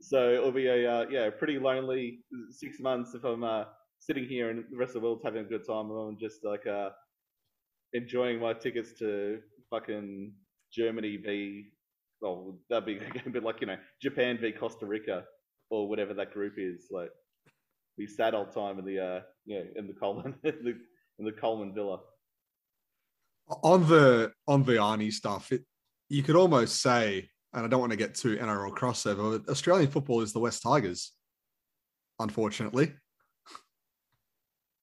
So 0.00 0.33
it'll 0.33 0.52
be 0.52 0.66
a 0.66 0.90
uh, 0.90 1.07
yeah, 1.11 1.31
pretty 1.31 1.59
lonely 1.59 2.20
six 2.50 2.81
months 2.81 3.14
if 3.14 3.24
I'm 3.24 3.44
uh, 3.44 3.64
sitting 4.00 4.26
here 4.26 4.50
and 4.50 4.64
the 4.70 4.76
rest 4.76 4.90
of 4.90 5.02
the 5.02 5.09
world's 5.09 5.22
having 5.24 5.42
a 5.44 5.48
good 5.48 5.66
time, 5.66 5.90
and 5.90 5.98
I'm 5.98 6.18
just 6.18 6.44
like 6.44 6.66
uh, 6.66 6.90
enjoying 7.92 8.40
my 8.40 8.52
tickets 8.52 8.92
to 8.98 9.38
fucking 9.70 10.33
Germany 10.72 11.16
v. 11.16 11.66
Well, 12.20 12.59
that'd 12.68 12.87
be 12.87 13.00
a 13.26 13.31
bit 13.31 13.44
like 13.44 13.61
you 13.61 13.68
know 13.68 13.76
Japan 14.00 14.38
v 14.40 14.52
Costa 14.52 14.87
Rica 14.87 15.24
or 15.70 15.88
whatever 15.88 16.14
that 16.14 16.33
group 16.33 16.55
is. 16.57 16.88
Like 16.90 17.11
be 17.96 18.07
sad 18.07 18.35
old 18.35 18.52
time 18.52 18.78
in 18.78 18.85
the 18.85 18.98
uh 18.98 19.20
in 19.46 19.87
the 19.87 19.94
Coleman 19.94 20.35
in 20.44 20.64
the, 20.64 20.74
in 21.18 21.24
the 21.24 21.33
Coleman 21.33 21.74
Villa. 21.74 22.00
On 23.48 23.87
the 23.88 24.33
on 24.46 24.64
the 24.64 24.72
Arnie 24.72 25.12
stuff, 25.12 25.52
it, 25.52 25.62
you 26.09 26.22
could 26.22 26.37
almost 26.37 26.81
say, 26.81 27.28
and 27.52 27.64
I 27.64 27.68
don't 27.68 27.81
want 27.81 27.92
to 27.92 27.96
get 27.96 28.14
too 28.14 28.37
NRL 28.37 28.74
crossover, 28.74 29.38
but 29.38 29.50
Australian 29.50 29.90
football 29.90 30.20
is 30.20 30.33
the 30.33 30.40
West 30.40 30.62
Tigers, 30.62 31.12
unfortunately. 32.18 32.94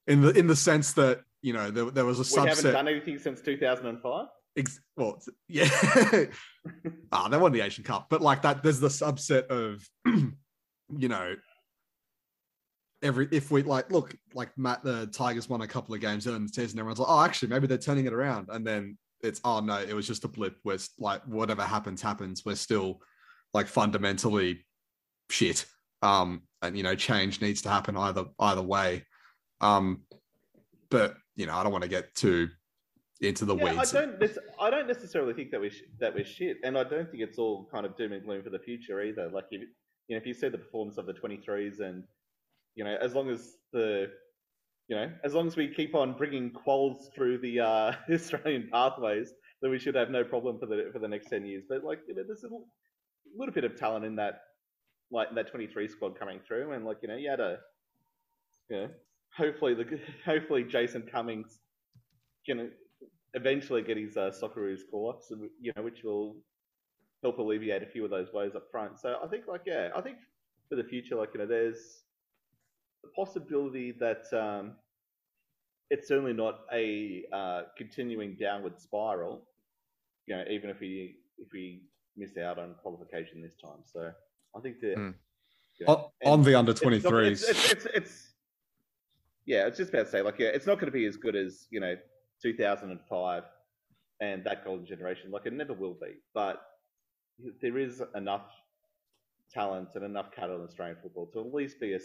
In 0.07 0.21
the 0.21 0.31
in 0.31 0.47
the 0.47 0.55
sense 0.55 0.93
that 0.93 1.21
you 1.41 1.53
know 1.53 1.71
there, 1.71 1.91
there 1.91 2.05
was 2.05 2.19
a 2.19 2.41
We 2.41 2.47
haven't 2.47 2.71
done 2.71 2.87
anything 2.87 3.19
since 3.19 3.41
2005. 3.41 4.27
Ex- 4.57 4.79
well, 4.97 5.21
yeah, 5.47 5.69
ah, 7.11 7.27
they 7.29 7.37
won 7.37 7.51
the 7.51 7.61
Asian 7.61 7.83
Cup, 7.83 8.07
but 8.09 8.21
like 8.21 8.41
that, 8.41 8.63
there's 8.63 8.79
the 8.79 8.87
subset 8.87 9.45
of, 9.47 9.87
you 10.05 11.07
know, 11.07 11.35
every 13.01 13.27
if 13.31 13.51
we 13.51 13.63
like 13.63 13.91
look 13.91 14.15
like 14.33 14.49
Matt, 14.57 14.83
the 14.83 15.07
Tigers 15.07 15.49
won 15.49 15.61
a 15.61 15.67
couple 15.67 15.95
of 15.95 16.01
games 16.01 16.27
in 16.27 16.43
the 16.43 16.49
season, 16.49 16.79
everyone's 16.79 16.99
like, 16.99 17.09
oh, 17.09 17.23
actually, 17.23 17.49
maybe 17.49 17.67
they're 17.67 17.77
turning 17.77 18.05
it 18.05 18.13
around, 18.13 18.49
and 18.51 18.65
then 18.65 18.97
it's 19.21 19.41
oh 19.43 19.59
no, 19.59 19.79
it 19.79 19.93
was 19.93 20.07
just 20.07 20.25
a 20.25 20.27
blip. 20.27 20.57
Where 20.63 20.75
it's 20.75 20.89
like 20.99 21.21
whatever 21.25 21.63
happens, 21.63 22.01
happens. 22.01 22.43
We're 22.45 22.55
still 22.55 22.99
like 23.53 23.67
fundamentally 23.67 24.65
shit. 25.29 25.65
Um, 26.01 26.43
and 26.61 26.77
you 26.77 26.83
know, 26.83 26.95
change 26.95 27.41
needs 27.41 27.61
to 27.63 27.69
happen 27.69 27.97
either 27.97 28.25
either 28.39 28.61
way. 28.61 29.05
Um, 29.61 30.03
but 30.89 31.15
you 31.35 31.45
know, 31.45 31.55
I 31.55 31.63
don't 31.63 31.71
want 31.71 31.83
to 31.83 31.89
get 31.89 32.13
too 32.15 32.49
into 33.21 33.45
the 33.45 33.55
yeah, 33.55 33.75
weeds. 33.75 33.93
I 33.93 34.05
don't. 34.05 34.37
I 34.59 34.69
don't 34.69 34.87
necessarily 34.87 35.33
think 35.33 35.51
that 35.51 35.61
we 35.61 35.69
sh- 35.69 35.83
that 35.99 36.13
we're 36.13 36.25
shit, 36.25 36.57
and 36.63 36.77
I 36.77 36.83
don't 36.83 37.09
think 37.09 37.23
it's 37.23 37.37
all 37.37 37.67
kind 37.71 37.85
of 37.85 37.97
doom 37.97 38.13
and 38.13 38.23
gloom 38.23 38.43
for 38.43 38.49
the 38.49 38.59
future 38.59 39.01
either. 39.01 39.29
Like 39.29 39.45
if 39.51 39.61
you 40.07 40.15
know, 40.15 40.17
if 40.17 40.25
you 40.25 40.33
see 40.33 40.49
the 40.49 40.57
performance 40.57 40.97
of 40.97 41.05
the 41.05 41.13
23s, 41.13 41.81
and 41.81 42.03
you 42.79 42.85
know, 42.85 42.97
as 43.01 43.13
long 43.13 43.29
as 43.29 43.57
the 43.73 44.07
you 44.87 44.95
know, 44.95 45.11
as 45.23 45.35
long 45.35 45.45
as 45.45 45.55
we 45.55 45.67
keep 45.67 45.93
on 45.93 46.13
bringing 46.17 46.49
quals 46.49 47.13
through 47.13 47.37
the 47.39 47.59
uh, 47.59 47.91
Australian 48.11 48.69
pathways, 48.71 49.33
then 49.61 49.69
we 49.69 49.77
should 49.77 49.93
have 49.95 50.09
no 50.09 50.23
problem 50.23 50.57
for 50.57 50.65
the 50.65 50.89
for 50.91 50.99
the 50.99 51.07
next 51.07 51.29
10 51.29 51.45
years. 51.45 51.65
But 51.69 51.83
like, 51.83 51.99
you 52.07 52.15
know, 52.15 52.23
there's 52.25 52.43
a 52.43 52.47
little, 52.47 52.65
little 53.37 53.53
bit 53.53 53.65
of 53.65 53.75
talent 53.75 54.05
in 54.05 54.15
that, 54.15 54.41
like 55.11 55.27
that 55.35 55.51
23 55.51 55.87
squad 55.89 56.17
coming 56.17 56.39
through, 56.47 56.71
and 56.71 56.85
like 56.85 56.97
you 57.01 57.09
know, 57.09 57.17
you 57.17 57.29
had 57.29 57.41
a, 57.41 57.57
you 58.69 58.77
know, 58.77 58.89
hopefully 59.37 59.75
the 59.75 59.99
hopefully 60.25 60.63
Jason 60.63 61.03
Cummings 61.03 61.59
you 62.49 62.55
know, 62.55 62.69
eventually 63.35 63.83
get 63.83 63.97
his 63.97 64.17
uh, 64.17 64.31
Socceroos 64.31 64.79
call 64.89 65.11
ups, 65.11 65.31
you 65.61 65.71
know, 65.75 65.83
which 65.83 66.03
will 66.03 66.35
help 67.21 67.37
alleviate 67.37 67.83
a 67.83 67.85
few 67.85 68.03
of 68.03 68.09
those 68.09 68.33
woes 68.33 68.55
up 68.55 68.63
front. 68.71 68.99
So 68.99 69.17
I 69.23 69.27
think, 69.27 69.43
like, 69.47 69.61
yeah, 69.67 69.89
I 69.95 70.01
think 70.01 70.17
for 70.67 70.75
the 70.75 70.83
future, 70.83 71.15
like, 71.15 71.29
you 71.33 71.39
know, 71.39 71.45
there's 71.45 72.03
the 73.03 73.09
possibility 73.09 73.91
that 73.99 74.25
um, 74.33 74.73
it's 75.89 76.07
certainly 76.07 76.33
not 76.33 76.61
a 76.73 77.23
uh, 77.31 77.61
continuing 77.77 78.35
downward 78.39 78.79
spiral. 78.79 79.43
You 80.27 80.37
know, 80.37 80.43
even 80.49 80.69
if 80.69 80.79
we 80.79 81.17
if 81.37 81.47
we 81.53 81.83
miss 82.17 82.37
out 82.37 82.59
on 82.59 82.75
qualification 82.81 83.41
this 83.41 83.55
time. 83.55 83.79
So 83.85 84.11
I 84.55 84.59
think 84.59 84.79
that 84.81 84.95
you 85.79 85.85
know, 85.87 86.11
on, 86.25 86.43
the 86.43 86.55
under 86.55 86.73
not- 86.73 86.81
23s. 86.81 87.31
It's, 87.31 87.71
it's, 87.71 87.85
it's, 87.93 88.27
yeah, 89.45 89.65
it's 89.65 89.77
just 89.77 89.89
about 89.89 90.05
to 90.05 90.11
say 90.11 90.21
like 90.21 90.37
yeah, 90.37 90.49
it's 90.49 90.67
not 90.67 90.75
going 90.75 90.87
to 90.87 90.91
be 90.91 91.05
as 91.05 91.17
good 91.17 91.35
as 91.35 91.67
you 91.71 91.79
know 91.79 91.95
2005 92.41 93.43
and 94.21 94.43
that 94.43 94.65
golden 94.65 94.85
generation. 94.85 95.31
Like 95.31 95.45
it 95.45 95.53
never 95.53 95.73
will 95.73 95.95
be, 95.95 96.15
but 96.33 96.61
there 97.61 97.77
is 97.77 98.03
enough 98.15 98.51
talent 99.51 99.89
and 99.95 100.03
enough 100.03 100.31
cattle 100.31 100.57
in 100.57 100.63
Australian 100.63 100.97
football 101.01 101.27
to 101.33 101.39
at 101.39 101.53
least 101.53 101.79
be 101.79 101.93
a 101.93 101.99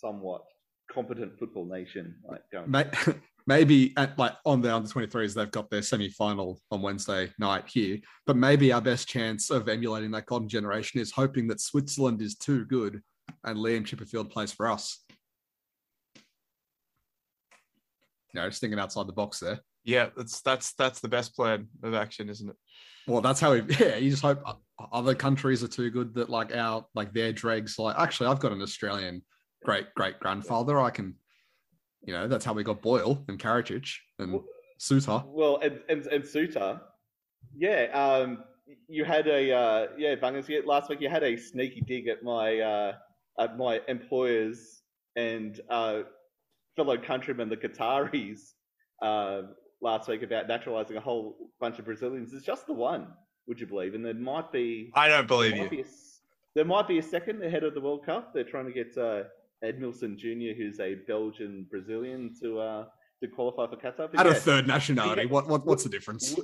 somewhat 0.00 0.42
competent 0.90 1.38
football 1.38 1.66
nation. 1.66 2.14
Like 2.28 2.42
going, 2.52 2.70
May- 2.70 2.90
maybe 3.46 3.94
at 3.96 4.18
like 4.18 4.34
on 4.44 4.60
the 4.60 4.74
under 4.74 4.88
23s, 4.88 5.34
they've 5.34 5.50
got 5.50 5.70
their 5.70 5.82
semi 5.82 6.10
final 6.10 6.60
on 6.70 6.82
Wednesday 6.82 7.30
night 7.38 7.64
here. 7.68 7.98
But 8.26 8.36
maybe 8.36 8.72
our 8.72 8.80
best 8.80 9.08
chance 9.08 9.50
of 9.50 9.68
emulating 9.68 10.10
that 10.12 10.26
golden 10.26 10.48
generation 10.48 11.00
is 11.00 11.12
hoping 11.12 11.48
that 11.48 11.60
Switzerland 11.60 12.22
is 12.22 12.36
too 12.36 12.64
good 12.64 13.00
and 13.44 13.58
Liam 13.58 13.84
Chipperfield 13.84 14.30
plays 14.30 14.52
for 14.52 14.68
us. 14.68 15.04
You 18.34 18.40
know, 18.40 18.48
just 18.48 18.60
thinking 18.60 18.78
outside 18.78 19.06
the 19.06 19.12
box 19.12 19.40
there. 19.40 19.60
Yeah, 19.84 20.10
that's 20.16 20.42
that's 20.42 20.74
that's 20.74 21.00
the 21.00 21.08
best 21.08 21.34
plan 21.34 21.68
of 21.82 21.94
action, 21.94 22.28
isn't 22.28 22.50
it? 22.50 22.56
Well, 23.06 23.22
that's 23.22 23.40
how 23.40 23.54
we, 23.54 23.62
yeah, 23.80 23.96
you 23.96 24.10
just 24.10 24.22
hope 24.22 24.42
other 24.92 25.14
countries 25.14 25.64
are 25.64 25.68
too 25.68 25.90
good 25.90 26.14
that 26.14 26.28
like 26.28 26.54
our, 26.54 26.84
like 26.94 27.12
their 27.14 27.32
dregs, 27.32 27.78
like 27.78 27.98
actually, 27.98 28.26
I've 28.26 28.38
got 28.38 28.52
an 28.52 28.60
Australian 28.60 29.22
great 29.64 29.94
great 29.94 30.18
grandfather. 30.20 30.80
I 30.80 30.90
can, 30.90 31.14
you 32.04 32.12
know, 32.12 32.28
that's 32.28 32.44
how 32.44 32.52
we 32.52 32.64
got 32.64 32.82
Boyle 32.82 33.24
and 33.28 33.38
Karacic 33.38 33.88
and 34.18 34.40
Souttar. 34.80 35.24
Well, 35.26 35.58
and 35.62 35.80
and, 35.88 36.06
and 36.06 36.24
Souttar, 36.24 36.80
yeah. 37.56 37.84
Um, 37.92 38.44
you 38.88 39.04
had 39.04 39.26
a 39.26 39.52
uh, 39.52 39.86
yeah, 39.96 40.14
Bungers. 40.16 40.48
Yeah, 40.48 40.60
last 40.64 40.88
week 40.90 41.00
you 41.00 41.08
had 41.08 41.22
a 41.22 41.36
sneaky 41.36 41.80
dig 41.80 42.08
at 42.08 42.22
my 42.22 42.58
uh, 42.60 42.92
at 43.38 43.56
my 43.56 43.80
employers 43.88 44.82
and 45.16 45.60
uh, 45.68 46.02
fellow 46.76 46.96
countrymen, 46.96 47.48
the 47.48 47.56
Qataris, 47.56 48.52
uh, 49.02 49.42
last 49.80 50.08
week 50.08 50.22
about 50.22 50.48
naturalizing 50.48 50.96
a 50.96 51.00
whole 51.00 51.50
bunch 51.60 51.78
of 51.78 51.84
Brazilians. 51.84 52.32
It's 52.32 52.44
just 52.44 52.66
the 52.66 52.74
one, 52.74 53.08
would 53.46 53.58
you 53.58 53.66
believe? 53.66 53.94
And 53.94 54.04
there 54.04 54.14
might 54.14 54.52
be. 54.52 54.90
I 54.94 55.08
don't 55.08 55.26
believe 55.26 55.52
there 55.52 55.64
you. 55.64 55.70
be 55.70 55.80
a 55.80 55.84
s- 55.84 56.20
there 56.54 56.64
might 56.64 56.88
be 56.88 56.98
a 56.98 57.02
second 57.02 57.42
ahead 57.42 57.64
of 57.64 57.74
the 57.74 57.80
World 57.80 58.04
Cup. 58.04 58.32
They're 58.34 58.44
trying 58.44 58.66
to 58.66 58.72
get 58.72 58.96
uh, 58.96 59.24
Edmilson 59.64 60.16
Jr., 60.16 60.56
who's 60.56 60.80
a 60.80 60.96
Belgian 61.06 61.66
Brazilian, 61.70 62.34
to 62.40 62.60
uh, 62.60 62.84
to 63.22 63.28
qualify 63.28 63.66
for 63.66 63.76
Qatar. 63.76 64.10
But 64.10 64.20
Add 64.20 64.26
a 64.26 64.30
yeah, 64.30 64.34
third 64.34 64.66
nationality. 64.66 65.22
Yeah. 65.22 65.28
What 65.28 65.48
what 65.48 65.66
what's 65.66 65.82
the 65.82 65.90
difference? 65.90 66.36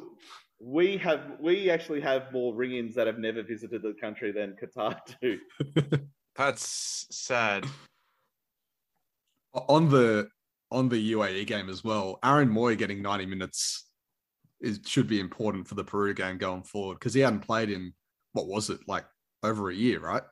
we 0.61 0.96
have 0.96 1.20
we 1.40 1.70
actually 1.70 2.00
have 2.00 2.33
more 2.33 2.55
ring-ins 2.55 2.94
that 2.94 3.07
have 3.07 3.18
never 3.18 3.42
visited 3.42 3.83
the 3.83 3.94
country 4.00 4.33
than 4.33 4.57
Qatar 4.61 4.98
do. 5.22 5.38
That's 6.37 7.07
sad. 7.11 7.66
on 9.53 9.88
the 9.88 10.29
on 10.70 10.88
the 10.88 11.12
UAE 11.12 11.46
game 11.46 11.68
as 11.68 11.85
well, 11.85 12.18
Aaron 12.24 12.48
Mooy 12.48 12.77
getting 12.77 13.03
90 13.03 13.27
minutes 13.27 13.88
is 14.61 14.81
should 14.87 15.07
be 15.07 15.20
important 15.20 15.68
for 15.68 15.74
the 15.74 15.85
Peru 15.85 16.14
game 16.14 16.38
going 16.38 16.62
forward 16.62 16.94
because 16.94 17.14
he 17.14 17.20
hadn't 17.20 17.40
played 17.40 17.70
in 17.70 17.92
what 18.33 18.48
was 18.48 18.70
it 18.70 18.81
like 18.88 19.05
over 19.42 19.70
a 19.70 19.74
year, 19.74 20.00
right? 20.00 20.22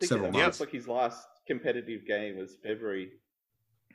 Or 0.00 0.04
I 0.04 0.06
think 0.06 0.08
Several 0.08 0.32
months. 0.32 0.46
looks 0.46 0.60
like 0.60 0.70
his 0.72 0.88
last 0.88 1.26
competitive 1.46 2.06
game 2.06 2.38
was 2.38 2.56
February 2.62 3.10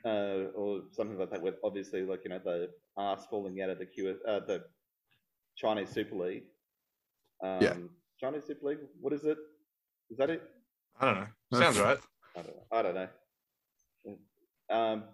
uh, 0.04 0.50
or 0.54 0.82
something 0.92 1.18
like 1.18 1.30
that. 1.30 1.42
With 1.42 1.56
obviously, 1.64 2.02
like 2.02 2.20
you 2.24 2.30
know, 2.30 2.38
the 2.44 2.70
arse 2.96 3.26
falling 3.30 3.60
out 3.60 3.70
of 3.70 3.78
the 3.78 3.86
Q, 3.86 4.16
uh, 4.26 4.40
the 4.40 4.64
Chinese 5.56 5.90
Super 5.90 6.14
League. 6.16 6.44
Um, 7.42 7.62
Yeah. 7.62 7.74
Chinese 8.20 8.44
Super 8.46 8.68
League. 8.68 8.78
What 9.00 9.12
is 9.12 9.24
it? 9.24 9.38
Is 10.10 10.16
that 10.18 10.30
it? 10.30 10.42
I 11.00 11.04
don't 11.06 11.14
know. 11.20 11.60
Sounds 11.60 11.78
right. 11.78 11.98
I 12.36 12.42
don't 12.42 12.56
know. 12.56 12.62
I 12.72 12.82
don't 12.82 12.94
know. 12.94 13.08
Um, 14.68 15.04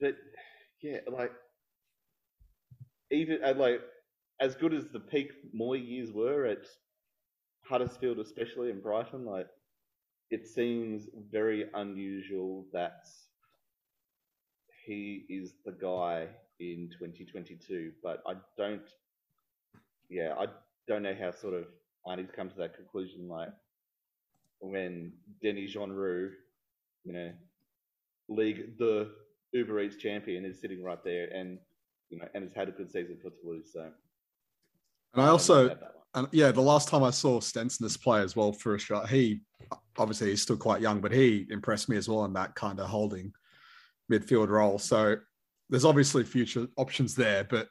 but 0.00 0.16
yeah, 0.82 0.98
like 1.10 1.32
even 3.10 3.42
uh, 3.44 3.54
like 3.56 3.80
as 4.40 4.54
good 4.54 4.72
as 4.72 4.88
the 4.92 5.00
peak 5.00 5.30
Mooy 5.54 5.86
years 5.86 6.12
were 6.12 6.46
at 6.46 6.66
Huddersfield, 7.70 8.18
especially 8.18 8.70
in 8.70 8.80
Brighton, 8.80 9.24
like 9.24 9.46
it 10.30 10.46
seems 10.46 11.06
very 11.30 11.66
unusual 11.74 12.66
that 12.72 13.08
he 14.84 15.24
is 15.28 15.52
the 15.64 15.70
guy 15.72 16.26
in 16.58 16.90
2022. 16.98 17.92
But 18.02 18.24
I 18.26 18.34
don't, 18.58 18.82
yeah, 20.08 20.34
I 20.36 20.46
don't 20.88 21.04
know 21.04 21.14
how 21.18 21.30
sort 21.30 21.54
of 21.54 21.66
I 22.08 22.16
need 22.16 22.26
to 22.26 22.32
come 22.32 22.50
to 22.50 22.56
that 22.56 22.74
conclusion. 22.74 23.28
Like 23.28 23.52
when 24.58 25.12
Denny 25.40 25.68
Genreau, 25.68 26.30
you 27.04 27.12
know, 27.12 27.32
league 28.28 28.78
the 28.78 29.12
Uber 29.52 29.80
Eats 29.80 29.96
champion 29.96 30.44
is 30.44 30.60
sitting 30.60 30.82
right 30.82 31.02
there 31.04 31.28
and 31.32 31.58
you 32.10 32.18
know 32.18 32.26
and 32.34 32.44
has 32.44 32.52
had 32.52 32.68
a 32.68 32.72
good 32.72 32.90
season 32.90 33.16
for 33.22 33.30
Toulouse. 33.30 33.70
So 33.72 33.90
and 35.14 35.22
I 35.22 35.28
also 35.28 35.68
one. 35.68 35.78
And 36.14 36.26
yeah, 36.32 36.50
the 36.50 36.60
last 36.60 36.88
time 36.88 37.02
I 37.02 37.10
saw 37.10 37.40
Stensness 37.40 38.00
play 38.00 38.20
as 38.20 38.34
well 38.34 38.52
for 38.52 38.74
Australia, 38.74 39.06
he 39.06 39.40
obviously 39.96 40.30
he's 40.30 40.42
still 40.42 40.56
quite 40.56 40.80
young, 40.80 41.00
but 41.00 41.12
he 41.12 41.46
impressed 41.50 41.88
me 41.88 41.96
as 41.96 42.08
well 42.08 42.24
in 42.24 42.32
that 42.32 42.54
kind 42.54 42.80
of 42.80 42.88
holding 42.88 43.32
midfield 44.10 44.48
role. 44.48 44.78
So 44.78 45.16
there's 45.68 45.84
obviously 45.84 46.24
future 46.24 46.66
options 46.76 47.14
there, 47.14 47.44
but 47.44 47.68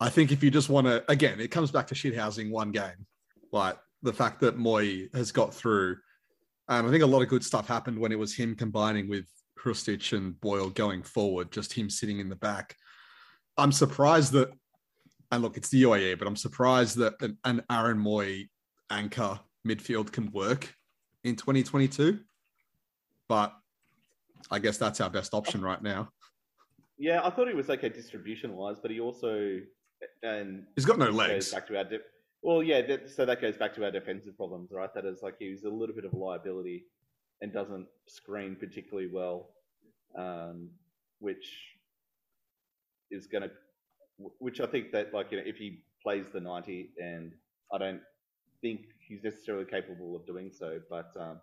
I 0.00 0.10
think 0.10 0.30
if 0.30 0.42
you 0.42 0.50
just 0.50 0.68
want 0.68 0.86
to, 0.86 1.02
again, 1.10 1.40
it 1.40 1.50
comes 1.50 1.70
back 1.70 1.86
to 1.88 1.94
shithousing 1.94 2.50
one 2.50 2.70
game, 2.70 3.06
like 3.50 3.76
the 4.02 4.12
fact 4.12 4.40
that 4.40 4.58
Mooy 4.58 5.12
has 5.14 5.32
got 5.32 5.54
through. 5.54 5.96
And 6.68 6.86
I 6.86 6.90
think 6.90 7.02
a 7.02 7.06
lot 7.06 7.22
of 7.22 7.28
good 7.28 7.44
stuff 7.44 7.66
happened 7.66 7.98
when 7.98 8.12
it 8.12 8.18
was 8.18 8.36
him 8.36 8.54
combining 8.54 9.08
with 9.08 9.24
Hrustic 9.58 10.12
and 10.12 10.38
Boyle 10.40 10.68
going 10.70 11.02
forward, 11.02 11.50
just 11.50 11.72
him 11.72 11.88
sitting 11.88 12.20
in 12.20 12.28
the 12.28 12.36
back. 12.36 12.76
I'm 13.56 13.72
surprised 13.72 14.32
that, 14.32 14.50
and 15.30 15.42
look, 15.42 15.56
it's 15.56 15.68
the 15.68 15.82
UAE, 15.82 16.18
but 16.18 16.26
I'm 16.26 16.36
surprised 16.36 16.96
that 16.98 17.20
an, 17.20 17.38
an 17.44 17.62
Aaron 17.70 17.98
Mooy 17.98 18.48
anchor 18.90 19.38
midfield 19.66 20.12
can 20.12 20.30
work 20.32 20.74
in 21.24 21.36
2022. 21.36 22.20
But 23.28 23.54
I 24.50 24.58
guess 24.58 24.78
that's 24.78 25.00
our 25.00 25.10
best 25.10 25.34
option 25.34 25.60
right 25.60 25.82
now. 25.82 26.08
Yeah, 26.96 27.20
I 27.22 27.30
thought 27.30 27.48
he 27.48 27.54
was 27.54 27.68
okay 27.70 27.88
distribution 27.88 28.56
wise, 28.56 28.78
but 28.80 28.90
he 28.90 29.00
also 29.00 29.60
and 30.22 30.64
He's 30.74 30.84
got 30.84 30.98
no 30.98 31.10
legs. 31.10 31.52
Back 31.52 31.66
to 31.68 31.78
our 31.78 31.84
well, 32.42 32.62
yeah. 32.62 32.82
That, 32.82 33.10
so 33.10 33.26
that 33.26 33.40
goes 33.40 33.56
back 33.56 33.74
to 33.74 33.84
our 33.84 33.90
defensive 33.90 34.36
problems, 34.36 34.70
right? 34.72 34.92
That 34.94 35.04
is 35.04 35.22
like 35.22 35.34
he's 35.38 35.64
a 35.64 35.70
little 35.70 35.94
bit 35.94 36.04
of 36.04 36.12
a 36.12 36.16
liability 36.16 36.84
and 37.40 37.52
doesn't 37.52 37.86
screen 38.06 38.56
particularly 38.58 39.08
well, 39.12 39.50
um, 40.16 40.70
which 41.18 41.52
is 43.10 43.26
going 43.26 43.42
to, 43.42 43.50
which 44.18 44.60
I 44.60 44.66
think 44.66 44.92
that 44.92 45.14
like 45.14 45.30
you 45.30 45.38
know 45.38 45.44
if 45.46 45.56
he 45.56 45.84
plays 46.02 46.26
the 46.32 46.40
ninety, 46.40 46.90
and 46.98 47.32
I 47.72 47.78
don't 47.78 48.00
think 48.60 48.80
he's 49.06 49.22
necessarily 49.22 49.64
capable 49.64 50.16
of 50.16 50.26
doing 50.26 50.50
so, 50.52 50.80
but 50.90 51.10
um, 51.18 51.40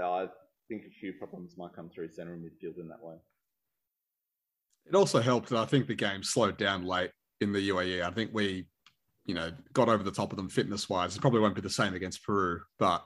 I 0.00 0.28
think 0.68 0.84
a 0.86 0.90
few 0.90 1.12
problems 1.14 1.56
might 1.56 1.74
come 1.74 1.88
through 1.88 2.10
centre 2.10 2.34
and 2.34 2.44
midfield 2.44 2.78
in 2.78 2.88
that 2.88 3.02
way. 3.02 3.16
It 4.86 4.94
also 4.94 5.20
helped 5.20 5.48
that 5.48 5.58
I 5.58 5.66
think 5.66 5.86
the 5.86 5.94
game 5.94 6.22
slowed 6.22 6.56
down 6.56 6.84
late 6.84 7.10
in 7.40 7.52
the 7.52 7.70
UAE. 7.70 8.02
I 8.02 8.10
think 8.10 8.30
we, 8.32 8.66
you 9.24 9.34
know, 9.34 9.50
got 9.72 9.88
over 9.88 10.02
the 10.02 10.12
top 10.12 10.32
of 10.32 10.36
them 10.36 10.48
fitness 10.48 10.88
wise. 10.88 11.16
It 11.16 11.20
probably 11.20 11.40
won't 11.40 11.54
be 11.54 11.60
the 11.60 11.70
same 11.70 11.94
against 11.94 12.22
Peru, 12.24 12.60
but 12.78 13.04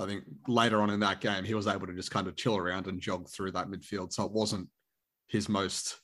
I 0.00 0.06
think 0.06 0.24
later 0.46 0.80
on 0.80 0.90
in 0.90 1.00
that 1.00 1.20
game, 1.20 1.44
he 1.44 1.54
was 1.54 1.66
able 1.66 1.86
to 1.86 1.94
just 1.94 2.10
kind 2.10 2.28
of 2.28 2.36
chill 2.36 2.56
around 2.56 2.86
and 2.86 3.00
jog 3.00 3.28
through 3.28 3.52
that 3.52 3.68
midfield. 3.68 4.12
So 4.12 4.24
it 4.24 4.32
wasn't 4.32 4.68
his 5.26 5.48
most, 5.48 5.96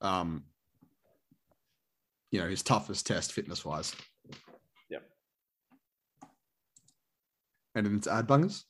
um, 0.00 0.44
you 2.34 2.40
know, 2.40 2.48
his 2.48 2.64
toughest 2.64 3.06
test 3.06 3.32
fitness 3.32 3.64
wise. 3.64 3.94
Yep. 4.90 5.04
Anything 7.76 8.00
to 8.00 8.12
add, 8.12 8.26
Bungers? 8.26 8.64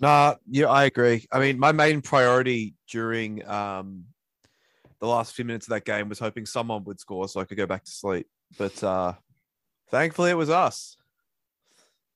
Nah, 0.00 0.34
yeah, 0.50 0.66
I 0.66 0.86
agree. 0.86 1.24
I 1.30 1.38
mean, 1.38 1.56
my 1.60 1.70
main 1.70 2.00
priority 2.00 2.74
during 2.90 3.46
um, 3.48 4.06
the 5.00 5.06
last 5.06 5.32
few 5.36 5.44
minutes 5.44 5.66
of 5.68 5.70
that 5.70 5.84
game 5.84 6.08
was 6.08 6.18
hoping 6.18 6.44
someone 6.44 6.82
would 6.84 6.98
score 6.98 7.28
so 7.28 7.38
I 7.40 7.44
could 7.44 7.56
go 7.56 7.66
back 7.66 7.84
to 7.84 7.90
sleep. 7.92 8.26
But 8.58 8.82
uh, 8.82 9.12
thankfully, 9.92 10.30
it 10.30 10.36
was 10.36 10.50
us. 10.50 10.96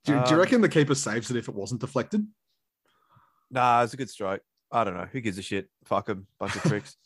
Do, 0.04 0.14
do 0.14 0.18
you 0.18 0.24
Um, 0.34 0.34
reckon 0.40 0.60
the 0.62 0.68
keeper 0.68 0.96
saves 0.96 1.30
it 1.30 1.36
if 1.36 1.46
it 1.46 1.54
wasn't 1.54 1.80
deflected? 1.80 2.26
Nah, 3.52 3.84
it's 3.84 3.94
a 3.94 3.96
good 3.96 4.10
strike. 4.10 4.42
I 4.72 4.82
don't 4.82 4.96
know. 4.96 5.06
Who 5.12 5.20
gives 5.20 5.38
a 5.38 5.42
shit? 5.42 5.68
Fuck 5.84 6.08
him. 6.08 6.26
Bunch 6.40 6.56
of 6.56 6.62
tricks. 6.68 6.96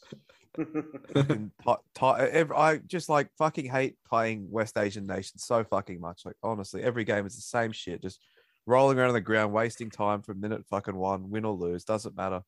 Fucking 0.57 1.51
ti- 1.65 1.75
ti- 1.95 2.05
I 2.05 2.81
just 2.87 3.09
like 3.09 3.29
fucking 3.39 3.67
hate 3.67 3.97
playing 4.07 4.51
West 4.51 4.77
Asian 4.77 5.07
nations 5.07 5.45
so 5.45 5.65
fucking 5.65 6.01
much. 6.01 6.23
Like 6.25 6.37
honestly, 6.43 6.83
every 6.83 7.05
game 7.05 7.27
is 7.27 7.37
the 7.37 7.43
same 7.43 7.73
shit. 7.73 8.03
Just 8.03 8.21
rolling 8.67 8.99
around 8.99 9.09
on 9.09 9.15
the 9.15 9.21
ground, 9.21 9.53
wasting 9.53 9.91
time 9.91 10.23
from 10.23 10.41
minute 10.41 10.65
fucking 10.69 10.97
one, 10.97 11.31
win 11.31 11.45
or 11.45 11.55
lose, 11.55 11.85
doesn't 11.85 12.17
matter. 12.17 12.43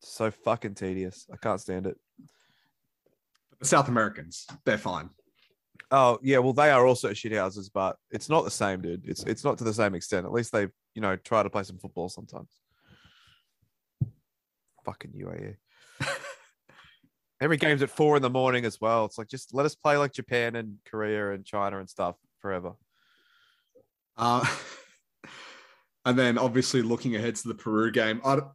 So 0.00 0.30
fucking 0.30 0.74
tedious. 0.74 1.26
I 1.32 1.36
can't 1.36 1.60
stand 1.60 1.86
it. 1.86 1.96
The 3.60 3.66
South 3.66 3.88
Americans, 3.88 4.46
they're 4.64 4.78
fine. 4.78 5.10
Oh 5.90 6.18
yeah, 6.22 6.38
well 6.38 6.52
they 6.52 6.70
are 6.70 6.86
also 6.86 7.10
shithouses, 7.10 7.70
but 7.72 7.96
it's 8.10 8.28
not 8.28 8.44
the 8.44 8.50
same, 8.50 8.80
dude. 8.80 9.06
It's 9.06 9.22
it's 9.24 9.44
not 9.44 9.58
to 9.58 9.64
the 9.64 9.74
same 9.74 9.94
extent. 9.94 10.26
At 10.26 10.32
least 10.32 10.52
they, 10.52 10.68
you 10.94 11.02
know, 11.02 11.16
try 11.16 11.42
to 11.42 11.50
play 11.50 11.62
some 11.62 11.78
football 11.78 12.08
sometimes. 12.08 12.48
Fucking 14.84 15.12
UAE. 15.12 15.56
Every 17.42 17.56
game's 17.56 17.82
at 17.82 17.90
four 17.90 18.14
in 18.14 18.22
the 18.22 18.30
morning 18.30 18.64
as 18.64 18.80
well. 18.80 19.04
It's 19.04 19.18
like 19.18 19.26
just 19.26 19.52
let 19.52 19.66
us 19.66 19.74
play 19.74 19.96
like 19.96 20.12
Japan 20.12 20.54
and 20.54 20.76
Korea 20.88 21.32
and 21.32 21.44
China 21.44 21.80
and 21.80 21.90
stuff 21.90 22.14
forever. 22.38 22.74
Uh, 24.16 24.46
and 26.04 26.16
then 26.16 26.38
obviously 26.38 26.82
looking 26.82 27.16
ahead 27.16 27.34
to 27.34 27.48
the 27.48 27.54
Peru 27.54 27.90
game, 27.90 28.20
I, 28.24 28.36
don't- 28.36 28.46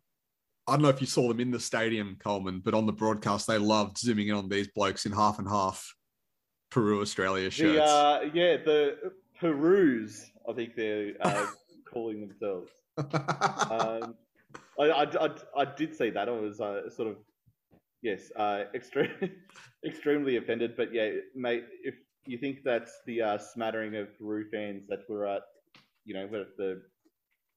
I 0.67 0.71
don't 0.73 0.84
know 0.84 0.88
if 0.89 1.02
you 1.02 1.08
saw 1.08 1.28
them 1.28 1.41
in 1.41 1.52
the 1.52 1.60
stadium, 1.60 2.15
Coleman, 2.23 2.62
but 2.63 2.73
on 2.73 2.86
the 2.86 2.93
broadcast, 2.93 3.45
they 3.45 3.58
loved 3.58 3.97
zooming 3.97 4.30
in 4.30 4.36
on 4.36 4.47
these 4.47 4.69
blokes 4.69 5.06
in 5.06 5.12
half 5.12 5.38
and 5.39 5.50
half 5.50 5.93
Peru 6.71 7.02
Australia 7.02 7.50
shirts. 7.50 7.78
The 7.78 7.84
uh, 7.84 8.19
yeah, 8.34 8.56
the 8.56 9.12
Perus, 9.41 10.23
I 10.47 10.54
think 10.54 10.76
they're 10.76 11.13
uh, 11.19 11.47
calling 11.91 12.21
themselves. 12.21 12.71
Um, 13.69 14.15
I, 14.80 14.84
I, 14.84 15.26
I, 15.26 15.30
I 15.58 15.65
did 15.65 15.95
see 15.95 16.10
that. 16.12 16.30
I 16.30 16.32
was 16.32 16.62
uh, 16.62 16.89
sort 16.89 17.10
of 17.10 17.17
yes, 18.02 18.32
uh, 18.36 18.64
extreme, 18.76 19.12
extremely 19.86 20.38
offended. 20.38 20.76
But 20.76 20.94
yeah, 20.94 21.12
mate, 21.36 21.66
if 21.84 21.96
you 22.26 22.38
think 22.38 22.60
that's 22.64 23.00
the 23.06 23.22
uh, 23.22 23.38
smattering 23.38 23.96
of 23.96 24.18
Peru 24.18 24.46
fans 24.52 24.84
that 24.90 25.00
were 25.10 25.28
at, 25.28 25.44
you 26.06 26.14
know, 26.14 26.26
at 26.26 26.58
the 26.58 26.82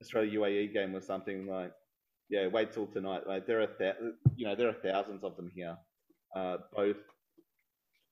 Australia 0.00 0.40
UAE 0.40 0.72
game 0.72 0.94
or 0.94 1.00
something 1.00 1.46
like, 1.46 1.72
yeah, 2.28 2.46
wait 2.46 2.72
till 2.72 2.86
tonight. 2.86 3.26
Like 3.26 3.46
there 3.46 3.60
are 3.60 3.66
th- 3.66 3.96
you 4.36 4.46
know 4.46 4.54
there 4.54 4.68
are 4.68 4.72
thousands 4.72 5.24
of 5.24 5.36
them 5.36 5.50
here, 5.54 5.76
uh, 6.36 6.58
both 6.74 6.96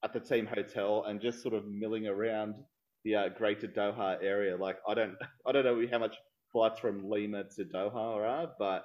at 0.05 0.13
the 0.13 0.21
team 0.21 0.47
hotel 0.47 1.05
and 1.07 1.21
just 1.21 1.43
sort 1.43 1.55
of 1.55 1.67
milling 1.67 2.07
around 2.07 2.57
the 3.05 3.15
uh, 3.15 3.29
Greater 3.29 3.69
Doha 3.69 4.19
area. 4.23 4.57
Like 4.57 4.79
I 4.89 4.95
don't 4.95 5.15
I 5.47 5.53
don't 5.53 5.65
know 5.65 5.87
how 5.91 5.99
much 5.99 6.17
flights 6.53 6.81
from 6.81 7.09
Lima 7.09 7.45
to 7.57 7.65
Doha 7.65 7.95
are, 7.95 8.51
but 8.59 8.85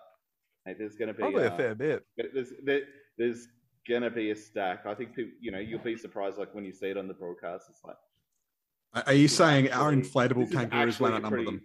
hey, 0.66 0.76
there's 0.78 0.96
going 0.96 1.08
to 1.08 1.14
be 1.14 1.22
Probably 1.22 1.46
a 1.46 1.54
uh, 1.54 1.58
fair 1.58 1.76
bit. 1.76 2.06
there's 2.34 2.54
there, 2.64 2.84
there's 3.18 3.48
gonna 3.90 4.10
be 4.10 4.32
a 4.32 4.36
stack. 4.36 4.86
I 4.86 4.96
think 4.96 5.16
people, 5.16 5.34
you 5.40 5.52
know 5.52 5.60
you'll 5.60 5.80
be 5.80 5.98
surprised 5.98 6.38
like 6.38 6.54
when 6.56 6.66
you 6.66 6.74
see 6.74 6.88
it 6.88 6.98
on 6.98 7.08
the 7.08 7.14
broadcast. 7.14 7.68
It's 7.70 7.84
like 7.84 7.98
Are- 8.94 9.04
Are 9.08 9.14
you 9.14 9.28
saying 9.28 9.72
our 9.72 9.92
inflatable 9.92 10.42
this 10.42 10.50
is 10.50 10.56
kangaroos 10.56 11.00
won't 11.00 11.14
actually 11.14 11.14
outnumber 11.14 11.38
pretty- 11.38 11.46
them? 11.52 11.62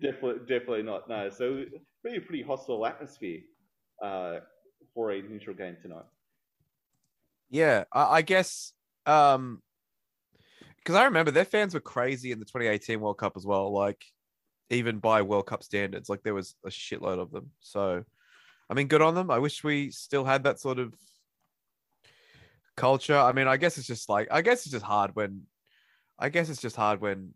Definitely, 0.00 0.38
definitely 0.46 0.82
not. 0.82 1.08
No, 1.08 1.28
so 1.30 1.64
pretty, 2.02 2.18
a 2.18 2.20
pretty 2.20 2.42
hostile 2.42 2.86
atmosphere 2.86 3.40
uh, 4.02 4.38
for 4.94 5.10
a 5.12 5.20
neutral 5.22 5.54
game 5.56 5.76
tonight. 5.82 6.04
Yeah, 7.50 7.84
I, 7.92 8.02
I 8.18 8.22
guess 8.22 8.72
um 9.06 9.60
because 10.76 10.94
I 10.94 11.04
remember 11.04 11.30
their 11.30 11.44
fans 11.44 11.74
were 11.74 11.80
crazy 11.80 12.32
in 12.32 12.38
the 12.38 12.44
2018 12.46 13.00
World 13.00 13.18
Cup 13.18 13.34
as 13.36 13.44
well. 13.44 13.70
Like 13.72 14.02
even 14.70 14.98
by 14.98 15.20
World 15.22 15.46
Cup 15.46 15.62
standards, 15.62 16.08
like 16.08 16.22
there 16.22 16.34
was 16.34 16.54
a 16.64 16.68
shitload 16.70 17.18
of 17.20 17.30
them. 17.32 17.50
So 17.60 18.04
I 18.70 18.74
mean, 18.74 18.86
good 18.86 19.02
on 19.02 19.14
them. 19.14 19.30
I 19.30 19.38
wish 19.38 19.64
we 19.64 19.90
still 19.90 20.24
had 20.24 20.44
that 20.44 20.60
sort 20.60 20.78
of 20.78 20.94
culture. 22.76 23.18
I 23.18 23.32
mean, 23.32 23.48
I 23.48 23.56
guess 23.56 23.76
it's 23.76 23.86
just 23.86 24.08
like 24.08 24.28
I 24.30 24.42
guess 24.42 24.62
it's 24.62 24.70
just 24.70 24.84
hard 24.84 25.16
when 25.16 25.42
I 26.18 26.28
guess 26.28 26.48
it's 26.48 26.62
just 26.62 26.76
hard 26.76 27.00
when 27.00 27.34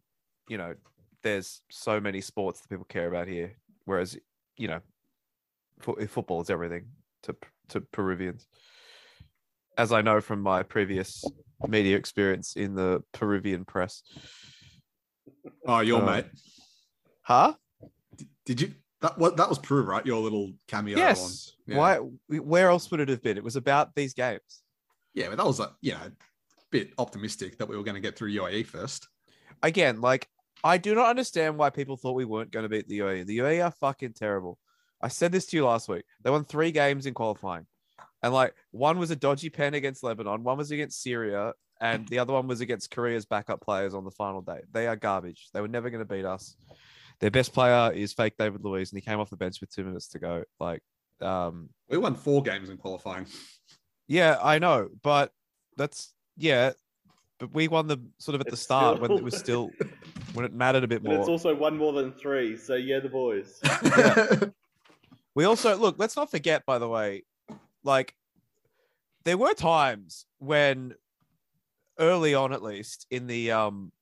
you 0.49 0.57
know 0.57 0.75
there's 1.23 1.61
so 1.71 2.01
many 2.01 2.21
sports 2.21 2.61
that 2.61 2.69
people 2.69 2.85
care 2.85 3.09
about 3.09 3.27
here, 3.27 3.57
whereas 3.85 4.17
you 4.57 4.69
know 4.69 4.81
fo- 5.81 6.07
football 6.07 6.41
is 6.41 6.51
everything 6.51 6.87
to 7.25 7.35
to 7.71 7.81
Peruvians 7.81 8.47
as 9.77 9.93
I 9.93 10.03
know 10.03 10.21
from 10.21 10.41
my 10.41 10.63
previous 10.63 11.25
media 11.67 11.97
experience 11.97 12.55
in 12.55 12.75
the 12.75 13.03
Peruvian 13.13 13.65
press. 13.65 14.03
Oh, 15.67 15.81
your 15.81 16.03
Uh, 16.03 16.07
mate. 16.07 16.27
Huh? 17.23 17.55
Did 18.45 18.61
you? 18.61 18.75
That 19.05 19.19
what 19.19 19.37
that 19.37 19.51
was 19.51 19.59
Peru, 19.59 19.83
right? 19.83 20.05
Your 20.07 20.19
little 20.19 20.55
cameo. 20.67 20.97
yes. 20.97 21.53
Yeah. 21.67 21.77
Why? 21.77 21.97
Where 22.39 22.71
else 22.71 22.91
would 22.91 23.01
it 23.01 23.11
have 23.11 23.23
been? 23.23 23.37
It 23.37 23.45
was 23.45 23.55
about 23.55 23.95
these 23.95 24.15
games. 24.15 24.63
Yeah, 25.13 25.29
but 25.29 25.37
that 25.37 25.45
was 25.45 25.61
a 25.61 25.73
you 25.83 25.93
know 25.93 26.11
bit 26.71 26.95
optimistic 26.97 27.59
that 27.59 27.69
we 27.69 27.77
were 27.77 27.83
going 27.83 27.97
to 27.97 28.01
get 28.01 28.17
through 28.17 28.33
UAE 28.33 28.65
first. 28.65 29.09
Again, 29.63 30.01
like 30.01 30.27
I 30.65 30.79
do 30.79 30.95
not 30.95 31.11
understand 31.11 31.59
why 31.59 31.69
people 31.69 31.99
thought 31.99 32.15
we 32.15 32.25
weren't 32.25 32.51
going 32.51 32.63
to 32.63 32.71
beat 32.71 32.89
the 32.89 33.01
UAE. 33.01 33.27
The 33.27 33.39
UAE 33.41 33.67
are 33.67 33.73
fucking 33.73 34.15
terrible. 34.15 34.59
I 35.03 35.09
said 35.09 35.33
this 35.33 35.45
to 35.47 35.57
you 35.59 35.67
last 35.67 35.87
week. 35.87 36.07
They 36.23 36.31
won 36.31 36.47
three 36.47 36.71
games 36.73 37.05
in 37.05 37.13
qualifying, 37.13 37.67
and 38.23 38.33
like 38.33 38.55
one 38.71 38.99
was 38.99 39.11
a 39.11 39.17
dodgy 39.17 39.51
pen 39.51 39.75
against 39.75 40.03
Lebanon, 40.03 40.45
one 40.45 40.57
was 40.57 40.71
against 40.71 41.03
Syria, 41.03 41.53
and 41.79 42.09
the 42.09 42.21
other 42.21 42.33
one 42.33 42.47
was 42.47 42.63
against 42.63 42.91
Korea's 42.91 43.27
backup 43.27 43.61
players 43.61 43.93
on 43.93 44.05
the 44.05 44.11
final 44.11 44.41
day. 44.41 44.63
They 44.73 44.87
are 44.87 44.97
garbage. 44.97 45.49
They 45.53 45.61
were 45.61 45.69
never 45.69 45.91
going 45.91 46.07
to 46.07 46.11
beat 46.11 46.25
us. 46.25 46.57
Their 47.25 47.31
best 47.31 47.55
player 47.55 47.91
is 47.91 48.13
fake 48.13 48.35
David 48.39 48.63
Luiz, 48.63 48.93
and 48.93 48.99
he 48.99 49.01
came 49.01 49.19
off 49.19 49.31
the 49.31 49.39
bench 49.39 49.59
with 49.63 49.75
two 49.75 49.83
minutes 49.83 50.09
to 50.09 50.19
go. 50.19 50.45
Like, 50.61 50.83
um, 51.23 51.71
We 51.89 51.97
won 51.97 52.17
four 52.17 52.43
games 52.43 52.69
in 52.69 52.77
qualifying. 52.77 53.25
yeah, 54.07 54.37
I 54.43 54.59
know, 54.59 54.91
but 55.03 55.33
that's 55.79 56.13
yeah, 56.37 56.73
but 57.39 57.55
we 57.55 57.67
won 57.67 57.87
the 57.87 57.97
sort 58.19 58.35
of 58.35 58.43
at 58.43 58.49
the 58.49 58.53
It's 58.53 58.61
start 58.61 59.01
when 59.01 59.11
it 59.11 59.23
was 59.23 59.35
still 59.39 59.71
when 60.35 60.45
it 60.45 60.53
mattered 60.53 60.85
a 60.85 60.87
bit 60.87 61.03
more. 61.03 61.15
But 61.15 61.21
it's 61.21 61.31
also 61.31 61.55
one 61.55 61.79
more 61.79 61.95
than 61.95 62.13
three. 62.13 62.59
So 62.59 62.75
yeah, 62.75 63.01
the 63.01 63.09
boys. 63.09 63.59
We 65.35 65.45
also 65.47 65.79
look. 65.79 65.97
Let's 65.99 66.17
not 66.17 66.31
forget, 66.31 66.67
by 66.67 66.79
the 66.79 66.89
way, 66.89 67.25
like 67.83 68.15
there 69.25 69.39
were 69.39 69.55
times 69.55 70.27
when 70.41 70.95
early 71.99 72.35
on, 72.35 72.53
at 72.53 72.63
least 72.63 73.07
in 73.11 73.27
the 73.29 73.51
um 73.51 73.93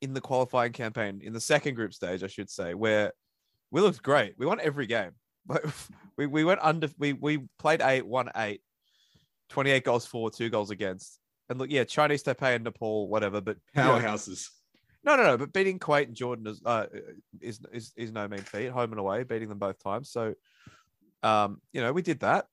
in 0.00 0.14
the 0.14 0.20
qualifying 0.20 0.72
campaign, 0.72 1.20
in 1.22 1.32
the 1.32 1.40
second 1.40 1.74
group 1.74 1.94
stage, 1.94 2.22
I 2.22 2.26
should 2.26 2.50
say, 2.50 2.74
where 2.74 3.12
we 3.70 3.80
looked 3.80 4.02
great. 4.02 4.34
We 4.38 4.46
won 4.46 4.60
every 4.60 4.86
game. 4.86 5.12
But 5.44 5.64
we, 6.16 6.26
we 6.26 6.44
went 6.44 6.60
under 6.62 6.88
we 6.98 7.14
we 7.14 7.48
played 7.58 7.80
eight, 7.80 8.06
won 8.06 8.30
eight, 8.36 8.60
28 9.48 9.82
goals 9.82 10.06
for, 10.06 10.30
two 10.30 10.50
goals 10.50 10.70
against. 10.70 11.18
And 11.48 11.58
look, 11.58 11.68
yeah, 11.68 11.82
Chinese 11.82 12.22
Taipei 12.22 12.54
and 12.54 12.62
Nepal, 12.62 13.08
whatever, 13.08 13.40
but 13.40 13.56
you 13.74 13.82
know, 13.82 13.98
Powerhouses. 13.98 14.48
no, 15.02 15.16
no, 15.16 15.24
no. 15.24 15.36
But 15.36 15.52
beating 15.52 15.80
Kuwait 15.80 16.06
and 16.06 16.14
Jordan 16.14 16.46
is 16.46 16.62
uh, 16.64 16.86
is 17.40 17.58
is 17.72 17.92
is 17.96 18.12
no 18.12 18.28
mean 18.28 18.40
feat. 18.40 18.68
Home 18.68 18.92
and 18.92 19.00
away, 19.00 19.24
beating 19.24 19.48
them 19.48 19.58
both 19.58 19.82
times. 19.82 20.10
So, 20.10 20.34
um, 21.24 21.60
you 21.72 21.80
know, 21.80 21.92
we 21.92 22.02
did 22.02 22.20
that. 22.20 22.46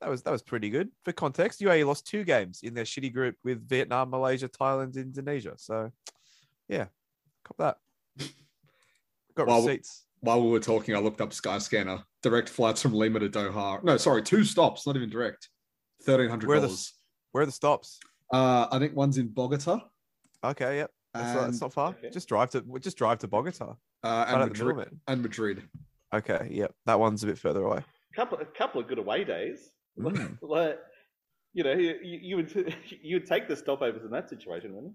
That 0.00 0.10
was 0.10 0.22
that 0.22 0.32
was 0.32 0.42
pretty 0.42 0.68
good. 0.68 0.90
For 1.04 1.12
context, 1.12 1.60
UAE 1.60 1.86
lost 1.86 2.08
two 2.08 2.24
games 2.24 2.60
in 2.64 2.74
their 2.74 2.84
shitty 2.84 3.12
group 3.12 3.36
with 3.44 3.66
Vietnam, 3.68 4.10
Malaysia, 4.10 4.48
Thailand, 4.48 4.96
Indonesia. 4.96 5.54
So, 5.56 5.92
yeah, 6.72 6.86
cop 7.44 7.56
that. 7.58 7.76
Got 9.36 9.46
Well, 9.46 9.62
receipts. 9.62 10.04
While 10.20 10.42
we 10.42 10.50
were 10.50 10.60
talking, 10.60 10.94
I 10.94 10.98
looked 11.00 11.20
up 11.20 11.30
Skyscanner. 11.30 12.02
Direct 12.22 12.48
flights 12.48 12.80
from 12.80 12.92
Lima 12.94 13.18
to 13.20 13.28
Doha. 13.28 13.82
No, 13.82 13.96
sorry, 13.96 14.22
two 14.22 14.44
stops, 14.44 14.86
not 14.86 14.96
even 14.96 15.10
direct. 15.10 15.48
Thirteen 16.04 16.30
hundred 16.30 16.48
Where 16.48 16.58
are 16.58 16.60
the- 16.60 16.66
dollars. 16.68 16.92
Where 17.32 17.42
are 17.42 17.46
the 17.46 17.52
stops? 17.52 17.98
Uh, 18.32 18.66
I 18.70 18.78
think 18.78 18.94
one's 18.96 19.18
in 19.18 19.28
Bogota 19.28 19.80
Okay, 20.44 20.78
yep. 20.78 20.90
That's, 21.14 21.34
not, 21.34 21.42
that's 21.46 21.60
not 21.60 21.72
far. 21.72 21.88
Okay. 21.90 22.10
Just 22.10 22.28
drive 22.28 22.50
to 22.50 22.64
just 22.80 22.96
drive 22.96 23.18
to 23.18 23.28
Bogota. 23.28 23.76
uh, 24.02 24.24
and, 24.28 24.42
at 24.42 24.48
the 24.48 24.52
middle, 24.54 24.66
Madrid, 24.68 24.76
man. 24.76 25.00
and 25.08 25.22
Madrid. 25.22 25.62
Okay, 26.14 26.48
yep. 26.50 26.74
That 26.86 26.98
one's 26.98 27.22
a 27.22 27.26
bit 27.26 27.38
further 27.38 27.62
away. 27.64 27.80
couple 28.16 28.38
a 28.38 28.44
couple 28.44 28.80
of 28.80 28.88
good 28.88 28.98
away 28.98 29.24
days. 29.24 29.70
Mm. 29.98 30.38
Like 30.42 30.78
you 31.54 31.64
know, 31.64 31.72
you, 31.72 31.96
you 32.02 32.18
you 32.22 32.36
would 32.36 32.74
you 33.02 33.16
would 33.16 33.26
take 33.26 33.46
the 33.48 33.54
stopovers 33.54 34.04
in 34.04 34.10
that 34.10 34.28
situation, 34.30 34.74
wouldn't 34.74 34.94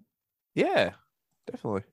you? 0.56 0.66
Yeah, 0.66 0.92
definitely. 1.52 1.84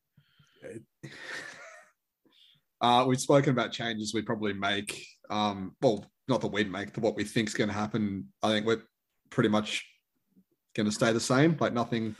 Uh, 2.80 3.04
we've 3.06 3.20
spoken 3.20 3.50
about 3.50 3.72
changes 3.72 4.12
we 4.12 4.22
probably 4.22 4.52
make. 4.52 5.06
Um, 5.30 5.74
well, 5.80 6.04
not 6.28 6.40
that 6.42 6.48
we'd 6.48 6.70
make, 6.70 6.92
but 6.92 7.02
what 7.02 7.16
we 7.16 7.24
think's 7.24 7.54
going 7.54 7.68
to 7.68 7.74
happen. 7.74 8.28
I 8.42 8.48
think 8.50 8.66
we're 8.66 8.82
pretty 9.30 9.48
much 9.48 9.84
going 10.74 10.86
to 10.86 10.92
stay 10.92 11.12
the 11.12 11.20
same. 11.20 11.56
Like 11.60 11.72
nothing. 11.72 12.14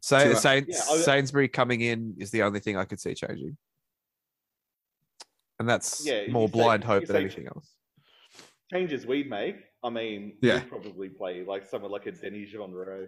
So 0.00 0.18
To, 0.18 0.32
uh, 0.32 0.34
Sain- 0.34 0.66
Yeah, 0.68 0.80
I- 0.90 0.96
Sainsbury 0.98 1.48
coming 1.48 1.80
in 1.80 2.14
is 2.18 2.30
the 2.30 2.42
only 2.42 2.60
thing 2.60 2.76
I 2.76 2.84
could 2.84 3.00
see 3.00 3.14
changing, 3.14 3.56
and 5.58 5.68
that's 5.68 6.04
Yeah, 6.04 6.26
more 6.28 6.42
you 6.42 6.48
say- 6.48 6.52
blind 6.52 6.84
hope 6.84 7.06
than 7.06 7.14
say- 7.16 7.20
anything 7.20 7.46
else. 7.46 7.74
Changes 8.72 9.06
we'd 9.06 9.30
make. 9.30 9.56
I 9.84 9.90
mean, 9.90 10.38
Yeah. 10.42 10.60
we'd 10.60 10.68
probably 10.68 11.08
play 11.10 11.44
like 11.44 11.66
someone 11.66 11.90
like 11.90 12.06
a 12.06 12.12
Denny 12.12 12.46
Genreau 12.46 13.06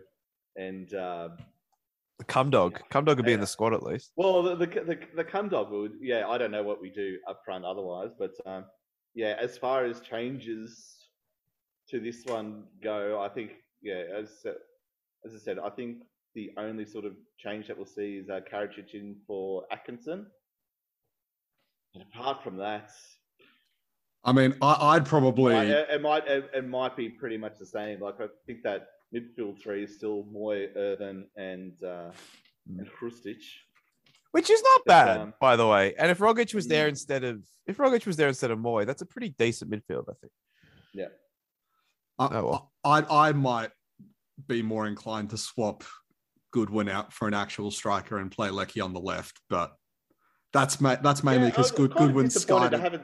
and 0.56 0.92
uh, 0.94 1.30
The 2.18 2.24
cum 2.24 2.48
dog, 2.50 2.78
cum 2.90 3.04
dog 3.04 3.16
would 3.16 3.26
be 3.26 3.32
in 3.32 3.40
the 3.40 3.46
squad 3.46 3.74
at 3.74 3.82
least. 3.82 4.12
Well, 4.16 4.42
the 4.42 4.54
the 4.54 4.66
the, 4.66 4.98
the 5.16 5.24
cum 5.24 5.48
dog 5.48 5.70
would. 5.72 5.94
Yeah, 6.00 6.28
I 6.28 6.38
don't 6.38 6.52
know 6.52 6.62
what 6.62 6.80
we 6.80 6.90
do 6.90 7.18
up 7.28 7.40
front 7.44 7.64
otherwise, 7.64 8.10
but 8.16 8.30
um, 8.46 8.66
yeah, 9.14 9.36
as 9.40 9.58
far 9.58 9.84
as 9.84 10.00
changes 10.00 10.94
to 11.90 11.98
this 11.98 12.24
one 12.26 12.64
go, 12.82 13.20
I 13.20 13.28
think 13.28 13.52
yeah, 13.82 14.02
as 14.16 14.30
I- 14.46 14.50
as 15.26 15.34
I 15.34 15.38
said, 15.38 15.58
I 15.58 15.70
think 15.70 16.02
the 16.34 16.50
only 16.58 16.84
sort 16.84 17.06
of 17.06 17.14
change 17.38 17.66
that 17.68 17.76
we'll 17.76 17.86
see 17.86 18.18
is 18.18 18.28
uh, 18.28 18.40
Karacic 18.52 18.92
in 18.92 19.16
for 19.26 19.64
Atkinson. 19.72 20.26
But 21.94 22.02
apart 22.02 22.44
from 22.44 22.58
that, 22.58 22.90
I 24.22 24.32
mean, 24.32 24.54
I, 24.60 24.76
I'd 24.96 25.06
probably. 25.06 25.54
I- 25.54 25.64
it, 25.64 25.86
it 25.94 26.02
might 26.02 26.28
it, 26.28 26.50
it 26.54 26.68
might 26.68 26.94
be 26.96 27.08
pretty 27.08 27.38
much 27.38 27.58
the 27.58 27.66
same. 27.66 28.00
Like 28.00 28.20
I 28.20 28.26
think 28.46 28.62
that 28.64 28.86
midfield 29.14 29.60
three 29.62 29.84
is 29.84 29.94
still 29.94 30.24
Mooy, 30.34 30.74
Irvine, 30.76 31.26
and 31.36 31.72
uh, 31.84 32.10
and 32.78 32.88
Hrustic. 33.00 33.42
Which 34.32 34.50
is 34.50 34.60
not 34.62 34.80
But, 34.84 35.04
bad, 35.06 35.20
um, 35.20 35.34
by 35.40 35.54
the 35.54 35.66
way. 35.66 35.94
And 35.96 36.10
if 36.10 36.18
Rogic 36.18 36.54
was 36.54 36.66
there 36.66 36.86
Mm. 36.86 36.90
instead 36.90 37.22
of 37.22 37.44
if 37.66 37.76
Rogic 37.76 38.04
was 38.06 38.16
there 38.16 38.28
instead 38.28 38.50
of 38.50 38.58
Mooy, 38.58 38.84
that's 38.84 39.02
a 39.02 39.06
pretty 39.06 39.28
decent 39.38 39.70
midfield, 39.70 40.04
I 40.08 40.14
think. 40.20 40.32
I, 42.18 42.26
Oh, 42.26 42.28
well. 42.44 42.72
I, 42.84 43.00
I 43.00 43.28
I 43.28 43.32
might 43.32 43.70
be 44.46 44.62
more 44.62 44.86
inclined 44.86 45.30
to 45.30 45.36
swap 45.38 45.84
Goodwin 46.52 46.88
out 46.88 47.12
for 47.12 47.26
an 47.28 47.34
actual 47.34 47.70
striker 47.70 48.18
and 48.18 48.30
play 48.30 48.50
Leckie 48.50 48.80
on 48.80 48.92
the 48.92 49.00
left, 49.00 49.40
but 49.48 49.74
that's 50.52 50.80
ma- 50.80 50.94
that's 50.96 51.24
mainly 51.24 51.50
because 51.50 51.70
I'm 51.70 51.76
Good, 51.76 51.94
kind 51.94 52.06
Goodwin 52.08 52.30
skied 52.30 52.74
I 52.74 52.86
a, 52.86 53.00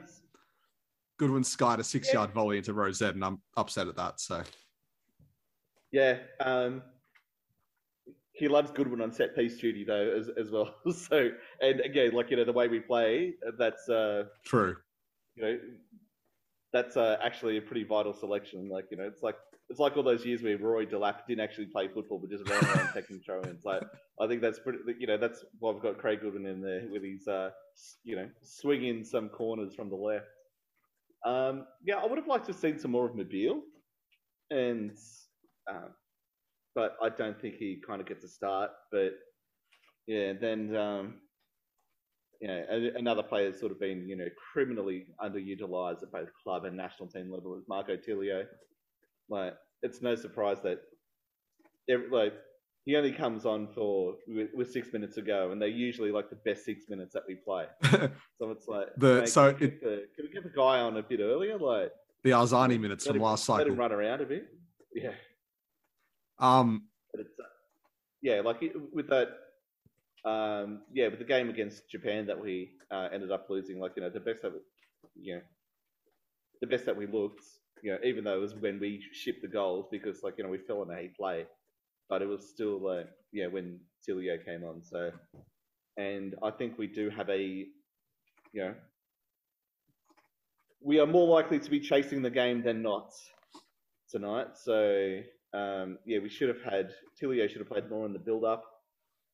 Goodwin 1.17 1.43
skied 1.43 1.79
a 1.79 1.83
six 1.83 2.07
Yeah. 2.09 2.15
yard 2.19 2.31
volley 2.33 2.57
into 2.57 2.73
Rosette, 2.73 3.15
and 3.15 3.23
I'm 3.25 3.41
upset 3.57 3.87
at 3.87 3.95
that. 3.97 4.19
So 4.21 4.43
Yeah, 5.91 6.17
um, 6.39 6.83
he 8.33 8.47
loves 8.47 8.71
Goodwin 8.71 9.01
on 9.01 9.11
set 9.11 9.35
piece 9.35 9.57
duty 9.57 9.83
though 9.83 10.15
as 10.17 10.29
as 10.29 10.49
well. 10.51 10.75
so 10.91 11.29
and 11.61 11.79
again, 11.81 12.11
like 12.13 12.31
you 12.31 12.37
know, 12.37 12.45
the 12.45 12.53
way 12.53 12.67
we 12.67 12.79
play, 12.79 13.33
that's 13.57 13.89
uh, 13.89 14.23
true. 14.45 14.77
you 15.35 15.43
know, 15.43 15.59
that's 16.73 16.97
uh, 16.97 17.17
actually 17.21 17.57
a 17.57 17.61
pretty 17.61 17.83
vital 17.83 18.13
selection. 18.13 18.69
Like 18.69 18.85
you 18.89 18.97
know, 18.97 19.03
it's 19.03 19.21
like 19.21 19.35
it's 19.69 19.79
like 19.79 19.95
all 19.95 20.03
those 20.03 20.25
years 20.25 20.41
where 20.41 20.57
Rory 20.57 20.85
Delap 20.85 21.25
didn't 21.27 21.41
actually 21.41 21.67
play 21.67 21.87
football, 21.87 22.19
but 22.19 22.29
just 22.29 22.47
ran 22.49 22.63
around 22.63 22.93
taking 22.93 23.19
throw-ins. 23.25 23.63
Like 23.63 23.83
I 24.19 24.27
think 24.27 24.41
that's 24.41 24.59
pretty. 24.59 24.79
You 24.97 25.07
know, 25.07 25.17
that's 25.17 25.43
why 25.59 25.71
we've 25.71 25.81
got 25.81 25.97
Craig 25.97 26.21
Goodwin 26.21 26.45
in 26.45 26.61
there 26.61 26.83
with 26.91 27.03
his, 27.03 27.27
uh, 27.27 27.51
you 28.03 28.15
know, 28.15 28.29
swinging 28.41 29.03
some 29.03 29.29
corners 29.29 29.73
from 29.75 29.89
the 29.89 29.95
left. 29.95 30.25
Um, 31.25 31.65
yeah, 31.85 31.97
I 31.97 32.05
would 32.05 32.17
have 32.17 32.27
liked 32.27 32.45
to 32.45 32.51
have 32.51 32.59
seen 32.59 32.79
some 32.79 32.91
more 32.91 33.05
of 33.05 33.15
Mabil, 33.15 33.59
and 34.49 34.91
um, 35.71 35.89
but 36.75 36.95
I 37.01 37.09
don't 37.09 37.39
think 37.41 37.55
he 37.55 37.81
kind 37.85 38.01
of 38.01 38.07
gets 38.07 38.23
a 38.23 38.27
start. 38.29 38.71
But 38.91 39.13
yeah, 40.07 40.33
then 40.39 40.75
um, 40.75 41.15
yeah, 42.41 42.63
a- 42.69 42.97
another 42.97 43.23
player 43.23 43.49
that's 43.49 43.59
sort 43.59 43.71
of 43.71 43.79
been 43.79 44.07
you 44.07 44.15
know 44.15 44.27
criminally 44.53 45.07
underutilized 45.23 46.03
at 46.03 46.11
both 46.11 46.29
club 46.43 46.65
and 46.65 46.75
national 46.75 47.09
team 47.09 47.31
level 47.31 47.57
is 47.57 47.63
Marco 47.67 47.95
Tilio. 47.95 48.45
Like 49.29 49.53
it's 49.83 50.01
no 50.01 50.15
surprise 50.15 50.57
that 50.63 50.79
every, 51.89 52.09
like 52.09 52.33
he 52.85 52.95
only 52.95 53.11
comes 53.11 53.45
on 53.45 53.67
for 53.75 54.15
with, 54.27 54.49
with 54.55 54.71
six 54.71 54.91
minutes 54.91 55.15
to 55.15 55.21
go, 55.21 55.51
and 55.51 55.61
they're 55.61 55.67
usually 55.69 56.11
like 56.11 56.29
the 56.29 56.35
best 56.37 56.65
six 56.65 56.85
minutes 56.89 57.13
that 57.13 57.23
we 57.27 57.35
play. 57.35 57.65
So 58.39 58.49
it's 58.49 58.67
like 58.67 58.87
The- 58.97 59.27
so 59.27 59.53
can, 59.53 59.59
we 59.61 59.67
get 59.67 59.81
the, 59.83 60.03
can 60.15 60.25
we 60.25 60.33
get 60.33 60.43
the 60.43 60.49
guy 60.49 60.79
on 60.79 60.97
a 60.97 61.03
bit 61.03 61.19
earlier? 61.19 61.57
Like 61.59 61.91
the 62.23 62.31
Arzani 62.31 62.79
minutes 62.79 63.05
let 63.05 63.11
from 63.11 63.17
him, 63.17 63.23
last 63.23 63.47
let 63.49 63.61
him 63.67 63.73
cycle. 63.73 63.75
run 63.77 63.91
around 63.91 64.21
a 64.21 64.25
bit. 64.25 64.45
Yeah, 64.95 65.11
Um, 66.41 66.87
but 67.13 67.21
it's 67.21 67.39
uh, 67.39 67.43
yeah, 68.21 68.41
like 68.41 68.61
it, 68.63 68.73
with 68.93 69.07
that. 69.09 69.29
Um, 70.23 70.81
yeah, 70.93 71.07
with 71.07 71.17
the 71.17 71.25
game 71.25 71.49
against 71.49 71.89
Japan 71.89 72.27
that 72.27 72.39
we 72.39 72.73
uh, 72.91 73.09
ended 73.11 73.31
up 73.31 73.47
losing, 73.49 73.79
like 73.79 73.93
you 73.95 74.03
know, 74.03 74.09
the 74.09 74.19
best 74.19 74.43
that 74.43 74.51
we, 74.51 74.59
you 75.19 75.35
know, 75.35 75.41
the 76.61 76.67
best 76.67 76.85
that 76.85 76.95
we 76.95 77.07
looked, 77.07 77.43
you 77.81 77.91
know, 77.91 77.97
even 78.03 78.23
though 78.23 78.35
it 78.35 78.41
was 78.41 78.53
when 78.55 78.79
we 78.79 79.03
shipped 79.13 79.41
the 79.41 79.47
goals 79.47 79.87
because 79.91 80.21
like 80.23 80.35
you 80.37 80.43
know 80.43 80.49
we 80.49 80.59
fell 80.59 80.81
on 80.81 80.91
a 80.91 81.07
play, 81.17 81.45
but 82.09 82.21
it 82.21 82.27
was 82.27 82.47
still 82.47 82.79
like 82.79 83.07
yeah 83.31 83.47
when 83.47 83.79
Tilio 84.07 84.43
came 84.45 84.63
on. 84.63 84.83
So, 84.83 85.11
and 85.97 86.35
I 86.43 86.51
think 86.51 86.77
we 86.77 86.87
do 86.87 87.09
have 87.09 87.29
a, 87.29 87.41
you 87.41 87.67
know, 88.55 88.75
we 90.83 90.99
are 90.99 91.07
more 91.07 91.27
likely 91.27 91.59
to 91.59 91.69
be 91.69 91.79
chasing 91.79 92.21
the 92.21 92.29
game 92.29 92.61
than 92.61 92.81
not 92.81 93.11
tonight. 94.09 94.49
So 94.55 95.21
um, 95.53 95.97
yeah, 96.05 96.19
we 96.19 96.29
should 96.29 96.49
have 96.49 96.61
had 96.61 96.91
Tilio 97.21 97.49
should 97.49 97.59
have 97.59 97.69
played 97.69 97.89
more 97.89 98.05
in 98.05 98.13
the 98.13 98.19
build 98.19 98.45
up, 98.45 98.63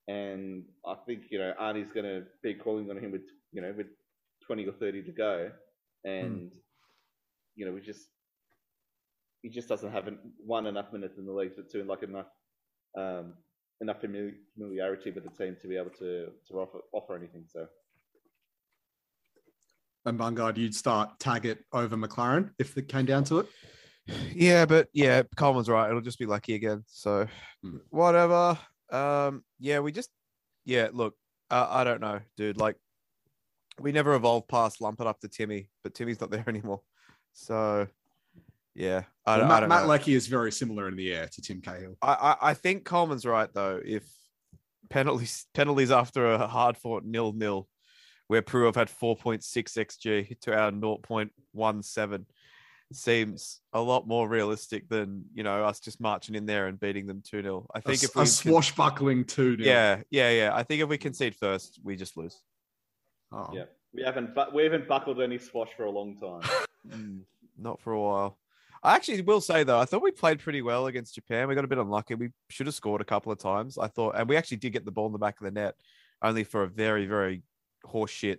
and 0.08 0.64
I 0.86 0.96
think 1.06 1.24
you 1.30 1.40
know 1.40 1.54
Arnie's 1.62 1.92
going 1.92 2.06
to 2.06 2.24
be 2.42 2.56
calling 2.56 2.90
on 2.90 2.98
him 2.98 3.12
with 3.12 3.24
you 3.52 3.62
know 3.62 3.74
with 3.76 3.88
twenty 4.46 4.66
or 4.66 4.72
thirty 4.74 5.04
to 5.04 5.12
go, 5.12 5.52
and 6.04 6.52
you 7.56 7.66
know 7.66 7.72
we 7.72 7.82
just 7.82 8.08
he 9.42 9.50
just 9.50 9.70
doesn't 9.70 9.92
have 9.92 10.10
one 10.44 10.66
enough 10.66 10.92
minutes 10.92 11.18
in 11.18 11.26
the 11.26 11.32
league, 11.32 11.54
but 11.56 11.72
two 11.72 11.84
like 11.84 12.04
enough 12.04 12.28
um, 12.98 13.34
enough 13.82 14.02
familiarity 14.02 15.12
with 15.12 15.24
the 15.24 15.30
team 15.44 15.56
to 15.62 15.68
be 15.68 15.78
able 15.78 15.92
to 15.92 16.30
to 16.48 16.54
offer 16.56 16.80
offer 16.94 17.16
anything. 17.16 17.46
So 17.48 17.68
and 20.06 20.18
Bungard, 20.18 20.58
you'd 20.58 20.74
start 20.74 21.20
Taggart 21.20 21.60
over 21.74 21.98
Maclaren 21.98 22.52
if 22.60 22.78
it 22.78 22.88
came 22.88 23.06
down 23.06 23.26
to 23.26 23.40
it. 23.40 23.48
Yeah, 24.34 24.66
but 24.66 24.88
yeah, 24.94 25.24
Coleman's 25.36 25.70
right. 25.70 25.90
It'll 25.90 26.02
just 26.02 26.20
be 26.20 26.26
lucky 26.26 26.56
again. 26.56 26.84
So 26.88 27.28
Hmm. 27.64 27.78
whatever. 27.90 28.58
Um, 28.92 29.44
yeah, 29.60 29.80
we 29.80 29.92
just 29.92 30.10
yeah. 30.66 30.90
Look, 30.92 31.16
uh, 31.50 31.68
I 31.70 31.84
don't 31.84 32.02
know, 32.02 32.20
dude. 32.38 32.58
Like 32.58 32.76
we 33.80 33.92
never 33.92 34.14
evolved 34.16 34.48
past 34.48 34.82
lump 34.82 35.02
it 35.02 35.08
up 35.08 35.20
to 35.22 35.28
Timmy, 35.28 35.70
but 35.84 35.94
Timmy's 35.94 36.20
not 36.22 36.32
there 36.32 36.46
anymore. 36.48 36.82
So 37.34 37.88
yeah, 38.76 39.04
I, 39.26 39.38
Well, 39.38 39.48
don't- 39.48 39.52
I 39.52 39.60
Matt, 39.62 39.70
Matt. 39.70 39.88
Leckie 39.88 40.14
is 40.16 40.28
very 40.28 40.52
similar 40.52 40.88
in 40.88 40.96
the 40.96 41.12
air 41.14 41.28
to 41.28 41.42
Tim 41.42 41.62
Cahill. 41.62 41.98
I, 42.02 42.14
I 42.42 42.50
I 42.50 42.54
think 42.54 42.86
Coleman's 42.86 43.26
right 43.26 43.50
though. 43.54 43.82
If 43.84 44.04
penalties 44.90 45.46
penalties 45.54 45.92
after 45.92 46.34
a 46.34 46.48
hard 46.48 46.78
fought 46.78 47.04
nil 47.04 47.34
nil, 47.34 47.68
where 48.28 48.42
have 48.66 48.76
had 48.76 48.90
four 48.90 49.16
point 49.18 49.44
six 49.44 49.74
xg 49.74 50.40
to 50.42 50.58
our 50.58 50.72
0.17, 50.72 52.26
seems 52.94 53.60
a 53.74 53.82
lot 53.82 54.08
more 54.08 54.28
realistic 54.30 54.88
than 54.88 55.26
you 55.34 55.44
know 55.44 55.64
us 55.66 55.80
just 55.80 56.00
marching 56.00 56.36
in 56.36 56.46
there 56.46 56.68
and 56.68 56.80
beating 56.80 57.06
them 57.06 57.22
two 57.22 57.42
0 57.42 57.68
i 57.76 57.80
think 57.82 57.96
s- 57.96 58.04
if 58.06 58.16
a 58.16 58.20
we 58.20 58.24
con- 58.24 58.28
swashbuckling 58.28 59.26
two. 59.26 59.56
yeah 59.60 60.02
yeah 60.10 60.32
yeah, 60.32 60.52
I 60.56 60.64
think 60.64 60.82
if 60.82 60.88
we 60.88 60.98
concede 60.98 61.36
first, 61.36 61.80
we 61.84 61.96
just 61.98 62.16
lose. 62.16 62.42
Oh. 63.32 63.50
yeah, 63.54 63.66
we 63.94 64.04
haven't 64.04 64.34
bu- 64.34 64.52
we 64.54 64.64
haven't 64.64 64.88
buckled 64.88 65.22
any 65.22 65.38
swash 65.38 65.70
for 65.76 65.84
a 65.86 65.92
long 65.92 66.18
time. 66.18 66.42
Mm, 66.88 67.24
not 67.58 67.82
for 67.82 67.92
a 67.92 68.00
while. 68.00 68.38
I 68.82 68.96
actually 68.96 69.20
will 69.22 69.42
say 69.42 69.66
though, 69.66 69.78
I 69.78 69.84
thought 69.84 70.02
we 70.02 70.12
played 70.12 70.40
pretty 70.40 70.62
well 70.62 70.88
against 70.88 71.16
Japan. 71.16 71.50
We 71.50 71.56
got 71.56 71.66
a 71.66 71.68
bit 71.68 71.80
unlucky. 71.80 72.16
We 72.16 72.30
should 72.50 72.66
have 72.68 72.76
scored 72.76 73.02
a 73.02 73.06
couple 73.06 73.30
of 73.30 73.40
times. 73.40 73.78
I 73.78 73.88
thought, 73.88 74.16
and 74.16 74.30
we 74.30 74.38
actually 74.38 74.58
did 74.58 74.72
get 74.72 74.86
the 74.86 74.92
ball 74.92 75.08
in 75.08 75.12
the 75.12 75.18
back 75.18 75.42
of 75.42 75.44
the 75.44 75.52
net, 75.52 75.76
only 76.22 76.46
for 76.46 76.64
a 76.64 76.68
very, 76.68 77.06
very 77.08 77.42
horseshit 77.86 78.38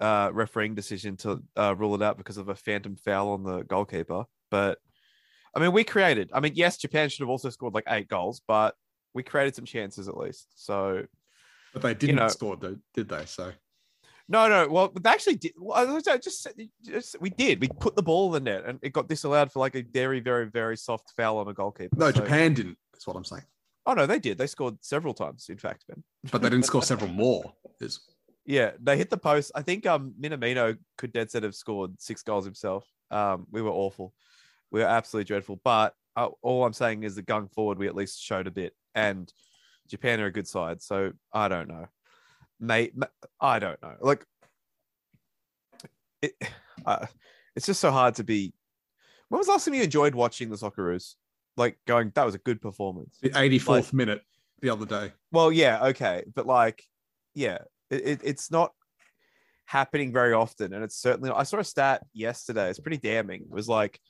uh, 0.00 0.30
refereeing 0.32 0.74
decision 0.74 1.16
to 1.18 1.42
uh, 1.56 1.74
rule 1.76 1.94
it 1.94 2.02
out 2.02 2.16
because 2.18 2.36
of 2.38 2.48
a 2.48 2.54
phantom 2.54 2.96
foul 2.96 3.30
on 3.30 3.42
the 3.42 3.62
goalkeeper. 3.64 4.24
But 4.50 4.78
I 5.54 5.60
mean, 5.60 5.72
we 5.72 5.84
created. 5.84 6.30
I 6.32 6.40
mean, 6.40 6.52
yes, 6.54 6.76
Japan 6.76 7.08
should 7.08 7.20
have 7.20 7.28
also 7.28 7.50
scored 7.50 7.74
like 7.74 7.84
eight 7.88 8.08
goals, 8.08 8.40
but 8.46 8.74
we 9.14 9.22
created 9.22 9.54
some 9.56 9.64
chances 9.64 10.08
at 10.08 10.16
least. 10.16 10.46
So 10.54 11.04
But 11.72 11.82
they 11.82 11.94
didn't 11.94 12.16
know- 12.16 12.28
score, 12.28 12.56
though, 12.56 12.76
did 12.94 13.08
they? 13.08 13.24
So 13.26 13.52
No, 14.28 14.48
no. 14.48 14.68
Well, 14.68 14.92
they 15.00 15.10
actually 15.10 15.36
did. 15.36 15.52
Well, 15.58 16.00
I 16.08 16.16
just, 16.18 16.46
just 16.84 17.16
we 17.20 17.30
did. 17.30 17.60
We 17.60 17.68
put 17.68 17.96
the 17.96 18.02
ball 18.02 18.34
in 18.34 18.44
the 18.44 18.50
net, 18.52 18.64
and 18.64 18.78
it 18.82 18.92
got 18.92 19.08
disallowed 19.08 19.50
for 19.52 19.58
like 19.58 19.74
a 19.74 19.82
very, 19.82 20.20
very, 20.20 20.46
very 20.46 20.76
soft 20.76 21.12
foul 21.16 21.38
on 21.38 21.48
a 21.48 21.52
goalkeeper. 21.52 21.96
no, 21.96 22.06
So- 22.12 22.20
Japan 22.20 22.54
didn't. 22.54 22.78
That's 22.92 23.06
what 23.06 23.16
I'm 23.16 23.24
saying. 23.24 23.42
Oh 23.86 23.94
no, 23.94 24.06
they 24.06 24.18
did. 24.18 24.36
They 24.38 24.46
scored 24.46 24.76
several 24.82 25.14
times. 25.14 25.48
In 25.48 25.56
fact, 25.58 25.84
Ben. 25.88 26.04
But 26.30 26.42
they 26.42 26.50
didn't 26.50 26.66
score 26.66 26.82
several 26.92 27.10
more. 27.10 27.52
Is 27.80 27.98
Yeah, 28.46 28.72
they 28.80 28.96
hit 28.96 29.10
the 29.10 29.16
post. 29.18 29.52
I 29.54 29.62
think 29.62 29.86
um 29.86 30.14
Minamino 30.20 30.76
could 30.98 31.12
dead 31.12 31.30
set 31.30 31.42
have 31.42 31.54
scored 31.54 32.00
six 32.00 32.22
goals 32.22 32.44
himself. 32.44 32.86
Um, 33.10 33.46
we 33.50 33.62
were 33.62 33.70
awful. 33.70 34.14
We 34.70 34.80
were 34.80 34.86
absolutely 34.86 35.26
dreadful. 35.26 35.60
But 35.62 35.94
uh, 36.16 36.28
all 36.42 36.64
I'm 36.64 36.72
saying 36.72 37.02
is 37.02 37.16
that 37.16 37.26
going 37.26 37.48
forward, 37.48 37.78
we 37.78 37.86
at 37.86 37.94
least 37.94 38.20
showed 38.22 38.46
a 38.46 38.50
bit. 38.50 38.74
And 38.94 39.32
Japan 39.88 40.20
are 40.20 40.26
a 40.26 40.32
good 40.32 40.48
side, 40.48 40.82
so 40.82 41.12
I 41.32 41.48
don't 41.48 41.68
know. 41.68 41.86
Mate, 42.58 42.94
I 43.40 43.58
don't 43.58 43.80
know. 43.82 43.94
Like, 44.00 44.24
it, 46.22 46.32
uh, 46.86 47.06
it's 47.56 47.66
just 47.66 47.80
so 47.80 47.90
hard 47.90 48.14
to 48.16 48.24
be. 48.24 48.52
When 49.28 49.38
was 49.38 49.46
the 49.46 49.52
last 49.52 49.64
time 49.64 49.74
you 49.74 49.82
enjoyed 49.82 50.14
watching 50.14 50.50
the 50.50 50.56
Socceroos? 50.56 51.14
Like 51.56 51.78
going, 51.86 52.12
that 52.14 52.24
was 52.24 52.34
a 52.34 52.38
good 52.38 52.60
performance. 52.60 53.18
the 53.20 53.30
84th 53.30 53.66
Like- 53.68 53.92
minute 53.92 54.22
the 54.60 54.70
other 54.70 54.86
day. 54.86 55.12
Well, 55.32 55.52
yeah, 55.52 55.86
okay, 55.88 56.24
but 56.34 56.46
like, 56.46 56.82
yeah, 57.34 57.58
it, 57.90 58.06
it, 58.06 58.20
it's 58.24 58.50
not 58.50 58.72
happening 59.66 60.12
very 60.12 60.32
often, 60.32 60.72
and 60.72 60.82
it's 60.82 60.96
certainly. 60.96 61.30
I 61.30 61.44
saw 61.44 61.58
a 61.58 61.64
stat 61.64 62.02
yesterday. 62.12 62.70
It's 62.70 62.80
pretty 62.80 62.98
damning. 62.98 63.42
It 63.42 63.50
was 63.50 63.68
like 63.68 64.00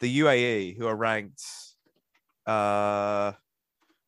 the 0.00 0.20
UAE, 0.20 0.76
who 0.76 0.86
are 0.86 0.96
ranked. 0.96 1.42
Uh, 2.46 3.32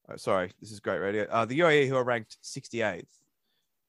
oh, 0.09 0.17
sorry, 0.17 0.53
this 0.61 0.71
is 0.71 0.81
great 0.81 0.99
radio. 0.99 1.27
Uh, 1.31 1.45
the 1.45 1.61
UAE, 1.61 1.89
who 1.89 1.97
are 1.97 2.05
ranked 2.05 2.37
68th 2.45 3.07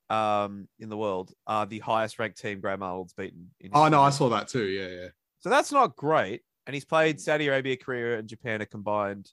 um, 0.10 0.68
in 0.80 0.90
the 0.90 0.98
world, 0.98 1.34
are 1.48 1.66
the 1.66 1.80
highest 1.80 2.20
ranked 2.20 2.40
team 2.40 2.60
Graham 2.60 2.84
Arnold's 2.84 3.14
beaten. 3.14 3.52
In 3.60 3.72
Oh 3.74 3.88
no, 3.88 4.02
I 4.02 4.10
saw 4.10 4.30
that 4.30 4.48
too. 4.48 4.66
Yeah, 4.66 4.88
yeah. 4.88 5.08
So 5.40 5.50
that's 5.50 5.72
not 5.72 5.96
great. 5.96 6.42
And 6.68 6.74
he's 6.74 6.86
played 6.86 7.20
Saudi 7.20 7.48
Arabia, 7.48 7.78
Korea, 7.78 8.20
and 8.20 8.28
Japan 8.28 8.62
are 8.62 8.66
combined 8.66 9.32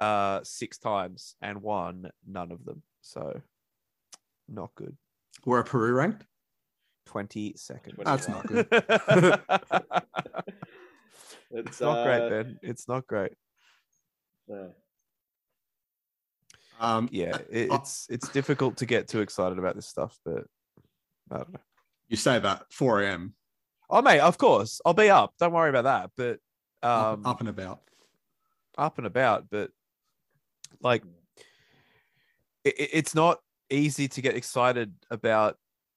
uh, 0.00 0.40
six 0.42 0.78
times 0.78 1.36
and 1.40 1.62
won 1.62 2.10
none 2.26 2.50
of 2.50 2.64
them. 2.64 2.82
So 3.02 3.40
not 4.48 4.74
good. 4.74 4.96
Where 5.44 5.60
are 5.60 5.64
Peru 5.64 5.92
ranked? 5.92 6.24
22nd. 7.08 8.04
That's 8.04 8.28
not 8.28 8.46
good. 8.46 8.68
It's, 11.50 11.68
it's 11.70 11.80
not 11.80 12.04
great, 12.04 12.20
uh, 12.20 12.28
Ben. 12.28 12.58
It's 12.62 12.88
not 12.88 13.06
great. 13.06 13.32
yeah. 14.48 14.66
Um, 16.78 17.08
Yeah, 17.10 17.38
it, 17.50 17.72
it's 17.72 18.06
it's 18.10 18.28
difficult 18.28 18.76
to 18.76 18.86
get 18.86 19.08
too 19.08 19.20
excited 19.20 19.58
about 19.58 19.74
this 19.74 19.86
stuff, 19.86 20.18
but 20.26 20.44
I 21.30 21.36
don't 21.38 21.52
know. 21.54 21.60
you 22.08 22.18
say 22.18 22.38
that 22.38 22.64
4 22.70 23.02
a.m. 23.04 23.34
Oh, 23.88 24.02
mate, 24.02 24.20
of 24.20 24.36
course, 24.36 24.80
I'll 24.84 24.92
be 24.92 25.08
up. 25.08 25.32
Don't 25.40 25.54
worry 25.54 25.70
about 25.70 25.84
that. 25.84 26.10
But 26.18 26.38
up, 26.86 27.14
um, 27.14 27.22
up 27.26 27.40
and 27.40 27.48
about. 27.48 27.80
up 28.76 28.98
and 28.98 29.06
about, 29.06 29.48
but 29.50 29.70
like 30.82 31.02
it, 32.64 32.74
it- 32.78 32.90
it's 32.92 33.14
not 33.14 33.38
easy 33.70 34.08
to 34.08 34.20
get 34.20 34.36
excited 34.36 34.92
about 35.10 35.56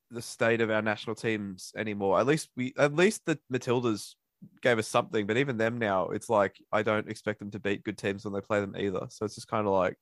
the 0.09 0.21
state 0.21 0.61
of 0.61 0.69
our 0.69 0.81
national 0.81 1.15
teams 1.15 1.71
anymore. 1.75 2.19
At 2.19 2.27
least 2.27 2.49
we, 2.55 2.73
at 2.77 2.95
least 2.95 3.21
the 3.25 3.39
Matildas 3.51 4.15
gave 4.61 4.79
us 4.79 4.87
something, 4.87 5.25
but 5.25 5.37
even 5.37 5.57
them 5.57 5.77
now, 5.77 6.09
it's 6.09 6.29
like 6.29 6.57
I 6.71 6.83
don't 6.83 7.09
expect 7.09 7.39
them 7.39 7.51
to 7.51 7.59
beat 7.59 7.83
good 7.83 7.97
teams 7.97 8.25
when 8.25 8.33
they 8.33 8.41
play 8.41 8.59
them 8.59 8.75
either. 8.77 9.07
So 9.09 9.25
it's 9.25 9.35
just 9.35 9.47
kind 9.47 9.67
of 9.67 9.73
like 9.73 9.95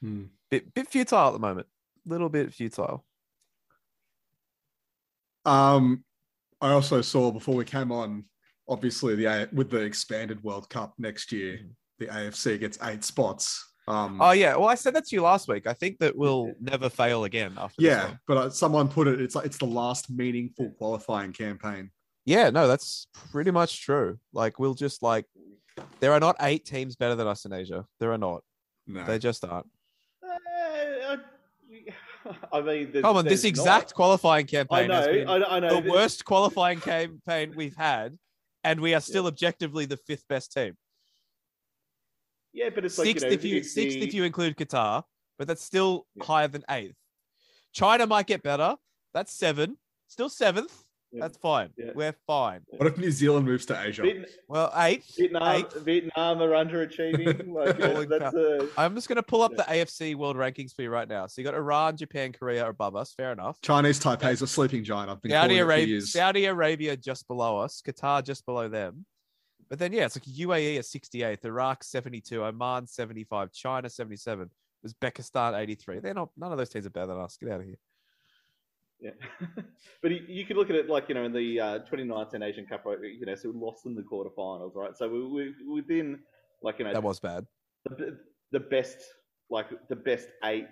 Hmm. 0.00 0.24
bit 0.50 0.72
bit 0.72 0.88
futile 0.88 1.28
at 1.28 1.32
the 1.32 1.38
moment, 1.38 1.66
little 2.06 2.28
bit 2.28 2.52
futile. 2.54 3.04
Um, 5.44 6.04
I 6.60 6.70
also 6.70 7.02
saw 7.02 7.30
before 7.30 7.54
we 7.54 7.64
came 7.64 7.92
on 7.92 8.24
obviously 8.68 9.14
the 9.14 9.48
with 9.52 9.70
the 9.70 9.80
expanded 9.80 10.42
World 10.42 10.68
Cup 10.70 10.94
next 10.98 11.32
year, 11.32 11.60
the 11.98 12.06
AFC 12.06 12.58
gets 12.58 12.78
eight 12.82 13.04
spots. 13.04 13.69
Um, 13.90 14.20
Oh 14.20 14.30
yeah. 14.32 14.56
Well, 14.56 14.68
I 14.68 14.74
said 14.74 14.94
that 14.94 15.06
to 15.06 15.16
you 15.16 15.22
last 15.22 15.48
week. 15.48 15.66
I 15.66 15.72
think 15.72 15.98
that 15.98 16.16
we'll 16.16 16.52
never 16.60 16.88
fail 16.88 17.24
again 17.24 17.54
after. 17.58 17.82
yeah, 17.82 18.06
one. 18.06 18.18
but 18.26 18.36
uh, 18.36 18.50
someone 18.50 18.88
put 18.88 19.08
it. 19.08 19.20
It's 19.20 19.34
like 19.34 19.46
it's 19.46 19.58
the 19.58 19.66
last 19.66 20.10
meaningful 20.10 20.70
qualifying 20.78 21.32
campaign. 21.32 21.90
Yeah. 22.24 22.50
No, 22.50 22.68
that's 22.68 23.06
pretty 23.32 23.50
much 23.50 23.82
true. 23.84 24.18
Like 24.32 24.58
we'll 24.58 24.74
just 24.74 25.02
like 25.02 25.26
there 26.00 26.12
are 26.12 26.20
not 26.20 26.36
eight 26.40 26.64
teams 26.64 26.96
better 26.96 27.14
than 27.14 27.26
us 27.26 27.44
in 27.44 27.52
Asia. 27.52 27.86
There 27.98 28.12
are 28.12 28.18
not. 28.18 28.42
No, 28.86 29.04
They 29.04 29.18
just 29.18 29.44
aren't. 29.44 29.66
Uh, 30.22 31.16
I 32.52 32.60
mean, 32.62 32.90
there's, 32.92 33.02
Come 33.02 33.16
on, 33.16 33.24
this 33.24 33.44
exact 33.44 33.88
not. 33.90 33.94
qualifying 33.94 34.44
I 34.44 34.46
campaign 34.46 34.88
know, 34.88 34.94
has 34.96 35.06
been 35.06 35.28
I, 35.28 35.36
I 35.36 35.60
know. 35.60 35.80
the 35.80 35.90
worst 35.90 36.24
qualifying 36.24 36.80
campaign 36.80 37.52
we've 37.56 37.76
had, 37.76 38.18
and 38.64 38.80
we 38.80 38.94
are 38.94 39.00
still 39.00 39.26
objectively 39.26 39.86
the 39.86 39.96
fifth 39.96 40.26
best 40.28 40.52
team. 40.52 40.76
Yeah, 42.52 42.70
but 42.74 42.84
it's 42.84 42.98
like 42.98 43.06
sixth 43.06 43.24
you 43.24 43.30
know, 43.30 43.34
if 43.34 43.44
you 43.44 43.56
it's 43.58 43.72
sixth 43.74 43.98
the- 43.98 44.06
if 44.06 44.14
you 44.14 44.24
include 44.24 44.56
Qatar, 44.56 45.04
but 45.38 45.46
that's 45.48 45.62
still 45.62 46.06
Yeah. 46.16 46.24
higher 46.24 46.48
than 46.48 46.64
eighth. 46.70 46.96
China 47.72 48.06
might 48.06 48.26
get 48.26 48.42
better. 48.42 48.76
That's 49.14 49.32
seven. 49.32 49.76
Still 50.08 50.28
seventh. 50.28 50.84
Yeah. 51.12 51.22
That's 51.22 51.38
fine. 51.38 51.70
Yeah. 51.76 51.90
We're 51.94 52.14
fine. 52.26 52.60
what 52.70 52.86
if 52.86 52.96
New 52.96 53.10
Zealand 53.10 53.44
moves 53.44 53.66
to 53.66 53.80
Asia? 53.80 54.02
Vietnam, 54.02 54.26
Well, 54.46 54.72
eighth. 54.76 55.16
Vietnam, 55.16 55.56
Eighth. 55.56 55.80
Vietnam 55.82 56.40
are 56.40 56.50
underachieving. 56.50 57.48
Like, 57.52 57.78
yeah, 57.80 58.04
that's 58.08 58.34
a, 58.34 58.68
I'm 58.76 58.94
just 58.94 59.08
gonna 59.08 59.22
pull 59.22 59.42
up 59.42 59.50
Yeah. 59.56 59.64
the 59.64 59.72
AFC 59.80 60.14
world 60.14 60.36
rankings 60.36 60.72
for 60.72 60.82
you 60.82 60.90
right 60.90 61.08
now. 61.08 61.26
So 61.26 61.40
you 61.40 61.44
got 61.44 61.54
Iran, 61.54 61.96
Japan, 61.96 62.32
Korea 62.32 62.68
above 62.68 62.94
us. 62.94 63.12
Fair 63.14 63.32
enough. 63.32 63.60
Chinese 63.60 63.98
Taipei 63.98 64.32
is 64.32 64.42
a 64.42 64.46
sleeping 64.46 64.84
giant. 64.84 65.10
I've 65.10 65.20
been 65.20 65.32
Saudi 65.32 65.48
calling 65.48 65.56
it 65.56 65.60
for 65.62 65.64
Arabia. 65.66 66.00
Saudi 66.02 66.44
Arabia 66.44 66.96
just 66.96 67.26
below 67.26 67.58
us, 67.58 67.82
Qatar 67.84 68.24
just 68.24 68.46
below 68.46 68.68
them. 68.68 69.04
But 69.70 69.78
then 69.78 69.92
yeah, 69.92 70.06
it's 70.06 70.16
like 70.16 70.24
UAE 70.24 70.78
at 70.78 70.84
68th, 70.84 71.44
Iraq 71.44 71.84
72, 71.84 72.44
Oman 72.44 72.88
75, 72.88 73.52
China 73.52 73.88
77, 73.88 74.50
Uzbekistan 74.84 75.56
83. 75.56 76.00
They're 76.00 76.12
not 76.12 76.30
none 76.36 76.50
of 76.50 76.58
those 76.58 76.68
teams 76.70 76.86
are 76.86 76.90
better 76.90 77.06
than 77.06 77.20
us. 77.20 77.36
Get 77.36 77.50
out 77.50 77.60
of 77.60 77.66
here. 77.66 77.78
yeah. 79.00 79.10
but 80.02 80.10
you, 80.10 80.24
you 80.28 80.44
could 80.44 80.56
look 80.56 80.70
at 80.70 80.76
it 80.76 80.88
like 80.88 81.08
you 81.08 81.14
know 81.14 81.24
in 81.24 81.32
the 81.32 81.60
uh, 81.60 81.78
2019 81.78 82.42
Asian 82.42 82.66
Cup, 82.66 82.84
right, 82.84 82.98
you 83.00 83.24
know, 83.24 83.34
so 83.36 83.48
we 83.48 83.58
lost 83.58 83.86
in 83.86 83.94
the 83.94 84.02
quarterfinals, 84.02 84.74
right? 84.74 84.96
So 84.96 85.08
we 85.08 85.24
we 85.24 85.54
we've 85.68 85.86
been 85.86 86.18
like 86.62 86.80
you 86.80 86.84
know 86.84 86.92
That 86.92 87.02
was 87.02 87.20
bad. 87.20 87.46
the, 87.84 88.18
the 88.50 88.60
best 88.60 88.98
like 89.50 89.68
the 89.88 89.96
best 89.96 90.28
eight 90.44 90.66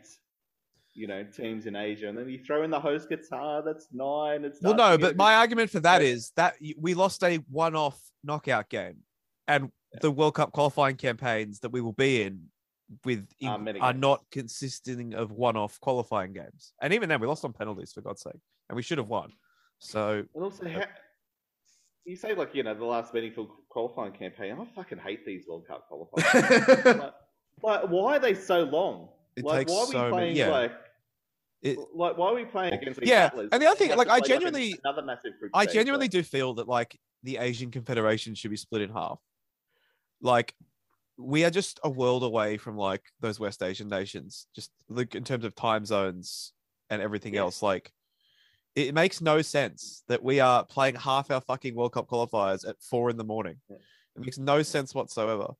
you 0.94 1.06
know 1.06 1.24
teams 1.24 1.66
in 1.66 1.76
Asia, 1.76 2.08
and 2.08 2.18
then 2.18 2.28
you 2.28 2.38
throw 2.38 2.62
in 2.62 2.70
the 2.70 2.80
host 2.80 3.08
Qatar, 3.08 3.64
that's 3.64 3.88
nine. 3.92 4.44
It's 4.44 4.60
Well, 4.62 4.74
no, 4.74 4.98
but 4.98 5.16
my 5.16 5.34
argument 5.34 5.70
for 5.70 5.80
that 5.80 6.02
is 6.02 6.32
that 6.36 6.56
we 6.78 6.94
lost 6.94 7.22
a 7.22 7.36
one-off 7.50 8.00
knockout 8.24 8.68
game, 8.68 8.98
and 9.46 9.70
the 10.00 10.10
World 10.10 10.34
Cup 10.34 10.52
qualifying 10.52 10.96
campaigns 10.96 11.60
that 11.60 11.70
we 11.70 11.80
will 11.80 11.92
be 11.92 12.22
in 12.22 12.46
with 13.04 13.26
many 13.40 13.80
are 13.80 13.92
not 13.92 14.24
consisting 14.30 15.14
of 15.14 15.30
one-off 15.30 15.78
qualifying 15.80 16.32
games. 16.32 16.72
And 16.80 16.92
even 16.92 17.08
then, 17.08 17.20
we 17.20 17.26
lost 17.26 17.44
on 17.44 17.52
penalties 17.52 17.92
for 17.92 18.00
God's 18.00 18.22
sake, 18.22 18.40
and 18.68 18.76
we 18.76 18.82
should 18.82 18.98
have 18.98 19.08
won. 19.08 19.32
So 19.78 20.24
And 20.34 20.44
also, 20.44 20.64
uh, 20.64 20.70
ha- 20.70 20.86
you 22.04 22.16
say 22.16 22.34
like 22.34 22.54
you 22.54 22.62
know 22.62 22.74
the 22.74 22.84
last 22.84 23.14
meaningful 23.14 23.48
qualifying 23.68 24.12
campaign. 24.12 24.56
I 24.60 24.64
fucking 24.74 24.98
hate 24.98 25.24
these 25.24 25.44
World 25.48 25.66
Cup 25.66 25.88
qualifiers. 25.90 26.98
like, 26.98 27.14
like, 27.62 27.88
why 27.88 28.16
are 28.16 28.20
they 28.20 28.34
so 28.34 28.64
long? 28.64 29.08
It 29.38 29.44
like, 29.44 29.58
takes 29.66 29.72
why 29.72 29.78
are 29.78 29.86
we 29.86 29.92
so 29.92 29.98
many- 29.98 30.10
playing 30.12 30.36
yeah. 30.36 30.48
like? 30.50 30.72
It- 31.60 31.78
like, 31.94 32.16
why 32.16 32.28
are 32.28 32.34
we 32.34 32.44
playing 32.44 32.74
against 32.74 33.00
these 33.00 33.08
Yeah, 33.08 33.30
and 33.34 33.50
the 33.62 33.66
other 33.66 33.76
thing, 33.76 33.96
like, 33.96 34.08
I 34.08 34.20
genuinely- 34.20 34.78
another 34.84 35.02
massive 35.02 35.32
I 35.54 35.66
genuinely 35.66 36.08
do 36.08 36.22
feel 36.22 36.54
that 36.54 36.68
like 36.68 36.98
the 37.24 37.38
Asian 37.38 37.70
Confederation 37.70 38.34
should 38.34 38.50
be 38.50 38.56
split 38.56 38.82
in 38.82 38.90
half. 38.90 39.18
Like 40.20 40.54
we 41.16 41.44
are 41.44 41.50
just 41.50 41.80
a 41.82 41.90
world 41.90 42.22
away 42.22 42.58
from 42.58 42.76
like 42.76 43.02
those 43.20 43.40
West 43.40 43.62
Asian 43.62 43.88
nations, 43.88 44.46
just 44.54 44.70
like 44.88 45.14
in 45.16 45.24
terms 45.24 45.44
of 45.44 45.54
time 45.56 45.84
zones 45.84 46.52
and 46.90 47.02
everything 47.02 47.34
Yeah. 47.34 47.40
else. 47.40 47.60
Like 47.62 47.92
it 48.76 48.94
makes 48.94 49.20
no 49.20 49.42
sense 49.42 50.04
that 50.06 50.22
we 50.22 50.38
are 50.38 50.64
playing 50.64 50.94
half 50.94 51.30
our 51.32 51.40
fucking 51.40 51.74
World 51.74 51.92
Cup 51.92 52.08
qualifiers 52.08 52.68
at 52.68 52.80
four 52.80 53.10
in 53.10 53.16
the 53.16 53.24
morning. 53.24 53.60
Yeah. 53.68 53.76
It 54.14 54.22
makes 54.22 54.38
no 54.38 54.62
sense 54.62 54.94
whatsoever. 54.94 55.54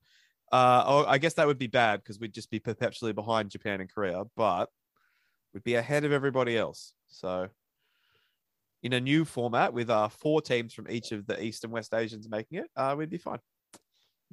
Uh, 0.51 0.83
oh, 0.87 1.05
I 1.07 1.19
guess 1.19 1.35
that 1.35 1.47
would 1.47 1.59
be 1.59 1.67
bad 1.67 2.03
because 2.03 2.19
we'd 2.19 2.33
just 2.33 2.51
be 2.51 2.59
perpetually 2.59 3.13
behind 3.13 3.51
Japan 3.51 3.81
and 3.81 3.93
Korea, 3.93 4.25
but 4.37 4.71
we'd 5.53 5.65
be 5.65 5.75
ahead 5.75 6.05
of 6.05 6.13
everybody 6.13 6.57
else. 6.57 6.95
So 7.09 7.49
in 8.83 8.93
a 8.95 9.01
new 9.01 9.25
format 9.25 9.73
with 9.75 9.91
uh 9.91 10.09
four 10.09 10.41
teams 10.41 10.73
from 10.73 10.89
each 10.89 11.13
of 11.13 11.27
the 11.27 11.43
East 11.43 11.65
and 11.65 11.73
West 11.73 11.93
Asians 11.93 12.29
making 12.29 12.59
it, 12.59 12.67
uh, 12.77 12.95
we'd 12.97 13.11
be 13.11 13.19
fine. 13.19 13.41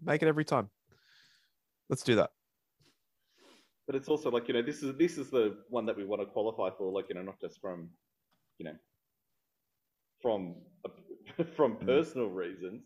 Make 0.03 0.21
it 0.21 0.27
every 0.27 0.45
time. 0.45 0.69
Let's 1.89 2.03
do 2.03 2.15
that. 2.15 2.29
But 3.87 3.95
it's 3.95 4.07
also 4.07 4.31
like 4.31 4.47
you 4.47 4.53
know 4.53 4.61
this 4.61 4.83
is 4.83 4.95
this 4.97 5.17
is 5.17 5.29
the 5.29 5.57
one 5.69 5.85
that 5.85 5.97
we 5.97 6.05
want 6.05 6.21
to 6.21 6.25
qualify 6.25 6.69
for. 6.77 6.91
Like 6.91 7.05
you 7.09 7.15
know 7.15 7.21
not 7.23 7.39
just 7.41 7.59
from 7.59 7.89
you 8.57 8.65
know 8.65 8.75
from 10.21 10.55
from 11.55 11.75
Mm. 11.75 11.85
personal 11.85 12.27
reasons, 12.29 12.83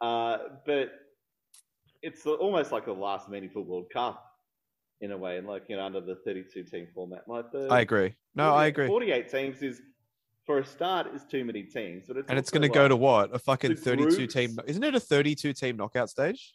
uh, 0.00 0.38
but 0.66 0.92
it's 2.04 2.26
almost 2.26 2.70
like 2.72 2.84
the 2.84 2.92
last 2.92 3.28
meaningful 3.28 3.62
World 3.62 3.86
Cup 3.92 4.24
in 5.00 5.12
a 5.12 5.16
way, 5.16 5.38
and 5.38 5.46
like 5.46 5.64
you 5.68 5.76
know 5.76 5.84
under 5.84 6.00
the 6.00 6.16
32 6.16 6.64
team 6.64 6.86
format. 6.94 7.26
Like 7.26 7.50
the 7.50 7.68
I 7.70 7.80
agree. 7.80 8.14
No, 8.34 8.54
I 8.54 8.66
agree. 8.66 8.86
48 8.86 9.30
teams 9.30 9.62
is 9.62 9.80
for 10.44 10.58
a 10.58 10.64
start 10.64 11.14
is 11.14 11.24
too 11.24 11.44
many 11.44 11.62
teams, 11.62 12.04
but 12.06 12.16
it's 12.18 12.28
And 12.28 12.38
it's 12.38 12.50
also 12.50 12.60
going 12.60 12.70
to 12.70 12.74
go 12.74 12.88
to 12.88 12.96
what? 12.96 13.34
A 13.34 13.38
fucking 13.38 13.74
the 13.74 13.80
32 13.80 14.26
team. 14.26 14.58
Isn't 14.66 14.84
it 14.84 14.94
a 14.94 15.00
32 15.00 15.52
team 15.54 15.76
knockout 15.76 16.10
stage? 16.10 16.54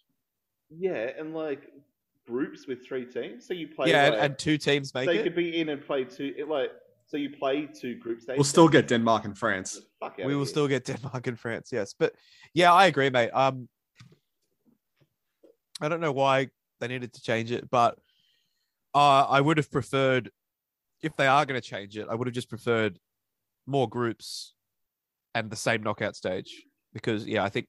yeah, 0.69 1.11
and 1.17 1.33
like 1.33 1.71
groups 2.27 2.67
with 2.67 2.85
three 2.85 3.05
teams, 3.05 3.47
so 3.47 3.53
you 3.53 3.67
play 3.67 3.89
yeah, 3.89 4.05
and, 4.05 4.15
like, 4.15 4.23
and 4.23 4.37
two 4.37 4.57
teams 4.57 4.93
make 4.93 5.05
so 5.05 5.11
you 5.11 5.21
it. 5.21 5.23
could 5.23 5.35
be 5.35 5.59
in 5.59 5.69
and 5.69 5.81
play 5.83 6.03
two 6.03 6.33
it, 6.37 6.47
like 6.47 6.69
so 7.07 7.17
you 7.17 7.31
play 7.31 7.65
two 7.65 7.95
group 7.95 8.21
stages. 8.21 8.37
We'll 8.37 8.43
still 8.43 8.67
get 8.67 8.87
Denmark 8.87 9.25
and 9.25 9.35
France. 9.35 9.81
We 10.17 10.35
will 10.35 10.39
here. 10.39 10.45
still 10.45 10.67
get 10.67 10.85
Denmark 10.85 11.25
and 11.25 11.39
France. 11.39 11.71
Yes, 11.71 11.95
but 11.97 12.13
yeah, 12.53 12.71
I 12.71 12.85
agree, 12.85 13.09
mate. 13.09 13.31
Um, 13.31 13.67
I 15.81 15.89
don't 15.89 16.01
know 16.01 16.11
why 16.11 16.49
they 16.79 16.87
needed 16.87 17.13
to 17.13 17.21
change 17.21 17.51
it, 17.51 17.69
but 17.69 17.97
uh, 18.93 19.25
I 19.29 19.41
would 19.41 19.57
have 19.57 19.71
preferred 19.71 20.31
if 21.01 21.15
they 21.15 21.27
are 21.27 21.45
going 21.45 21.59
to 21.59 21.67
change 21.67 21.97
it. 21.97 22.07
I 22.09 22.15
would 22.15 22.27
have 22.27 22.33
just 22.33 22.49
preferred 22.49 22.99
more 23.65 23.87
groups 23.87 24.53
and 25.35 25.49
the 25.49 25.55
same 25.55 25.83
knockout 25.83 26.15
stage 26.15 26.63
because 26.93 27.25
yeah, 27.25 27.43
I 27.43 27.49
think 27.49 27.67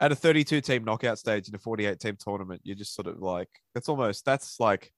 at 0.00 0.12
a 0.12 0.16
32 0.16 0.60
team 0.60 0.84
knockout 0.84 1.18
stage 1.18 1.48
in 1.48 1.54
a 1.54 1.58
48 1.58 1.98
team 2.00 2.16
tournament, 2.18 2.60
you're 2.64 2.76
just 2.76 2.94
sort 2.94 3.06
of 3.06 3.18
like 3.20 3.48
that's 3.74 3.88
almost 3.88 4.24
that's 4.24 4.58
like 4.60 4.92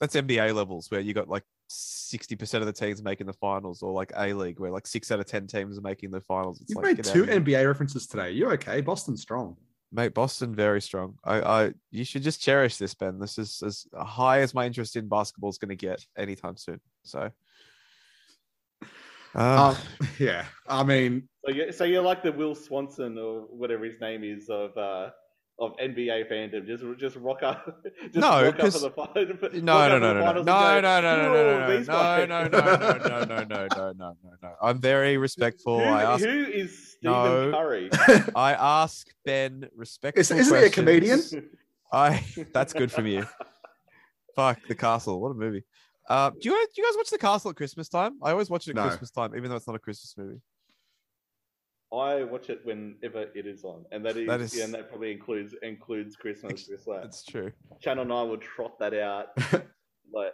that's 0.00 0.16
NBA 0.16 0.54
levels 0.54 0.90
where 0.90 1.00
you 1.00 1.14
got 1.14 1.28
like 1.28 1.44
60% 1.70 2.54
of 2.54 2.66
the 2.66 2.72
teams 2.72 3.02
making 3.02 3.26
the 3.26 3.32
finals 3.32 3.82
or 3.82 3.92
like 3.92 4.12
A 4.16 4.32
League 4.32 4.60
where 4.60 4.70
like 4.70 4.86
6 4.86 5.10
out 5.10 5.20
of 5.20 5.26
10 5.26 5.46
teams 5.46 5.78
are 5.78 5.82
making 5.82 6.10
the 6.10 6.20
finals. 6.20 6.60
It's 6.60 6.70
You've 6.70 6.82
like 6.82 6.96
made 6.96 7.04
two. 7.04 7.24
NBA 7.24 7.66
references 7.66 8.06
today. 8.06 8.32
You're 8.32 8.52
okay. 8.52 8.80
Boston's 8.80 9.22
strong. 9.22 9.56
Mate, 9.94 10.12
Boston 10.12 10.56
very 10.56 10.82
strong. 10.82 11.18
I, 11.24 11.40
I 11.40 11.72
you 11.92 12.04
should 12.04 12.24
just 12.24 12.42
cherish 12.42 12.78
this, 12.78 12.94
Ben. 12.94 13.20
This 13.20 13.38
is 13.38 13.62
as 13.64 13.86
high 13.96 14.40
as 14.40 14.52
my 14.52 14.66
interest 14.66 14.96
in 14.96 15.08
basketball 15.08 15.50
is 15.50 15.58
going 15.58 15.68
to 15.68 15.76
get 15.76 16.04
anytime 16.18 16.56
soon. 16.56 16.80
So, 17.04 17.30
uh, 19.36 19.74
Um, 19.74 19.76
yeah, 20.18 20.46
I 20.66 20.82
mean, 20.82 21.28
So 21.46 21.52
you 21.52 21.72
so 21.72 21.84
you're 21.84 22.02
like 22.02 22.22
the 22.24 22.32
Will 22.32 22.54
Swanson 22.56 23.18
or 23.18 23.42
whatever 23.42 23.84
his 23.84 24.00
name 24.00 24.24
is 24.24 24.48
of 24.48 24.76
uh 24.76 25.10
of 25.60 25.76
NBA 25.76 26.28
fandom. 26.28 26.66
Just 26.66 26.82
just 26.98 27.14
rock 27.14 27.44
up. 27.44 27.84
Just 28.02 28.16
No, 28.16 28.44
rock 28.44 28.54
up 28.54 28.58
'cause- 28.58 28.82
for 28.82 28.88
the 28.88 28.90
fi- 28.90 29.12
no, 29.14 29.28
rock 29.28 29.40
no, 29.40 29.54
up 29.54 29.54
for 29.54 29.60
no, 29.60 29.90
the 29.90 29.98
no, 30.00 30.12
no, 30.14 30.24
finals 30.24 30.46
no, 30.46 30.52
and 30.54 30.82
no, 30.82 31.00
go, 31.00 31.00
no, 31.00 31.16
no, 31.16 31.28
"Who 31.28 31.34
no, 31.34 31.54
are 31.54 31.68
no, 31.68 31.76
these 31.78 31.86
no, 31.86 31.92
guys?" 31.94 32.28
no, 32.28 32.42
no, 32.42 32.48
no, 32.48 32.76
no, 32.76 33.24
no, 33.24 33.44
no, 33.44 33.44
no, 33.44 33.92
no, 33.92 34.16
no, 34.24 34.30
no. 34.42 34.54
I'm 34.60 34.80
very 34.80 35.16
respectful. 35.16 35.78
Who, 35.78 35.84
I 35.84 36.02
ask, 36.14 36.24
who 36.24 36.44
is 36.44 36.93
Stephen 37.04 37.50
No. 37.50 37.52
Curry? 37.52 37.90
I 38.36 38.54
ask 38.54 39.08
Ben 39.24 39.68
respectful. 39.76 40.20
Is- 40.20 40.30
isn't 40.30 40.58
he 40.58 40.64
a 40.66 40.70
comedian? 40.70 41.20
I. 41.92 42.24
That's 42.52 42.72
good 42.72 42.90
from 42.90 43.06
you. 43.06 43.26
Fuck 44.34 44.58
the 44.66 44.74
castle. 44.74 45.20
What 45.20 45.30
a 45.30 45.34
movie. 45.34 45.62
Uh, 46.08 46.30
do 46.30 46.36
you 46.42 46.50
guys, 46.52 46.66
do 46.74 46.82
you 46.82 46.88
guys 46.88 46.96
watch 46.96 47.10
the 47.10 47.18
castle 47.18 47.50
at 47.50 47.56
Christmas 47.56 47.88
time? 47.88 48.18
I 48.22 48.30
always 48.32 48.50
watch 48.50 48.66
it 48.66 48.70
at 48.70 48.76
No. 48.76 48.88
Christmas 48.88 49.10
time, 49.10 49.34
even 49.36 49.48
though 49.48 49.56
it's 49.56 49.66
not 49.66 49.76
a 49.76 49.78
Christmas 49.78 50.14
movie. 50.18 50.40
I 51.92 52.24
watch 52.24 52.50
it 52.50 52.60
whenever 52.64 53.22
it 53.34 53.46
is 53.46 53.62
on, 53.64 53.84
and 53.92 54.04
that 54.04 54.16
is, 54.16 54.26
That 54.26 54.40
is- 54.40 54.56
yeah, 54.56 54.64
and 54.64 54.74
that 54.74 54.88
probably 54.88 55.12
includes 55.12 55.54
includes 55.62 56.16
Christmas. 56.16 56.64
Because 56.64 56.86
like 56.86 57.04
It's 57.04 57.22
true. 57.24 57.52
Channel 57.80 58.04
Nine 58.04 58.28
will 58.28 58.38
trot 58.38 58.78
that 58.80 58.94
out 58.94 59.28
like 60.12 60.32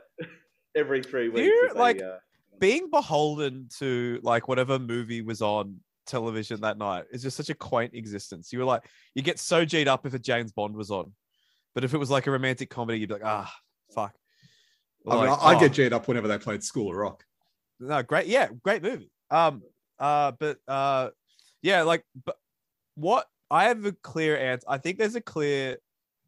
every 0.74 1.02
three 1.02 1.28
weeks. 1.28 1.46
you, 1.46 1.66
if 1.66 1.74
they, 1.74 1.78
like- 1.78 2.02
uh, 2.02 2.16
being 2.58 2.90
beholden 2.90 3.68
to 3.78 4.20
like 4.22 4.48
whatever 4.48 4.78
movie 4.78 5.20
was 5.22 5.42
on 5.42 5.76
television 6.10 6.60
that 6.60 6.76
night 6.76 7.04
is 7.10 7.22
just 7.22 7.36
such 7.36 7.48
a 7.50 7.54
quaint 7.54 7.94
existence. 7.94 8.52
You 8.52 8.58
were 8.58 8.64
like, 8.64 8.82
you 9.14 9.22
get 9.22 9.38
so 9.38 9.64
G'd 9.64 9.88
up 9.88 10.04
if 10.06 10.14
a 10.14 10.18
James 10.18 10.52
Bond 10.52 10.74
was 10.74 10.90
on, 10.90 11.12
but 11.74 11.84
if 11.84 11.94
it 11.94 11.98
was 11.98 12.10
like 12.10 12.26
a 12.26 12.30
romantic 12.30 12.68
comedy, 12.68 12.98
you'd 12.98 13.08
be 13.08 13.14
like, 13.14 13.24
ah, 13.24 13.52
fuck. 13.94 14.14
I, 15.08 15.14
mean, 15.14 15.20
Like, 15.26 15.38
I, 15.38 15.42
I 15.42 15.54
oh, 15.54 15.60
get 15.60 15.72
G'd 15.72 15.92
up 15.92 16.08
whenever 16.08 16.28
they 16.28 16.38
played 16.38 16.62
School 16.62 16.90
of 16.90 16.96
Rock. 16.96 17.24
no, 17.78 18.02
great, 18.02 18.26
yeah, 18.26 18.48
great 18.62 18.82
movie. 18.82 19.10
Um, 19.30 19.62
uh, 19.98 20.32
but 20.38 20.58
uh, 20.66 21.10
yeah, 21.62 21.82
like, 21.82 22.04
but 22.24 22.36
What 22.96 23.26
I 23.50 23.64
have 23.64 23.84
a 23.84 23.92
clear 23.92 24.36
answer. 24.36 24.66
I 24.68 24.78
think 24.78 24.98
there's 24.98 25.14
a 25.16 25.20
clear 25.20 25.78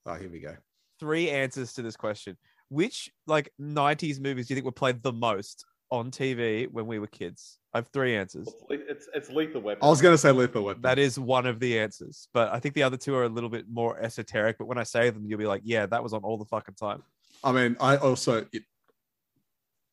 Oh, 0.07 0.14
here 0.14 0.30
we 0.30 0.41
go. 0.41 0.57
three 0.99 1.30
answers 1.30 1.72
to 1.74 1.83
this 1.83 1.97
question. 1.97 2.37
Which 2.68 3.11
like 3.26 3.53
90s 3.61 4.20
movies 4.20 4.49
do 4.49 4.55
you 4.55 4.57
think 4.57 4.64
were 4.64 4.72
played 4.72 5.03
the 5.03 5.12
most 5.12 5.64
on 5.91 6.11
TV 6.11 6.68
when 6.70 6.87
we 6.87 6.99
were 6.99 7.07
kids? 7.07 7.59
I 7.75 7.79
have 7.79 7.89
three 7.89 8.16
answers. 8.16 8.49
It's, 8.68 8.83
it's 8.89 9.09
it's 9.14 9.31
lethal 9.31 9.62
weapon. 9.62 9.83
I 9.83 9.89
was 9.89 10.03
going 10.03 10.12
to 10.12 10.18
say 10.18 10.31
Lethal 10.31 10.64
Weapon. 10.64 10.83
That 10.83 10.99
is 10.99 11.18
one 11.18 11.47
of 11.47 11.59
the 11.59 11.79
answers, 11.79 12.29
but 12.35 12.53
I 12.53 12.59
think 12.61 12.75
the 12.75 12.83
other 12.83 12.99
two 12.99 13.14
are 13.14 13.25
a 13.25 13.29
little 13.29 13.49
bit 13.49 13.64
more 13.70 13.99
esoteric. 13.99 14.59
But 14.59 14.66
when 14.66 14.77
I 14.77 14.83
say 14.83 15.09
them, 15.09 15.25
you'll 15.27 15.39
be 15.39 15.47
like, 15.47 15.62
"Yeah, 15.64 15.87
that 15.87 16.03
was 16.03 16.12
on 16.12 16.23
all 16.23 16.37
the 16.37 16.45
fucking 16.45 16.75
time." 16.75 17.03
I 17.43 17.51
mean, 17.53 17.77
I 17.81 17.97
also 17.97 18.47
it, 18.53 18.62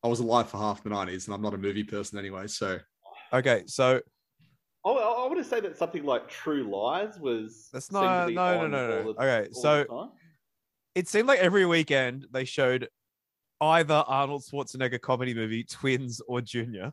I 0.04 0.08
was 0.10 0.20
alive 0.20 0.50
for 0.50 0.58
half 0.58 0.84
the 0.84 0.90
nineties, 0.90 1.28
and 1.28 1.34
I'm 1.36 1.42
not 1.42 1.54
a 1.54 1.58
movie 1.58 1.86
person 1.86 2.20
anyway. 2.20 2.48
So 2.48 2.80
Okay, 3.32 3.64
so 3.68 4.02
I, 4.86 4.90
I 4.90 5.26
want 5.28 5.38
to 5.38 5.44
say 5.46 5.62
that 5.62 5.78
something 5.78 6.04
like 6.04 6.28
True 6.28 6.64
Lies 6.70 7.18
was. 7.18 7.70
That's 7.72 7.92
not- 7.94 8.30
no, 8.32 8.62
no, 8.62 8.68
no, 8.68 8.88
no. 9.04 9.14
the- 9.14 9.22
Okay, 9.24 9.50
so- 9.54 10.12
it 10.96 11.08
seemed 11.08 11.28
like 11.30 11.40
every 11.40 11.66
weekend 11.66 12.26
they 12.32 12.44
showed 12.44 12.90
either 13.62 14.04
Arnold 14.08 14.44
Schwarzenegger 14.44 15.00
comedy 15.00 15.34
movie 15.34 15.64
Twins 15.64 16.20
or 16.28 16.42
Junior, 16.42 16.92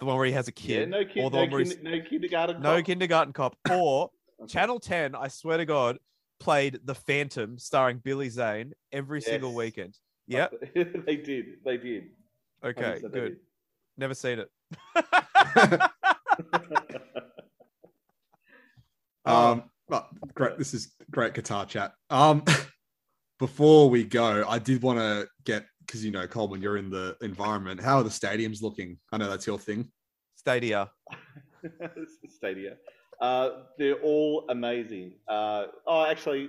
the 0.00 0.06
one 0.06 0.16
where 0.16 0.26
he 0.26 0.32
has 0.32 0.48
a 0.48 0.52
yeah, 0.56 0.66
kid, 0.66 0.90
no, 0.90 1.04
kid, 1.04 1.22
or 1.22 1.30
the 1.30 1.36
no, 1.36 1.42
one 1.42 1.50
where 1.50 1.64
kin- 1.64 1.82
no 1.82 2.00
kindergarten. 2.00 2.60
no 2.60 2.76
Cop. 2.76 2.84
Kindergarten 2.84 3.32
Cop, 3.32 3.56
or 3.70 4.10
Okay. 4.42 4.52
Channel 4.52 4.80
Ten. 4.80 5.14
I 5.14 5.28
swear 5.28 5.58
to 5.58 5.66
God, 5.66 5.98
played 6.38 6.80
The 6.84 6.94
Phantom 6.94 7.58
starring 7.58 7.98
Billy 7.98 8.30
Zane 8.30 8.72
every 8.90 9.20
single 9.20 9.54
weekend. 9.54 9.96
Yep. 10.28 10.54
they 11.06 11.16
did. 11.16 11.44
They 11.64 11.76
did. 11.76 12.04
Okay. 12.64 12.98
100% 13.02 13.02
they 13.02 13.08
Good. 13.08 13.36
Never 13.98 14.14
seen 14.14 14.38
it. 14.38 14.50
did. 15.54 15.82
Um, 19.26 19.64
but 19.88 20.08
great. 20.34 20.56
This 20.56 20.72
is 20.72 20.94
great 21.10 21.34
guitar 21.34 21.66
chat. 21.66 21.92
Um, 22.08 22.42
before 23.38 23.90
we 23.90 24.02
go, 24.02 24.44
I 24.48 24.58
did 24.58 24.82
want 24.82 24.98
to 24.98 25.28
get 25.44 25.66
because 25.90 26.04
you 26.04 26.12
know, 26.12 26.24
Coleman, 26.28 26.62
you're 26.62 26.76
in 26.76 26.88
the 26.88 27.16
environment. 27.20 27.80
How 27.80 27.98
are 27.98 28.04
the 28.04 28.10
stadiums 28.10 28.62
looking? 28.62 28.96
I 29.12 29.16
know 29.16 29.28
that's 29.28 29.46
your 29.46 29.58
thing. 29.58 29.90
Stadia. 30.36 30.88
Stadia. 32.28 32.76
Uh, 33.20 33.64
they're 33.76 34.00
all 34.00 34.44
amazing. 34.50 35.14
Uh, 35.26 35.64
oh, 35.88 36.06
actually, 36.06 36.48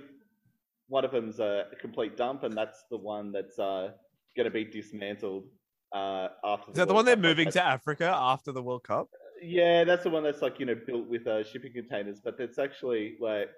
one 0.86 1.04
of 1.04 1.10
them's 1.10 1.40
a 1.40 1.64
complete 1.80 2.16
dump, 2.16 2.44
and 2.44 2.56
that's 2.56 2.84
the 2.88 2.96
one 2.96 3.32
that's 3.32 3.58
uh, 3.58 3.90
going 4.36 4.44
to 4.44 4.50
be 4.50 4.64
dismantled 4.64 5.44
uh, 5.92 6.28
after. 6.44 6.70
Is 6.70 6.76
that 6.76 6.86
the 6.86 6.94
World 6.94 6.94
one 6.94 7.04
they're 7.04 7.16
moving 7.16 7.46
Like, 7.46 7.54
to 7.54 7.64
Africa 7.64 8.14
after 8.16 8.52
the 8.52 8.62
World 8.62 8.84
Cup? 8.84 9.08
Yeah, 9.42 9.82
that's 9.82 10.04
the 10.04 10.10
one 10.10 10.22
that's 10.22 10.40
like 10.40 10.60
you 10.60 10.66
know 10.66 10.76
built 10.86 11.08
with 11.08 11.26
uh, 11.26 11.42
shipping 11.42 11.72
containers, 11.72 12.20
but 12.22 12.38
that's 12.38 12.60
actually 12.60 13.16
like 13.20 13.50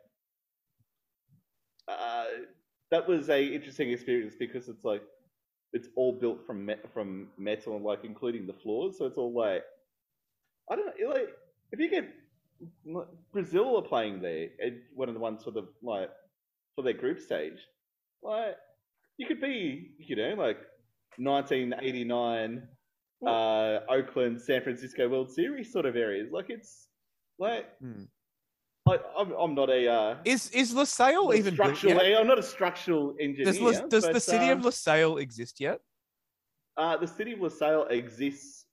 uh, 1.88 2.24
that 2.90 3.06
was 3.06 3.28
a 3.28 3.44
interesting 3.44 3.90
experience 3.90 4.34
because 4.38 4.68
it's 4.70 4.84
like 4.84 5.02
it's 5.74 5.88
all 5.96 6.12
built 6.20 6.46
from 6.46 6.66
me- 6.66 6.84
from 6.94 7.28
metal, 7.38 7.80
like 7.80 8.04
including 8.04 8.46
the 8.46 8.54
floors. 8.54 8.98
So 8.98 9.06
it's 9.06 9.18
all 9.18 9.34
like 9.34 9.64
I 10.70 10.76
don't 10.76 10.86
know, 10.86 11.08
like 11.10 11.28
if 11.72 11.80
you 11.80 11.90
get 11.90 12.08
Brazil 13.32 13.76
are 13.78 13.82
playing 13.82 14.22
there, 14.22 14.48
and 14.60 14.80
one 14.94 15.08
of 15.08 15.14
the 15.14 15.20
ones 15.20 15.44
for 15.44 15.50
the 15.50 15.68
like 15.82 16.10
for 16.76 16.82
their 16.82 16.94
group 16.94 17.20
stage, 17.20 17.58
like 18.22 18.56
you 19.18 19.26
could 19.26 19.40
be, 19.40 19.92
you 19.98 20.16
know, 20.16 20.34
like 20.36 20.58
1989 21.18 22.68
uh, 23.26 23.80
Oakland, 23.90 24.40
San 24.40 24.62
Francisco 24.62 25.08
World 25.08 25.30
Series 25.32 25.72
sort 25.72 25.86
of 25.86 25.96
areas. 25.96 26.30
Like 26.32 26.50
it's 26.50 26.88
like, 27.38 27.66
Hmm. 27.80 28.04
Like 28.86 29.02
I'm, 29.16 29.32
I'm 29.32 29.54
not 29.54 29.70
a 29.70 29.88
uh, 29.90 30.16
Is 30.24 30.50
is 30.50 30.74
Lusail 30.74 31.34
even 31.34 31.54
structural. 31.54 31.94
yet? 32.04 32.20
I'm 32.20 32.26
not 32.26 32.38
a 32.38 32.42
structural 32.42 33.14
engineer. 33.18 33.46
Does, 33.52 33.60
La- 33.60 33.86
does 33.86 34.04
the 34.04 34.20
city 34.20 34.50
um, 34.50 34.58
of 34.58 34.64
Lusail 34.66 35.20
exist 35.20 35.58
yet? 35.58 35.80
uh, 36.76 36.96
the 36.98 37.06
city 37.06 37.32
of 37.32 37.38
Lusail 37.38 37.90
exists 37.90 38.66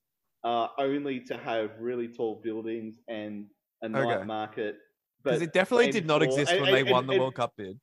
uh, 0.44 0.68
only 0.78 1.20
to 1.22 1.38
have 1.38 1.70
really 1.80 2.08
tall 2.10 2.42
buildings 2.44 3.00
and 3.08 3.46
a 3.84 3.88
night 3.90 4.18
Okay. 4.18 4.26
market. 4.26 4.78
Because 5.24 5.42
it 5.42 5.54
definitely 5.54 5.92
did 5.92 6.06
not 6.08 6.24
exist 6.24 6.52
and- 6.52 6.62
when 6.62 6.74
they 6.74 6.82
and- 6.82 6.90
won 6.92 7.06
the 7.08 7.14
and- 7.14 7.22
World 7.22 7.36
Cup 7.36 7.54
bid. 7.58 7.80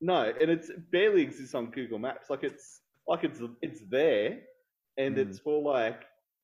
No, 0.00 0.32
and 0.40 0.50
it's 0.50 0.70
it 0.70 0.90
barely 0.90 1.20
exists 1.22 1.54
on 1.54 1.70
Google 1.70 1.98
Maps. 1.98 2.28
Like 2.30 2.42
it's 2.42 2.80
like 3.06 3.22
it's 3.22 3.40
it's 3.62 3.82
there, 3.88 4.40
and 4.96 5.14
Hmm. 5.14 5.20
it's 5.20 5.38
for 5.38 5.62
like 5.62 6.00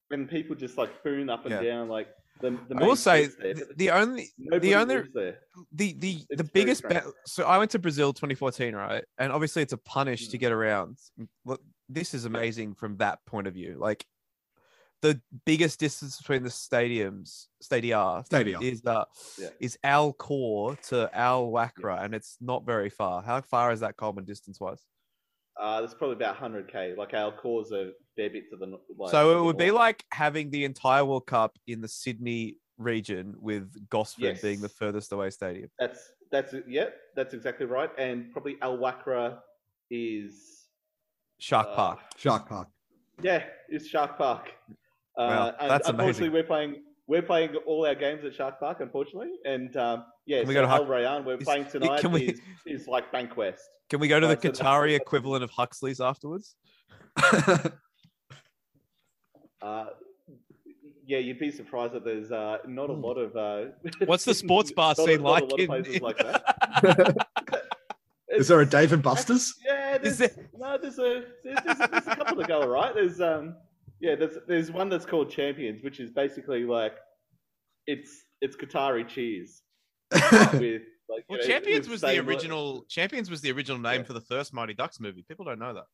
when 0.08 0.26
people 0.28 0.54
just 0.56 0.76
like 0.78 1.02
boon 1.02 1.28
up 1.30 1.44
and 1.46 1.52
Yeah. 1.54 1.62
down. 1.62 1.88
Like 1.88 2.08
the, 2.40 2.50
the 2.68 2.76
I 2.76 2.84
will 2.86 2.96
say 2.96 3.26
there, 3.26 3.54
th- 3.54 3.66
the 3.76 3.90
only 3.90 4.28
the 4.60 4.74
only 4.74 5.02
there. 5.14 5.38
the 5.72 5.92
the 5.94 6.20
the 6.30 6.44
biggest 6.44 6.80
strange. 6.84 7.04
bet. 7.04 7.12
So 7.26 7.44
I 7.44 7.58
went 7.58 7.70
to 7.72 7.78
Brazil 7.78 8.12
2014, 8.12 8.74
right? 8.74 9.04
And 9.18 9.32
obviously 9.32 9.62
it's 9.62 9.72
a 9.72 9.78
punish 9.78 10.28
to 10.28 10.36
Mm. 10.36 10.40
get 10.40 10.52
around. 10.52 10.98
Look, 11.44 11.62
this 11.88 12.14
is 12.14 12.24
amazing 12.24 12.74
from 12.74 12.96
that 12.98 13.24
point 13.26 13.46
of 13.46 13.54
view. 13.54 13.76
Like 13.78 14.04
the 15.02 15.20
biggest 15.44 15.78
distance 15.80 16.16
between 16.18 16.42
the 16.42 16.48
stadiums, 16.48 17.46
stadia, 17.60 18.22
Stadia. 18.26 18.58
is 18.60 18.84
uh 18.84 19.04
Yeah. 19.38 19.48
is 19.60 19.78
Al 19.82 20.12
Khor 20.12 20.76
to 20.88 21.10
Al 21.16 21.48
Wakra, 21.48 22.02
and 22.04 22.14
it's 22.14 22.36
not 22.40 22.64
very 22.64 22.90
far. 22.90 23.22
How 23.22 23.40
far 23.40 23.72
is 23.72 23.80
that 23.80 23.96
Coleman 23.96 24.24
distance 24.24 24.60
wise? 24.60 24.82
Uh, 25.58 25.80
there's 25.80 25.94
probably 25.94 26.16
about 26.16 26.36
100k. 26.36 26.96
Like 26.98 27.14
our 27.14 27.32
cores 27.32 27.72
are 27.72 27.92
fair 28.16 28.30
bit 28.30 28.50
to 28.50 28.56
the 28.56 28.78
like, 28.98 29.10
so 29.10 29.38
it 29.38 29.44
would 29.44 29.56
be 29.58 29.70
like 29.70 30.04
having 30.12 30.50
the 30.50 30.64
entire 30.64 31.04
World 31.04 31.26
Cup 31.26 31.58
in 31.66 31.80
the 31.80 31.88
Sydney 31.88 32.56
region 32.78 33.34
with 33.40 33.88
Gosford 33.88 34.40
being 34.42 34.60
the 34.60 34.68
furthest 34.68 35.12
away 35.12 35.30
stadium. 35.30 35.70
that's 35.78 36.12
that's 36.32 36.52
it. 36.54 36.64
Yep, 36.68 36.94
that's 37.14 37.34
exactly 37.34 37.66
right. 37.66 37.90
And 37.98 38.32
probably 38.32 38.56
Al 38.62 38.76
Wakra 38.78 39.38
is 39.90 40.64
Shark 41.38 41.68
uh, 41.70 41.74
Park. 41.76 41.98
Shark 42.16 42.48
Park. 42.48 42.68
Yeah, 43.22 43.44
it's 43.68 43.86
Shark 43.86 44.18
Park. 44.18 44.52
Uh, 44.68 44.72
Wow, 45.18 45.54
and 45.60 45.70
that's 45.70 45.88
unfortunately, 45.88 46.28
amazing. 46.28 46.32
we're 46.32 46.42
playing 46.42 46.82
we're 47.06 47.22
playing 47.22 47.54
all 47.66 47.86
our 47.86 47.94
games 47.94 48.24
at 48.24 48.34
Shark 48.34 48.58
Park, 48.58 48.80
unfortunately. 48.80 49.30
And 49.44 49.74
um, 49.76 50.04
yeah, 50.26 50.40
Can 50.40 50.48
we 50.48 50.54
so 50.54 50.60
go 50.62 50.66
to 50.66 50.72
Al 50.72 50.78
Huck- 50.84 50.88
Rayan, 50.88 51.24
we're 51.24 51.36
is- 51.36 51.44
playing 51.44 51.66
tonight. 51.70 52.00
can 52.00 52.10
we- 52.10 52.26
is, 52.30 52.40
is 52.66 52.88
like 52.88 53.10
Bankwest. 53.12 53.60
Can 53.88 54.00
we 54.00 54.08
go 54.08 54.18
to 54.18 54.26
the 54.26 54.34
Right, 54.34 54.42
so 54.56 54.64
Qatari 54.64 54.96
equivalent 54.96 55.44
of 55.44 55.50
Huxley's 55.50 56.00
afterwards? 56.00 56.56
Uh, 59.66 59.86
yeah, 61.06 61.18
you'd 61.18 61.38
be 61.38 61.50
surprised 61.50 61.92
that 61.94 62.04
there's 62.04 62.30
uh, 62.32 62.58
not 62.66 62.90
a 62.90 62.94
Hmm. 62.94 63.02
lot 63.04 63.14
of. 63.14 63.36
Uh, 63.36 63.70
What's 64.06 64.24
the 64.24 64.34
sports 64.44 64.70
bar 64.72 64.94
not 64.96 64.98
a- 64.98 65.12
scene 65.12 65.22
not 65.22 65.28
a 65.28 65.30
like 65.32 65.42
lot 65.42 65.52
of 65.52 65.60
in? 65.60 65.66
places 65.66 66.00
like 66.02 66.18
that. 66.18 67.26
is 68.28 68.48
there 68.48 68.58
a 68.60 68.62
It's- 68.62 68.70
Dave 68.80 68.92
and 68.92 69.02
Buster's? 69.02 69.54
Yeah, 69.64 69.98
Is 70.02 70.18
there's, 70.18 70.36
no, 70.58 70.78
there's 70.78 70.98
a 70.98 71.24
there's, 71.44 71.58
there's, 71.64 71.78
there's 71.78 72.06
a 72.06 72.16
couple 72.16 72.36
that 72.36 72.48
go 72.48 72.62
all 72.62 72.68
right. 72.68 72.94
There's 72.94 73.20
um 73.20 73.54
yeah, 74.00 74.14
there's 74.14 74.36
there's 74.46 74.70
one 74.70 74.88
that's 74.88 75.06
called 75.06 75.30
Champions, 75.30 75.82
which 75.82 76.00
is 76.00 76.10
basically 76.10 76.64
like 76.64 76.94
it's 77.86 78.24
it's 78.40 78.56
Qatari 78.56 79.06
cheese 79.08 79.62
with 80.12 80.22
like 80.22 80.60
you 80.60 80.82
Well, 81.28 81.38
know, 81.38 81.46
Champions 81.46 81.88
was 81.88 82.00
the 82.00 82.08
same- 82.08 82.28
original. 82.28 82.84
Champions 82.88 83.30
was 83.30 83.40
the 83.40 83.52
original 83.52 83.78
name 83.78 84.00
Yeah. 84.00 84.06
for 84.06 84.12
the 84.12 84.20
first 84.20 84.52
Mighty 84.52 84.74
Ducks 84.74 84.98
movie. 85.00 85.24
People 85.26 85.44
don't 85.44 85.58
know 85.58 85.72
that. 85.74 85.84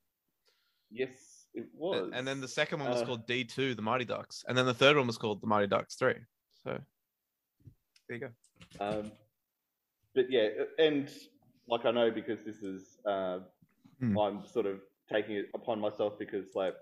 Yes, 0.90 1.10
it 1.54 1.60
And- 1.64 1.68
was. 1.74 2.10
And 2.14 2.26
then 2.26 2.40
the 2.40 2.48
second 2.48 2.80
one 2.80 2.90
was 2.90 3.02
Uh, 3.02 3.06
called 3.06 3.26
D 3.26 3.44
two, 3.44 3.74
the 3.74 3.82
Mighty 3.82 4.04
Ducks, 4.04 4.44
and 4.48 4.56
then 4.56 4.66
the 4.66 4.74
third 4.74 4.96
one 4.96 5.06
was 5.06 5.18
called 5.18 5.40
the 5.40 5.46
Mighty 5.46 5.66
Ducks 5.66 5.94
three. 5.96 6.18
So 6.64 6.78
there 8.08 8.16
you 8.16 8.18
go. 8.18 8.30
Um, 8.80 9.12
but 10.14 10.30
yeah, 10.30 10.48
and 10.78 11.12
like 11.66 11.84
I 11.84 11.90
know 11.90 12.10
because 12.10 12.42
this 12.44 12.62
is, 12.62 12.98
uh, 13.06 13.40
Hmm. 14.00 14.18
I'm 14.18 14.46
sort 14.46 14.66
of 14.66 14.80
taking 15.08 15.36
it 15.36 15.48
upon 15.54 15.78
myself 15.80 16.18
because 16.18 16.54
like, 16.56 16.74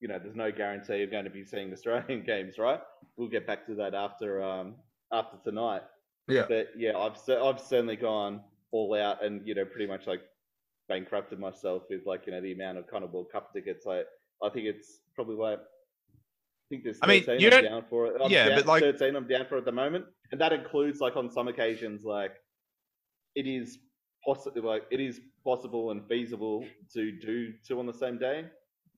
you 0.00 0.06
know, 0.08 0.18
there's 0.18 0.36
no 0.36 0.52
guarantee 0.52 0.98
you're 0.98 1.06
going 1.08 1.24
to 1.24 1.30
be 1.30 1.44
seeing 1.44 1.72
Australian 1.72 2.22
games, 2.24 2.56
right? 2.58 2.80
We'll 3.16 3.28
get 3.28 3.46
back 3.46 3.66
to 3.66 3.74
that 3.76 3.94
after 3.94 4.42
um, 4.42 4.76
after 5.12 5.38
tonight. 5.42 5.82
Yeah. 6.28 6.44
But 6.48 6.68
yeah, 6.76 6.96
I've 6.96 7.18
I've 7.28 7.60
certainly 7.60 7.96
gone 7.96 8.44
all 8.70 8.94
out 8.94 9.24
and 9.24 9.46
you 9.46 9.54
know 9.54 9.64
pretty 9.64 9.86
much 9.86 10.06
like 10.06 10.20
bankrupted 10.88 11.38
myself 11.38 11.84
with 11.90 12.06
like 12.06 12.26
you 12.26 12.32
know 12.32 12.40
the 12.40 12.52
amount 12.52 12.78
of 12.78 12.86
kind 12.86 13.02
of 13.04 13.12
World 13.12 13.30
Cup 13.32 13.52
tickets. 13.52 13.84
Like 13.86 14.06
I 14.42 14.48
think 14.50 14.66
it's 14.66 15.00
probably 15.14 15.36
like. 15.36 15.58
I 15.58 16.66
think 16.70 16.84
there's 16.84 16.98
I 17.00 17.06
mean, 17.06 17.24
13 17.24 17.40
you 17.40 17.56
I'm 17.56 17.64
down 17.64 17.84
for 17.88 18.06
it. 18.06 18.20
I'm 18.22 18.30
yeah, 18.30 18.48
down- 18.50 18.58
but, 18.58 18.66
like- 18.66 18.82
13 18.82 19.16
I'm 19.16 19.26
down 19.26 19.46
for 19.48 19.56
at 19.56 19.64
the 19.64 19.72
moment, 19.72 20.04
and 20.32 20.40
that 20.40 20.52
includes 20.52 21.00
like 21.00 21.16
on 21.16 21.30
some 21.30 21.48
occasions 21.48 22.04
like 22.04 22.32
it 23.34 23.46
is 23.46 23.78
possible 24.24 24.62
like 24.68 24.82
it 24.90 25.00
is 25.00 25.20
possible 25.44 25.90
and 25.92 26.06
feasible 26.08 26.64
to 26.92 27.12
do 27.12 27.52
two 27.66 27.78
on 27.78 27.86
the 27.86 27.92
same 27.94 28.18
day. 28.18 28.44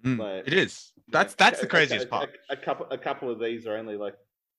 Mm, 0.05 0.19
Like, 0.19 0.49
it 0.49 0.55
is. 0.55 0.93
you 0.97 1.03
That's 1.13 1.33
know, 1.39 1.45
that's 1.45 1.61
the 1.61 1.67
craziest 1.67 2.07
a, 2.07 2.09
part. 2.09 2.31
A, 2.49 2.55
a 2.55 2.57
couple 2.57 2.87
a 2.91 2.99
couple 2.99 3.31
of 3.31 3.39
these 3.39 3.67
are 3.67 3.77
only 3.77 3.97
like 3.97 4.15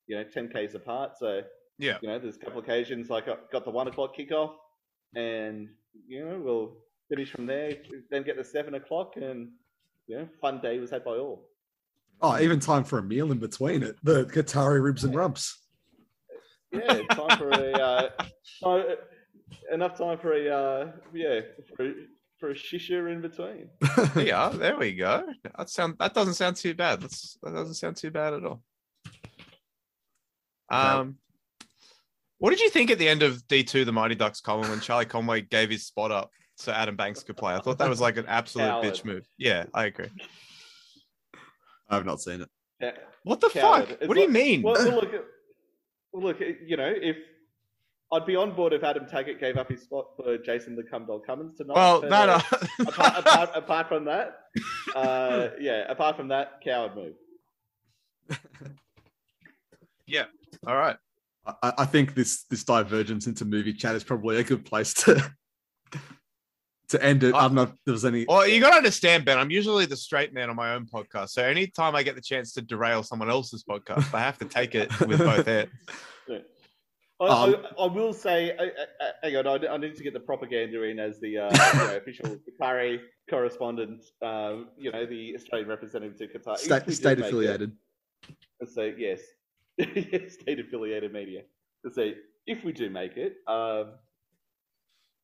you 0.07 0.15
know 0.15 0.23
10 0.23 0.49
k's 0.49 0.73
apart, 0.75 1.17
so 1.17 1.41
Yeah. 1.79 1.97
you 2.01 2.07
know 2.07 2.17
there's 2.17 2.37
a 2.37 2.39
couple 2.39 2.59
of 2.59 2.63
occasions 2.65 3.09
like 3.09 3.27
I 3.27 3.35
got 3.51 3.65
the 3.65 3.71
one 3.71 3.87
o'clock 3.89 4.15
kickoff, 4.15 4.53
and 5.15 5.67
you 6.07 6.23
know 6.23 6.39
we'll 6.39 6.77
finish 7.09 7.29
from 7.31 7.45
there, 7.45 7.73
then 8.09 8.23
get 8.23 8.37
the 8.37 8.43
seven 8.43 8.75
o'clock, 8.75 9.17
and 9.17 9.49
you 10.11 10.17
know 10.17 10.27
fun 10.41 10.59
day 10.59 10.77
was 10.77 10.91
had 10.91 11.05
by 11.05 11.11
all. 11.11 11.47
Oh, 12.21 12.37
even 12.39 12.59
time 12.59 12.83
for 12.83 12.99
a 12.99 13.03
meal 13.03 13.31
in 13.31 13.39
between 13.39 13.81
it. 13.81 13.95
The 14.03 14.25
Qatari 14.25 14.83
ribs 14.83 15.05
and 15.05 15.15
rumps. 15.15 15.57
Yeah, 16.71 17.01
time 17.11 17.37
for 17.37 17.49
a 17.49 17.71
uh, 17.71 18.09
time, 18.63 18.83
enough 19.73 19.97
time 19.97 20.19
for 20.19 20.33
a 20.33 20.49
uh, 20.49 20.91
yeah 21.13 21.39
for 21.75 21.85
a, 21.85 21.93
for 22.37 22.49
a 22.51 22.53
shisha 22.53 23.11
in 23.11 23.21
between. 23.21 23.69
Yeah, 24.27 24.49
there 24.49 24.77
we 24.77 24.93
go. 24.93 25.23
That 25.57 25.69
sound 25.69 25.95
that 25.99 26.13
doesn't 26.13 26.33
sound 26.33 26.57
too 26.57 26.73
bad. 26.73 27.01
That's 27.01 27.37
that 27.41 27.53
doesn't 27.53 27.75
sound 27.75 27.95
too 27.95 28.11
bad 28.11 28.33
at 28.33 28.45
all. 28.45 28.61
Um, 30.69 31.17
what 32.37 32.51
did 32.51 32.59
you 32.59 32.69
think 32.69 32.91
at 32.91 32.99
the 32.99 33.07
end 33.07 33.23
of 33.23 33.47
D 33.47 33.63
two, 33.63 33.85
the 33.85 33.93
Mighty 33.93 34.15
Ducks 34.15 34.41
Coleman, 34.41 34.69
when 34.69 34.81
Charlie 34.81 35.05
Conway 35.05 35.41
gave 35.41 35.69
his 35.69 35.85
spot 35.85 36.11
up 36.11 36.31
so 36.55 36.71
Adam 36.71 36.95
Banks 36.95 37.23
could 37.23 37.37
play? 37.37 37.53
I 37.53 37.59
thought 37.59 37.77
that 37.79 37.89
was 37.89 38.01
like 38.01 38.17
an 38.17 38.25
absolute 38.27 38.67
Coward. 38.67 38.85
bitch 38.85 39.05
move. 39.05 39.27
Yeah, 39.37 39.65
I 39.73 39.85
agree. 39.85 40.09
I've 41.89 42.05
not 42.05 42.21
seen 42.21 42.41
it. 42.41 42.49
Yeah. 42.79 42.91
What 43.23 43.41
the 43.41 43.49
Coward. 43.49 43.87
fuck? 43.87 43.97
It's 43.99 44.07
What 44.07 44.15
do 44.15 44.21
you 44.21 44.29
mean? 44.29 44.61
Well, 44.61 44.75
well, 44.75 44.95
look, 44.95 45.11
well, 46.13 46.23
look, 46.23 46.39
you 46.39 46.77
know, 46.77 46.91
if 46.95 47.17
I'd 48.11 48.25
be 48.25 48.35
on 48.35 48.53
board 48.55 48.73
if 48.73 48.83
Adam 48.83 49.05
Taggart 49.05 49.39
gave 49.39 49.57
up 49.57 49.69
his 49.69 49.81
spot 49.81 50.07
for 50.17 50.37
Jason 50.37 50.75
the 50.75 50.83
Cumdog 50.83 51.25
Cummings 51.25 51.57
tonight. 51.57 51.75
well, 51.75 52.01
but, 52.01 52.09
no, 52.09 52.33
uh, 52.33 52.41
no. 52.79 52.85
apart, 52.87 53.19
apart, 53.19 53.49
apart 53.55 53.87
from 53.87 54.05
that, 54.05 54.39
uh, 54.95 55.49
yeah, 55.59 55.89
apart 55.89 56.17
from 56.17 56.27
that, 56.29 56.61
coward 56.63 56.95
move. 56.95 57.13
Yeah. 60.11 60.25
All 60.67 60.75
right. 60.75 60.97
I, 61.45 61.73
I 61.79 61.85
think 61.85 62.13
this 62.13 62.43
this 62.49 62.63
divergence 62.65 63.27
into 63.27 63.45
movie 63.45 63.73
chat 63.73 63.95
is 63.95 64.03
probably 64.03 64.37
a 64.37 64.43
good 64.43 64.65
place 64.65 64.93
to 65.05 65.33
to 66.91 67.03
end 67.03 67.23
it. 67.23 67.33
I 67.33 67.41
don't 67.41 67.55
know 67.55 67.63
if 67.63 67.71
there 67.85 67.91
was 67.93 68.05
any. 68.05 68.25
Well, 68.27 68.47
you 68.47 68.59
got 68.61 68.71
to 68.71 68.77
understand, 68.77 69.25
Ben. 69.25 69.37
I'm 69.37 69.51
usually 69.51 69.85
the 69.85 69.97
straight 69.97 70.33
man 70.33 70.49
on 70.49 70.55
my 70.55 70.73
own 70.73 70.85
podcast, 70.85 71.29
so 71.29 71.43
anytime 71.43 71.95
I 71.95 72.03
get 72.03 72.15
the 72.15 72.21
chance 72.21 72.53
to 72.53 72.61
derail 72.61 73.03
someone 73.03 73.29
else's 73.29 73.63
podcast, 73.63 74.13
I 74.13 74.19
have 74.19 74.37
to 74.39 74.45
take 74.45 74.75
it 74.75 74.89
with 75.01 75.19
both 75.19 75.45
hands. 75.45 75.69
I, 77.19 77.27
Um, 77.27 77.55
I, 77.77 77.83
I 77.83 77.85
will 77.85 78.13
say, 78.13 78.55
I, 78.57 78.63
I, 78.99 79.11
hang 79.29 79.35
on, 79.37 79.45
I, 79.45 79.67
I 79.67 79.77
need 79.77 79.95
to 79.95 80.03
get 80.03 80.13
the 80.13 80.19
propaganda 80.19 80.81
in 80.83 80.97
as 80.99 81.19
the 81.19 81.37
uh, 81.37 81.51
you 81.73 81.79
know, 81.79 81.97
official 81.97 82.35
Qatari 82.59 82.99
correspondent, 83.29 84.03
um, 84.23 84.69
you 84.75 84.91
know, 84.91 85.05
the 85.05 85.35
Australian 85.35 85.69
representative 85.69 86.17
to 86.17 86.39
Qatar. 86.39 86.57
State, 86.57 86.85
do 86.87 86.91
state 86.93 87.19
make 87.19 87.19
it- 87.19 87.27
affiliated. 87.27 87.71
So 88.73 88.91
yes, 88.97 89.21
state 89.79 90.59
affiliated 90.59 91.13
media. 91.13 91.41
So 91.91 92.11
if 92.47 92.63
we 92.63 92.71
do 92.71 92.89
make 92.89 93.17
it, 93.17 93.35
um, 93.47 93.93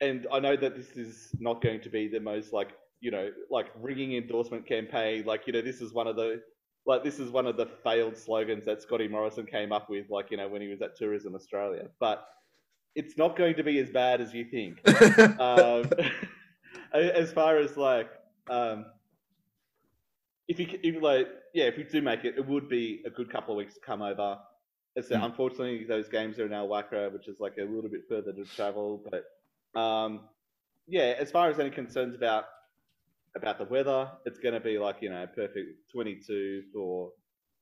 and 0.02 0.28
I 0.32 0.40
know 0.40 0.56
that 0.56 0.76
this 0.76 0.92
is 0.92 1.30
not 1.40 1.62
going 1.62 1.82
to 1.82 1.90
be 1.90 2.08
the 2.08 2.20
most 2.20 2.54
like 2.54 2.70
you 3.00 3.12
know 3.12 3.30
like 3.50 3.68
ringing 3.80 4.14
endorsement 4.16 4.66
campaign. 4.68 5.26
Like 5.26 5.48
you 5.48 5.54
know 5.54 5.62
this 5.62 5.82
is 5.82 5.94
one 5.94 6.08
of 6.08 6.16
the 6.16 6.42
like 6.86 7.04
this 7.04 7.20
is 7.20 7.30
one 7.32 7.46
of 7.48 7.58
the 7.58 7.66
failed 7.84 8.18
slogans 8.18 8.66
that 8.66 8.82
Scotty 8.82 9.08
Morrison 9.08 9.46
came 9.46 9.72
up 9.72 9.90
with. 9.90 10.10
Like 10.10 10.32
you 10.32 10.38
know 10.38 10.48
when 10.48 10.62
he 10.62 10.68
was 10.68 10.82
at 10.82 10.96
Tourism 10.96 11.36
Australia, 11.36 11.88
but 12.00 12.28
it's 12.96 13.18
not 13.18 13.38
going 13.38 13.56
to 13.56 13.64
be 13.64 13.80
as 13.80 13.90
bad 13.92 14.22
as 14.22 14.34
you 14.34 14.46
think 14.46 14.80
um, 15.40 15.90
as 16.94 17.32
far 17.32 17.58
as 17.58 17.78
like 17.78 18.10
um, 18.50 18.86
if 20.48 20.60
you 20.60 20.68
if 20.84 21.02
like 21.02 21.28
yeah 21.54 21.66
if 21.66 21.78
we 21.78 21.84
do 21.84 22.02
make 22.02 22.26
it 22.26 22.36
it 22.38 22.46
would 22.48 22.68
be 22.70 23.02
a 23.06 23.10
good 23.10 23.30
couple 23.32 23.54
of 23.54 23.58
weeks 23.58 23.76
to 23.76 23.80
come 23.82 24.02
over 24.02 24.38
As 24.98 25.06
I 25.06 25.10
said, 25.10 25.22
Mm. 25.22 25.26
unfortunately 25.26 25.86
those 25.86 26.08
games 26.10 26.40
are 26.40 26.46
in 26.46 26.54
Al 26.54 26.68
Wakra 26.68 27.12
which 27.14 27.28
is 27.28 27.40
like 27.40 27.58
a 27.60 27.64
little 27.64 27.90
bit 27.90 28.02
further 28.10 28.34
to 28.34 28.46
travel 28.46 29.04
but 29.12 29.26
um, 29.78 30.22
yeah 30.88 31.14
as 31.20 31.32
far 31.32 31.50
as 31.50 31.60
any 31.60 31.70
concerns 31.70 32.16
about 32.16 32.46
about 33.36 33.58
the 33.58 33.66
weather 33.66 34.10
it's 34.26 34.40
going 34.40 34.54
to 34.54 34.60
be 34.60 34.78
like 34.78 34.98
you 35.02 35.10
know 35.10 35.26
perfect 35.36 35.70
22 35.92 36.64
for 36.74 37.12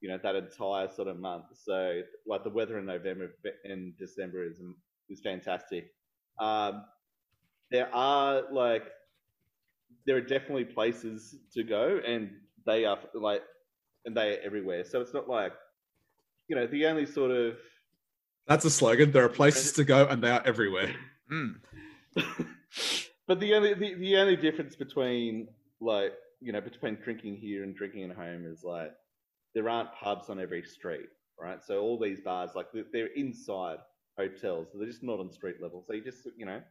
you 0.02 0.10
know 0.10 0.18
that 0.22 0.36
entire 0.36 0.90
sort 0.90 1.08
of 1.08 1.20
month 1.20 1.46
so 1.54 2.02
like 2.28 2.44
the 2.44 2.50
weather 2.50 2.78
in 2.78 2.86
November 2.86 3.32
and 3.64 3.98
December 3.98 4.46
is 4.46 4.62
is 5.10 5.22
fantastic 5.22 5.92
um, 6.40 6.84
there 7.72 7.94
are 7.94 8.44
like 8.52 8.84
there 10.06 10.16
are 10.16 10.22
definitely 10.22 10.66
places 10.66 11.36
to 11.54 11.64
go 11.64 12.00
and 12.06 12.30
they 12.66 12.86
are 12.86 13.00
like 13.14 13.42
and 14.06 14.16
they 14.16 14.36
are 14.36 14.40
everywhere 14.44 14.84
so 14.84 15.02
it's 15.02 15.14
not 15.14 15.28
like 15.28 15.54
you 16.48 16.56
know 16.56 16.68
the 16.68 16.86
only 16.86 17.06
sort 17.06 17.32
of 17.32 17.56
That's 18.48 18.66
a 18.66 18.70
slogan. 18.70 19.12
There 19.12 19.24
are 19.24 19.30
places 19.30 19.74
to 19.74 19.84
go, 19.84 20.06
and 20.06 20.24
they 20.24 20.30
are 20.30 20.44
everywhere. 20.46 20.94
Mm. 21.32 21.56
but 23.28 23.40
the 23.40 23.54
only 23.54 23.74
the, 23.74 23.96
the 23.96 24.18
only 24.18 24.36
difference 24.36 24.76
between 24.76 25.48
like 25.82 26.14
you 26.42 26.52
know 26.52 26.62
between 26.62 26.96
drinking 27.04 27.36
here 27.36 27.64
and 27.64 27.76
drinking 27.76 28.10
at 28.10 28.16
home 28.16 28.46
is 28.46 28.64
like 28.64 28.92
there 29.54 29.70
aren't 29.70 29.94
pubs 29.94 30.30
on 30.30 30.40
every 30.40 30.64
street 30.64 31.08
right? 31.40 31.64
So 31.64 31.82
all 31.82 32.00
these 32.00 32.22
bars 32.22 32.52
like 32.56 32.68
they're- 32.74 32.86
they're 32.92 33.14
inside 33.16 33.78
hotels. 34.18 34.68
They're 34.74 34.88
just 34.88 35.04
not 35.04 35.20
on 35.20 35.32
street 35.32 35.62
level. 35.62 35.84
So 35.88 35.94
you 35.94 36.02
just 36.04 36.28
you 36.38 36.46
know 36.46 36.62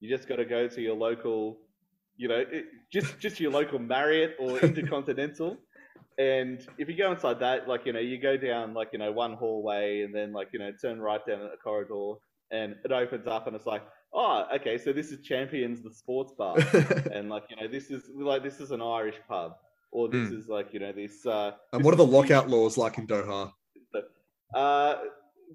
you 0.00 0.14
just 0.14 0.28
got 0.28 0.36
to 0.36 0.44
go 0.44 0.68
to 0.68 0.80
your 0.80 0.94
local 0.96 1.60
you 2.16 2.28
know 2.28 2.44
it, 2.50 2.66
just 2.92 3.18
just 3.18 3.40
your 3.40 3.52
local 3.52 3.78
marriott 3.78 4.36
or 4.38 4.58
intercontinental. 4.62 5.56
And 6.18 6.66
if 6.78 6.88
you 6.88 6.96
go 6.96 7.10
inside 7.12 7.40
that 7.40 7.68
like 7.68 7.86
you 7.86 7.92
know 7.92 8.00
you 8.00 8.18
go 8.20 8.36
down 8.36 8.74
like 8.74 8.90
you 8.92 8.98
know 8.98 9.12
one 9.12 9.34
hallway 9.34 10.02
and 10.02 10.14
then 10.14 10.32
like 10.32 10.48
you 10.52 10.58
know 10.58 10.70
turn 10.80 11.00
right 11.00 11.24
down 11.26 11.40
a 11.42 11.56
corridor 11.56 12.14
and 12.52 12.76
it 12.84 12.92
opens 12.92 13.26
up 13.26 13.46
and 13.46 13.56
it's 13.56 13.66
like 13.66 13.82
oh 14.12 14.46
okay 14.54 14.76
so 14.78 14.92
this 14.92 15.10
is 15.10 15.20
champions 15.22 15.82
the 15.82 15.92
sports 15.92 16.32
bar 16.38 16.56
and 17.12 17.28
like 17.28 17.44
you 17.50 17.56
know 17.56 17.66
this 17.66 17.90
is 17.90 18.10
like 18.14 18.42
this 18.42 18.60
is 18.60 18.70
an 18.70 18.80
irish 18.82 19.16
pub 19.28 19.56
or 19.90 20.08
this 20.08 20.28
Hmm. 20.28 20.36
is 20.36 20.48
like 20.48 20.68
you 20.72 20.80
know 20.80 20.92
this 20.92 21.26
uh 21.26 21.52
and 21.72 21.80
this 21.80 21.84
what 21.84 21.94
are 21.94 21.96
the 21.96 22.04
is 22.06 22.10
lockout 22.10 22.48
laws 22.48 22.76
like 22.76 22.98
in 22.98 23.06
Doha? 23.06 23.50
uh 24.54 24.96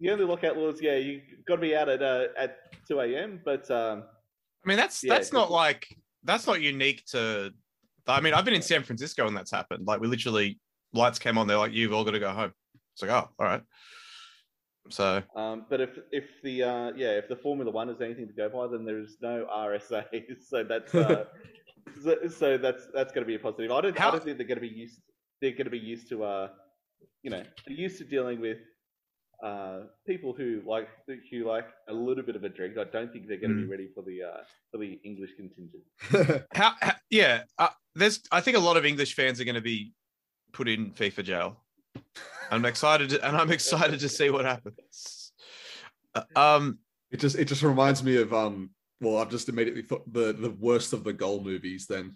the 0.02 0.10
only 0.10 0.26
lockout 0.26 0.58
laws 0.58 0.80
yeah 0.82 0.96
you 0.98 1.22
got 1.48 1.56
to 1.56 1.62
be 1.62 1.76
out 1.76 1.90
at 1.90 2.02
uh, 2.02 2.28
at 2.38 2.58
2 2.88 3.00
a.m 3.00 3.42
but 3.46 3.70
um 3.72 4.04
I 4.66 4.70
mean, 4.70 4.78
that's 4.78 5.02
Yeah, 5.02 5.14
that's 5.14 5.32
not 5.32 5.50
like 5.50 5.88
that's 6.24 6.46
not 6.46 6.62
unique 6.62 7.06
to. 7.12 7.54
I 8.06 8.20
mean, 8.20 8.34
I've 8.34 8.44
been 8.44 8.54
in 8.54 8.62
San 8.62 8.84
Francisco 8.84 9.26
and 9.28 9.38
that's 9.38 9.52
happened. 9.52 9.86
Like, 9.88 10.02
we 10.02 10.08
literally 10.08 10.60
lights 10.94 11.20
came 11.20 11.38
on. 11.38 11.48
They're 11.48 11.58
like, 11.58 11.72
"You've 11.72 11.94
all 11.94 12.04
got 12.04 12.12
to 12.12 12.20
go 12.20 12.32
home." 12.32 12.52
It's 12.94 13.02
like, 13.02 13.12
oh, 13.12 13.30
all 13.40 13.46
right. 13.46 13.62
So 14.90 15.24
um 15.36 15.66
but 15.70 15.82
if 15.82 15.98
if 16.12 16.26
the 16.44 16.64
uh 16.64 16.92
yeah 16.96 17.12
if 17.12 17.28
the 17.28 17.36
formula 17.36 17.72
one 17.72 17.90
is 17.90 18.02
anything 18.02 18.28
to 18.28 18.34
go 18.34 18.50
by 18.50 18.68
then 18.68 18.86
there's 18.86 19.18
no 19.22 19.48
rsa 19.52 20.06
so 20.50 20.64
that's 20.64 20.94
uh 20.96 21.26
so, 22.04 22.16
so 22.30 22.58
that's 22.58 22.88
that's 22.94 23.12
going 23.14 23.24
to 23.24 23.28
be 23.28 23.36
a 23.36 23.40
positive 23.40 23.72
i 23.72 23.82
don't, 23.82 24.00
I 24.00 24.12
don't 24.12 24.24
think 24.24 24.38
they're 24.38 24.48
going 24.48 24.62
to 24.62 24.62
be 24.62 24.68
used 24.68 25.02
they're 25.42 25.52
going 25.52 25.66
to 25.66 25.72
be 25.72 25.80
used 25.80 26.10
to 26.10 26.24
uh 26.24 26.50
you 27.24 27.30
know 27.30 27.44
they're 27.66 27.76
used 27.76 27.98
to 28.00 28.04
dealing 28.04 28.40
with 28.40 28.60
uh, 29.44 29.82
people 30.06 30.34
who 30.34 30.62
like 30.66 30.88
who 31.30 31.48
like 31.48 31.68
a 31.90 31.94
little 31.94 32.24
bit 32.24 32.36
of 32.36 32.44
a 32.44 32.50
drink. 32.50 32.78
I 32.78 32.86
don't 32.86 33.12
think 33.12 33.28
they're 33.28 33.38
going 33.38 33.56
to 33.56 33.62
be 33.62 33.68
ready 33.68 33.90
for 33.94 34.02
the 34.02 34.24
uh, 34.24 34.44
for 34.72 34.80
the 34.80 35.00
English 35.04 35.32
contingent. 35.36 35.84
how, 36.54 36.74
how 36.82 36.94
yeah, 37.10 37.44
uh, 37.60 37.70
there's. 37.94 38.22
I 38.32 38.42
think 38.42 38.58
a 38.58 38.60
lot 38.60 38.78
of 38.78 38.86
English 38.86 39.14
fans 39.14 39.40
are 39.40 39.46
going 39.46 39.56
to 39.56 39.62
be 39.62 39.94
put 40.54 40.68
in 40.68 40.92
FIFA 40.92 41.24
jail. 41.24 41.58
I'm 42.52 42.66
excited, 42.66 43.10
to, 43.12 43.28
and 43.28 43.36
I'm 43.38 43.52
excited 43.52 44.00
to 44.00 44.10
see 44.10 44.30
what 44.30 44.46
happens. 44.46 45.32
Uh, 46.16 46.24
Um, 46.36 46.80
It 47.12 47.20
just 47.20 47.38
it 47.38 47.46
just 47.46 47.64
reminds 47.64 48.04
me 48.04 48.18
of 48.18 48.34
um. 48.34 48.72
Well, 49.00 49.18
I've 49.18 49.30
just 49.30 49.48
immediately 49.50 49.84
thought 49.84 50.12
the 50.12 50.34
the 50.34 50.50
worst 50.50 50.92
of 50.94 51.04
the 51.04 51.14
goal 51.14 51.44
movies. 51.44 51.86
Then 51.88 52.16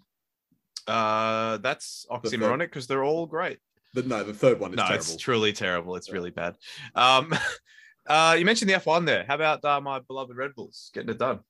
uh, 0.86 1.58
that's 1.58 2.06
third- 2.10 2.22
oxymoronic 2.22 2.66
because 2.66 2.86
they're 2.86 3.04
all 3.04 3.26
great. 3.26 3.58
the 3.94 4.02
no, 4.02 4.24
the 4.24 4.34
third 4.34 4.58
one 4.58 4.72
is 4.72 4.76
no, 4.76 4.82
terrible. 4.84 4.96
it's 5.04 5.16
truly 5.16 5.52
terrible. 5.52 5.96
It's 5.96 6.08
Yeah. 6.08 6.14
really 6.14 6.30
bad. 6.30 6.56
Um, 6.94 7.32
uh, 8.06 8.34
you 8.38 8.44
mentioned 8.44 8.68
the 8.70 8.74
F1 8.74 9.06
there. 9.06 9.24
How 9.28 9.34
about 9.36 9.64
uh, 9.64 9.80
my 9.80 10.00
beloved 10.00 10.36
Red 10.36 10.54
Bulls 10.54 10.90
getting 10.94 11.10
it 11.10 11.18
done? 11.18 11.40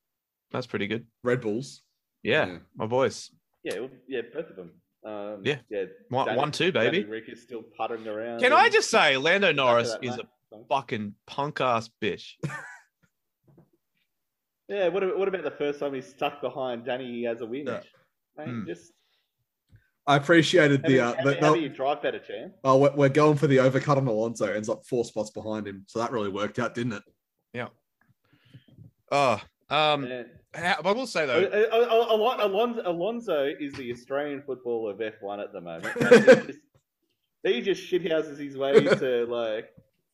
That's 0.51 0.67
pretty 0.67 0.87
good. 0.87 1.07
Red 1.25 1.41
Bulls. 1.41 1.83
Yeah, 2.23 2.47
Yeah. 2.47 2.59
my 2.77 2.87
boys. 2.87 3.31
Yeah, 3.65 3.79
well, 3.81 3.91
yeah, 4.09 4.23
both 4.35 4.51
of 4.51 4.57
them. 4.57 4.73
Um, 5.05 5.43
Yeah. 5.45 5.59
yeah. 5.69 5.85
One, 6.11 6.27
Danny- 6.27 6.39
one 6.39 6.53
two, 6.53 6.71
baby. 6.73 6.99
Danny 7.01 7.11
Rick 7.11 7.25
is 7.29 7.43
still 7.43 7.63
puttering 7.77 8.07
around. 8.07 8.41
Can 8.41 8.53
I 8.53 8.69
just 8.69 8.89
say, 8.91 9.17
Lando 9.17 9.49
back 9.49 9.51
to 9.51 9.57
Norris 9.57 9.91
that 9.93 10.05
is 10.05 10.17
a 10.19 10.29
fucking 10.69 11.15
punk 11.27 11.61
ass 11.61 11.91
bitch. 12.01 12.35
Yeah, 14.69 14.89
what, 14.89 15.03
about- 15.03 15.19
what 15.19 15.29
about 15.29 15.43
the 15.45 15.51
first 15.51 15.81
time 15.81 15.93
he's 15.95 16.07
stuck 16.07 16.41
behind 16.41 16.85
Danny 16.87 17.27
as 17.27 17.41
a 17.41 17.47
win? 17.47 17.67
Yeah. 17.67 17.81
Mate, 18.39 18.49
Hmm. 18.49 18.67
Just 18.67 18.93
I 20.07 20.17
appreciated 20.17 20.83
the. 20.83 20.89
do, 20.89 21.01
Uh, 21.01 21.15
how, 21.15 21.23
the, 21.25 21.35
do- 21.35 21.41
how 21.41 21.49
the- 21.53 21.57
do 21.59 21.63
you 21.63 21.69
drive 21.69 22.01
better, 22.03 22.19
champ? 22.19 22.55
oh, 22.65 22.79
we're, 22.79 22.93
we're 22.95 23.09
going 23.09 23.37
for 23.37 23.47
the 23.47 23.59
overcut 23.59 23.99
on 23.99 24.07
Alonso. 24.07 24.47
Ends 24.51 24.69
up 24.69 24.87
four 24.87 25.05
spots 25.05 25.31
behind 25.31 25.67
him, 25.67 25.85
so 25.89 25.99
that 25.99 26.11
really 26.11 26.31
worked 26.31 26.59
out, 26.59 26.75
didn't 26.75 26.95
it? 26.95 27.03
Yeah. 27.53 27.69
Oh, 29.11 29.41
um, 29.73 30.07
Yeah. 30.07 30.23
how- 30.55 30.81
I 30.85 30.93
will 30.93 31.07
say 31.07 31.27
though, 31.27 31.49
Alon- 31.73 32.41
Alonso, 32.41 32.83
Alonso 32.85 33.45
is 33.59 33.73
the 33.75 33.91
Australian 33.93 34.43
football 34.43 34.89
of 34.89 34.99
F1 34.99 35.43
at 35.43 35.53
the 35.53 35.61
moment. 35.61 35.95
Like, 37.45 37.55
he, 37.55 37.61
just, 37.61 37.83
he 37.83 37.83
just 37.83 37.83
shithouses 37.91 38.39
his 38.39 38.57
way 38.57 38.73
to 38.85 39.27
like, 39.27 39.71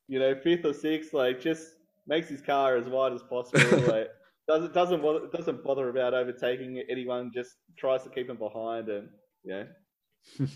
you 0.06 0.18
know, 0.18 0.34
fifth 0.34 0.64
or 0.64 0.72
sixth. 0.72 1.12
Like, 1.12 1.40
just 1.40 1.72
makes 2.06 2.28
his 2.28 2.40
car 2.40 2.76
as 2.76 2.88
wide 2.88 3.12
as 3.12 3.22
possible. 3.22 3.80
Like, 3.86 4.08
doesn't 4.46 4.72
doesn't 4.72 5.02
bother, 5.02 5.26
doesn't 5.36 5.62
bother 5.62 5.90
about 5.90 6.14
overtaking 6.14 6.82
anyone. 6.88 7.30
Just 7.34 7.56
tries 7.76 8.02
to 8.04 8.08
keep 8.08 8.30
him 8.30 8.38
behind 8.38 8.88
and 8.88 9.10
you 9.44 9.50
know 9.50 9.66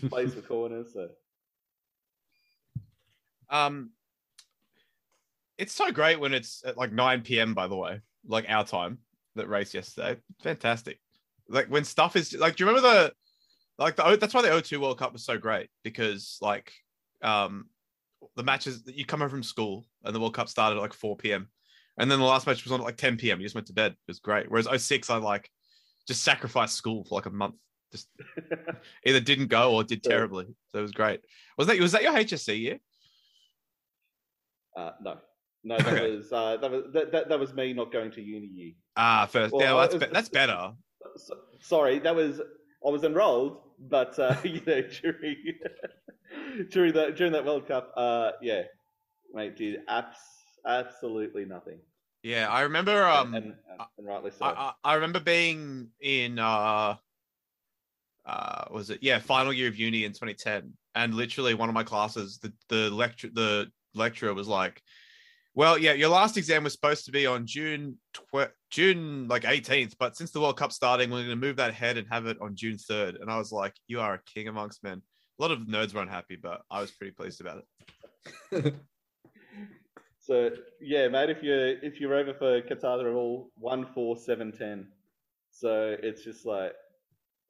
plays 0.09 0.33
for 0.33 0.41
corners. 0.53 0.93
So 0.93 1.09
um, 3.51 3.91
it's 5.59 5.73
so 5.73 5.91
great 5.91 6.19
when 6.19 6.33
it's 6.33 6.63
at 6.65 6.75
like 6.77 6.91
9 6.91 7.21
p.m. 7.21 7.53
By 7.53 7.67
the 7.67 7.75
way, 7.75 8.01
like 8.27 8.45
our 8.49 8.65
time 8.65 8.99
that 9.35 9.49
race 9.49 9.73
yesterday. 9.73 10.19
Fantastic. 10.41 10.99
Like 11.49 11.67
when 11.67 11.83
stuff 11.83 12.15
is 12.15 12.33
like, 12.33 12.55
do 12.55 12.63
you 12.63 12.69
remember 12.69 12.87
the 12.87 13.13
like 13.77 13.95
the 13.95 14.17
that's 14.17 14.33
why 14.33 14.41
the 14.41 14.49
O2 14.49 14.79
World 14.79 14.99
Cup 14.99 15.13
was 15.13 15.25
so 15.25 15.37
great 15.37 15.69
because 15.83 16.37
like 16.41 16.71
um 17.21 17.65
the 18.35 18.43
matches 18.43 18.83
that 18.83 18.95
you 18.95 19.05
come 19.05 19.19
home 19.19 19.29
from 19.29 19.43
school 19.43 19.85
and 20.03 20.15
the 20.15 20.19
World 20.19 20.33
Cup 20.33 20.47
started 20.47 20.77
at 20.77 20.81
like 20.81 20.93
4 20.93 21.17
p.m. 21.17 21.49
and 21.97 22.09
then 22.09 22.19
the 22.19 22.25
last 22.25 22.47
match 22.47 22.63
was 22.63 22.71
on 22.71 22.79
at 22.79 22.85
like 22.85 22.97
10 22.97 23.17
p.m. 23.17 23.39
You 23.39 23.45
just 23.45 23.55
went 23.55 23.67
to 23.67 23.73
bed. 23.73 23.91
It 23.91 23.97
was 24.07 24.19
great. 24.19 24.49
Whereas 24.49 24.67
06, 24.83 25.09
I 25.09 25.17
like 25.17 25.49
just 26.07 26.23
sacrificed 26.23 26.75
school 26.75 27.03
for 27.03 27.15
like 27.15 27.25
a 27.25 27.31
month. 27.31 27.55
Just 27.91 28.07
either 29.05 29.19
didn't 29.19 29.47
go 29.47 29.73
or 29.75 29.83
did 29.83 30.03
terribly. 30.03 30.45
So 30.71 30.79
it 30.79 30.81
was 30.81 30.91
great. 30.91 31.21
Was 31.57 31.67
that 31.67 31.79
was 31.79 31.91
that 31.91 32.03
your 32.03 32.13
HSC 32.13 32.59
year? 32.59 32.79
Uh, 34.75 34.91
no, 35.01 35.17
no, 35.63 35.77
that 35.77 35.87
Okay. 35.87 36.15
was 36.15 36.31
uh, 36.31 36.57
that 36.57 36.71
was 36.71 36.83
that, 36.93 37.11
that, 37.11 37.29
that 37.29 37.39
was 37.39 37.53
me 37.53 37.73
not 37.73 37.91
going 37.91 38.11
to 38.11 38.21
uni 38.21 38.47
year. 38.47 38.73
Ah, 38.95 39.25
first. 39.25 39.53
Well, 39.53 39.61
yeah, 39.61 39.73
well, 39.73 39.87
that's 39.87 40.05
be- 40.05 40.13
that's 40.13 40.29
better. 40.29 40.73
So, 41.15 41.35
sorry, 41.59 41.99
that 41.99 42.15
was 42.15 42.41
I 42.85 42.89
was 42.89 43.03
enrolled, 43.03 43.61
but 43.79 44.17
uh, 44.19 44.35
you 44.43 44.61
know 44.65 44.81
during 44.81 45.35
during 46.69 46.93
that 46.93 47.15
during 47.15 47.33
that 47.33 47.45
World 47.45 47.67
Cup, 47.67 47.93
uh, 47.95 48.31
yeah, 48.41 48.63
mate, 49.33 49.55
did 49.55 49.81
abs- 49.87 50.17
absolutely 50.65 51.45
nothing. 51.45 51.79
Yeah, 52.23 52.49
I 52.49 52.61
remember. 52.61 53.05
Um, 53.05 53.33
and, 53.33 53.45
and, 53.45 53.81
and 53.97 54.07
rightly 54.07 54.31
so. 54.31 54.45
I, 54.45 54.49
I 54.51 54.73
I 54.83 54.93
remember 54.95 55.19
being 55.19 55.89
in 55.99 56.39
uh 56.39 56.95
uh 58.25 58.65
was 58.71 58.89
it 58.89 58.99
yeah 59.01 59.19
final 59.19 59.51
year 59.51 59.67
of 59.67 59.75
uni 59.75 60.05
in 60.05 60.11
2010 60.13 60.71
and 60.95 61.13
literally 61.13 61.53
one 61.53 61.67
of 61.67 61.75
my 61.75 61.83
classes 61.83 62.39
the 62.39 62.53
the 62.69 62.89
lecture 62.89 63.29
the 63.33 63.69
lecturer 63.93 64.33
was 64.33 64.47
like 64.47 64.81
well 65.55 65.77
yeah 65.77 65.93
your 65.93 66.09
last 66.09 66.37
exam 66.37 66.63
was 66.63 66.73
supposed 66.73 67.05
to 67.05 67.11
be 67.11 67.25
on 67.25 67.45
June 67.45 67.97
tw- 68.13 68.51
June 68.71 69.27
like 69.27 69.43
18th 69.43 69.93
but 69.99 70.15
since 70.17 70.31
the 70.31 70.39
World 70.41 70.57
Cup 70.57 70.71
starting 70.71 71.09
we're 71.09 71.17
going 71.25 71.29
to 71.29 71.35
move 71.35 71.57
that 71.57 71.69
ahead 71.71 71.97
and 71.97 72.07
have 72.11 72.25
it 72.25 72.37
on 72.41 72.55
June 72.55 72.77
3rd 72.77 73.21
and 73.21 73.29
I 73.31 73.37
was 73.37 73.51
like 73.51 73.73
you 73.87 73.99
are 74.01 74.15
a 74.15 74.21
king 74.25 74.47
amongst 74.47 74.83
men 74.83 75.01
a 75.39 75.41
lot 75.41 75.51
of 75.51 75.59
nerds 75.61 75.93
were 75.93 76.01
unhappy 76.01 76.35
but 76.41 76.61
I 76.71 76.81
was 76.81 76.91
pretty 76.91 77.13
pleased 77.13 77.41
about 77.41 77.63
it 78.51 78.75
So 80.25 80.51
yeah, 80.79 81.09
mate, 81.09 81.29
if 81.29 81.43
you're 81.43 81.67
if 81.83 81.99
you're 81.99 82.13
over 82.13 82.33
for 82.33 82.61
Qatar, 82.61 82.97
they're 82.97 83.13
all 83.13 83.51
one 83.57 83.85
four 83.93 84.15
seven 84.15 84.53
ten. 84.53 84.87
So 85.51 85.97
it's 86.01 86.23
just 86.23 86.45
like 86.45 86.71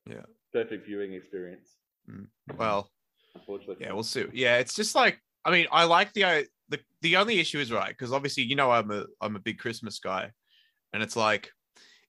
Yeah. 0.10 0.24
perfect 0.52 0.88
viewing 0.88 1.14
experience. 1.14 1.78
Mm. 2.10 2.28
well 2.58 2.90
Unfortunately, 3.36 3.78
Yeah, 3.80 3.94
we'll 3.94 4.02
see. 4.02 4.26
Yeah, 4.34 4.58
it's 4.58 4.74
just 4.74 4.96
like 4.96 5.20
I 5.46 5.52
mean, 5.52 5.68
I 5.72 5.84
like 5.84 6.14
the 6.14 6.24
the 6.74 6.80
the 7.02 7.18
only 7.18 7.40
issue 7.40 7.60
is 7.60 7.72
right 7.72 7.90
because 7.90 8.12
obviously 8.12 8.44
you 8.44 8.56
know 8.56 8.72
I'm 8.72 8.90
a 8.92 9.06
I'm 9.22 9.36
a 9.36 9.40
big 9.40 9.60
Christmas 9.60 10.00
guy, 10.00 10.32
and 10.92 11.04
it's 11.04 11.16
like 11.16 11.52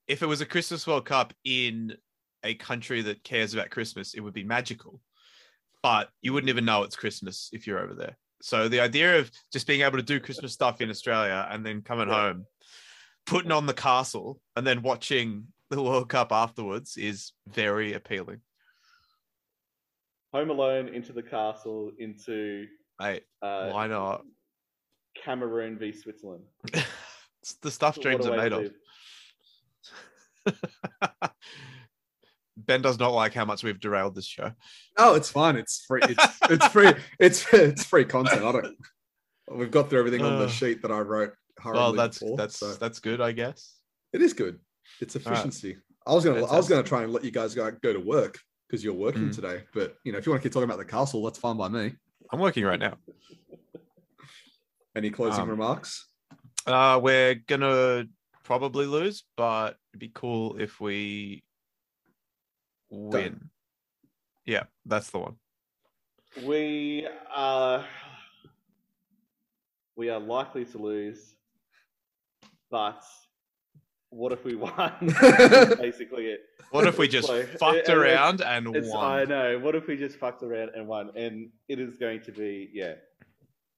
if 0.09 0.23
it 0.23 0.27
was 0.27 0.41
a 0.41 0.47
Christmas 0.47 0.87
World 0.87 1.05
Cup 1.05 1.33
in 1.45 1.95
a 2.43 2.55
country 2.55 3.03
that 3.03 3.25
cares 3.25 3.55
about 3.55 3.71
Christmas, 3.71 4.15
it 4.15 4.21
would 4.21 4.35
be 4.35 4.45
magical, 4.45 5.01
but 5.83 6.09
you 6.23 6.33
wouldn't 6.33 6.51
even 6.51 6.65
know 6.65 6.83
it's 6.83 6.97
Christmas 6.97 7.51
if 7.53 7.67
you're 7.67 7.79
over 7.79 7.95
there. 7.95 8.17
So 8.43 8.69
the 8.69 8.81
idea 8.81 9.19
of 9.19 9.31
just 9.53 9.67
being 9.67 9.83
able 9.83 9.99
to 9.99 10.03
do 10.03 10.21
Christmas 10.21 10.53
stuff 10.53 10.81
in 10.81 10.91
Australia 10.91 11.47
and 11.51 11.65
then 11.65 11.81
coming 11.83 12.09
Yeah. 12.09 12.15
home, 12.15 12.47
putting 13.27 13.53
on 13.53 13.67
the 13.67 13.75
castle, 13.75 14.41
and 14.57 14.67
then 14.67 14.83
watching 14.83 15.47
the 15.71 15.83
World 15.83 16.09
Cup 16.09 16.33
afterwards 16.33 16.97
is 16.97 17.33
very 17.49 17.95
appealing. 17.95 18.41
Home 20.33 20.51
Alone 20.51 20.89
into 20.89 21.13
the 21.13 21.23
castle 21.23 21.93
into 21.99 22.67
Mate, 23.01 23.25
uh, 23.43 23.71
why 23.71 23.87
not? 23.87 24.25
Cameroon 25.23 25.79
v 25.79 25.93
Switzerland. 25.93 26.45
It's 27.43 27.57
the 27.57 27.71
stuff 27.71 28.01
dreams 28.01 28.25
are 28.27 28.35
made 28.39 28.53
of. 28.55 28.73
ben 32.57 32.81
does 32.81 32.99
not 32.99 33.13
like 33.13 33.35
how 33.35 33.45
much 33.45 33.63
we've 33.63 33.79
derailed 33.79 34.15
this 34.15 34.25
show. 34.27 34.53
Oh, 34.97 35.15
it's 35.15 35.31
fine. 35.31 35.57
It's 35.57 35.85
free. 35.87 36.01
It's, 36.05 36.39
it's 36.49 36.67
free. 36.69 36.93
It's 37.21 37.45
it's 37.53 37.85
free 37.85 38.07
content. 38.07 38.43
I 38.45 38.51
don't. 38.53 38.77
We've 39.51 39.71
got 39.71 39.91
through 39.91 39.99
everything 39.99 40.23
on 40.23 40.39
the 40.39 40.45
Uh, 40.47 40.49
sheet 40.49 40.81
that 40.83 40.91
I 40.91 41.01
wrote. 41.01 41.33
Well, 41.65 41.93
that's 41.93 42.19
before, 42.19 42.37
that's 42.39 42.57
so 42.57 42.73
that's 42.75 42.99
good, 43.01 43.21
I 43.21 43.33
guess. 43.33 43.75
it 44.15 44.23
is 44.23 44.33
good. 44.33 44.59
It's 45.03 45.15
All 45.15 45.21
right. 45.25 45.33
efficiency. 45.33 45.77
I 46.07 46.15
was 46.15 46.25
gonna 46.25 46.45
I 46.47 46.57
was 46.57 46.67
gonna 46.69 46.83
try 46.83 47.03
and 47.03 47.13
let 47.13 47.25
you 47.25 47.31
guys 47.31 47.55
go 47.55 47.71
go 47.83 47.93
to 47.93 48.01
work 48.01 48.39
because 48.69 48.83
you're 48.83 48.95
working 48.95 49.29
Mm. 49.29 49.35
today. 49.35 49.65
But 49.75 49.97
you 50.05 50.13
know, 50.13 50.19
if 50.19 50.25
you 50.25 50.33
want 50.33 50.43
to 50.43 50.49
keep 50.49 50.55
talking 50.55 50.65
about 50.69 50.79
the 50.79 50.85
castle, 50.87 51.23
that's 51.25 51.39
fine 51.39 51.59
by 51.59 51.69
me. 51.69 51.95
I'm 52.33 52.41
working 52.41 52.65
right 52.65 52.81
now. 52.81 52.97
Any 54.97 55.11
closing 55.11 55.43
Um, 55.43 55.51
remarks? 55.51 56.09
Uh, 56.67 57.01
we're 57.03 57.35
gonna 57.35 58.07
probably 58.45 58.87
lose, 58.87 59.25
but 59.37 59.77
it'd 59.93 60.01
be 60.01 60.11
cool 60.15 60.57
if 60.61 60.81
we 60.81 61.43
win. 62.91 63.51
Yeah, 64.45 64.65
that's 64.87 65.11
the 65.11 65.19
one. 65.19 65.37
We 66.45 67.07
are 67.35 67.85
we 69.97 70.11
are 70.11 70.21
likely 70.21 70.65
to 70.67 70.79
lose, 70.79 71.37
but 72.71 73.03
what 74.11 74.33
if 74.33 74.45
we 74.45 74.55
won? 74.55 74.93
Basically, 75.81 76.27
it. 76.27 76.41
What 76.71 76.87
if 76.87 76.99
we 76.99 77.09
just 77.09 77.29
Like, 77.29 77.49
fucked 77.59 77.77
it- 77.79 77.89
it- 77.89 77.97
around 77.97 78.41
and 78.43 78.69
won? 78.69 79.05
I 79.05 79.25
know. 79.25 79.59
What 79.59 79.75
if 79.75 79.87
we 79.87 79.97
just 79.97 80.17
fucked 80.19 80.43
around 80.43 80.71
and 80.75 80.87
won? 80.87 81.11
And 81.17 81.51
it 81.69 81.79
is 81.81 81.97
going 81.97 82.23
to 82.23 82.33
be, 82.33 82.71
yeah, 82.73 82.95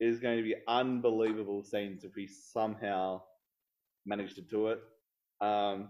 it 0.00 0.06
is 0.06 0.20
going 0.20 0.36
to 0.36 0.42
be 0.42 0.54
unbelievable 0.68 1.62
scenes 1.62 2.04
if 2.04 2.14
we 2.16 2.26
somehow 2.26 3.22
manage 4.04 4.34
to 4.34 4.42
do 4.42 4.68
it. 4.68 4.80
Um, 5.40 5.88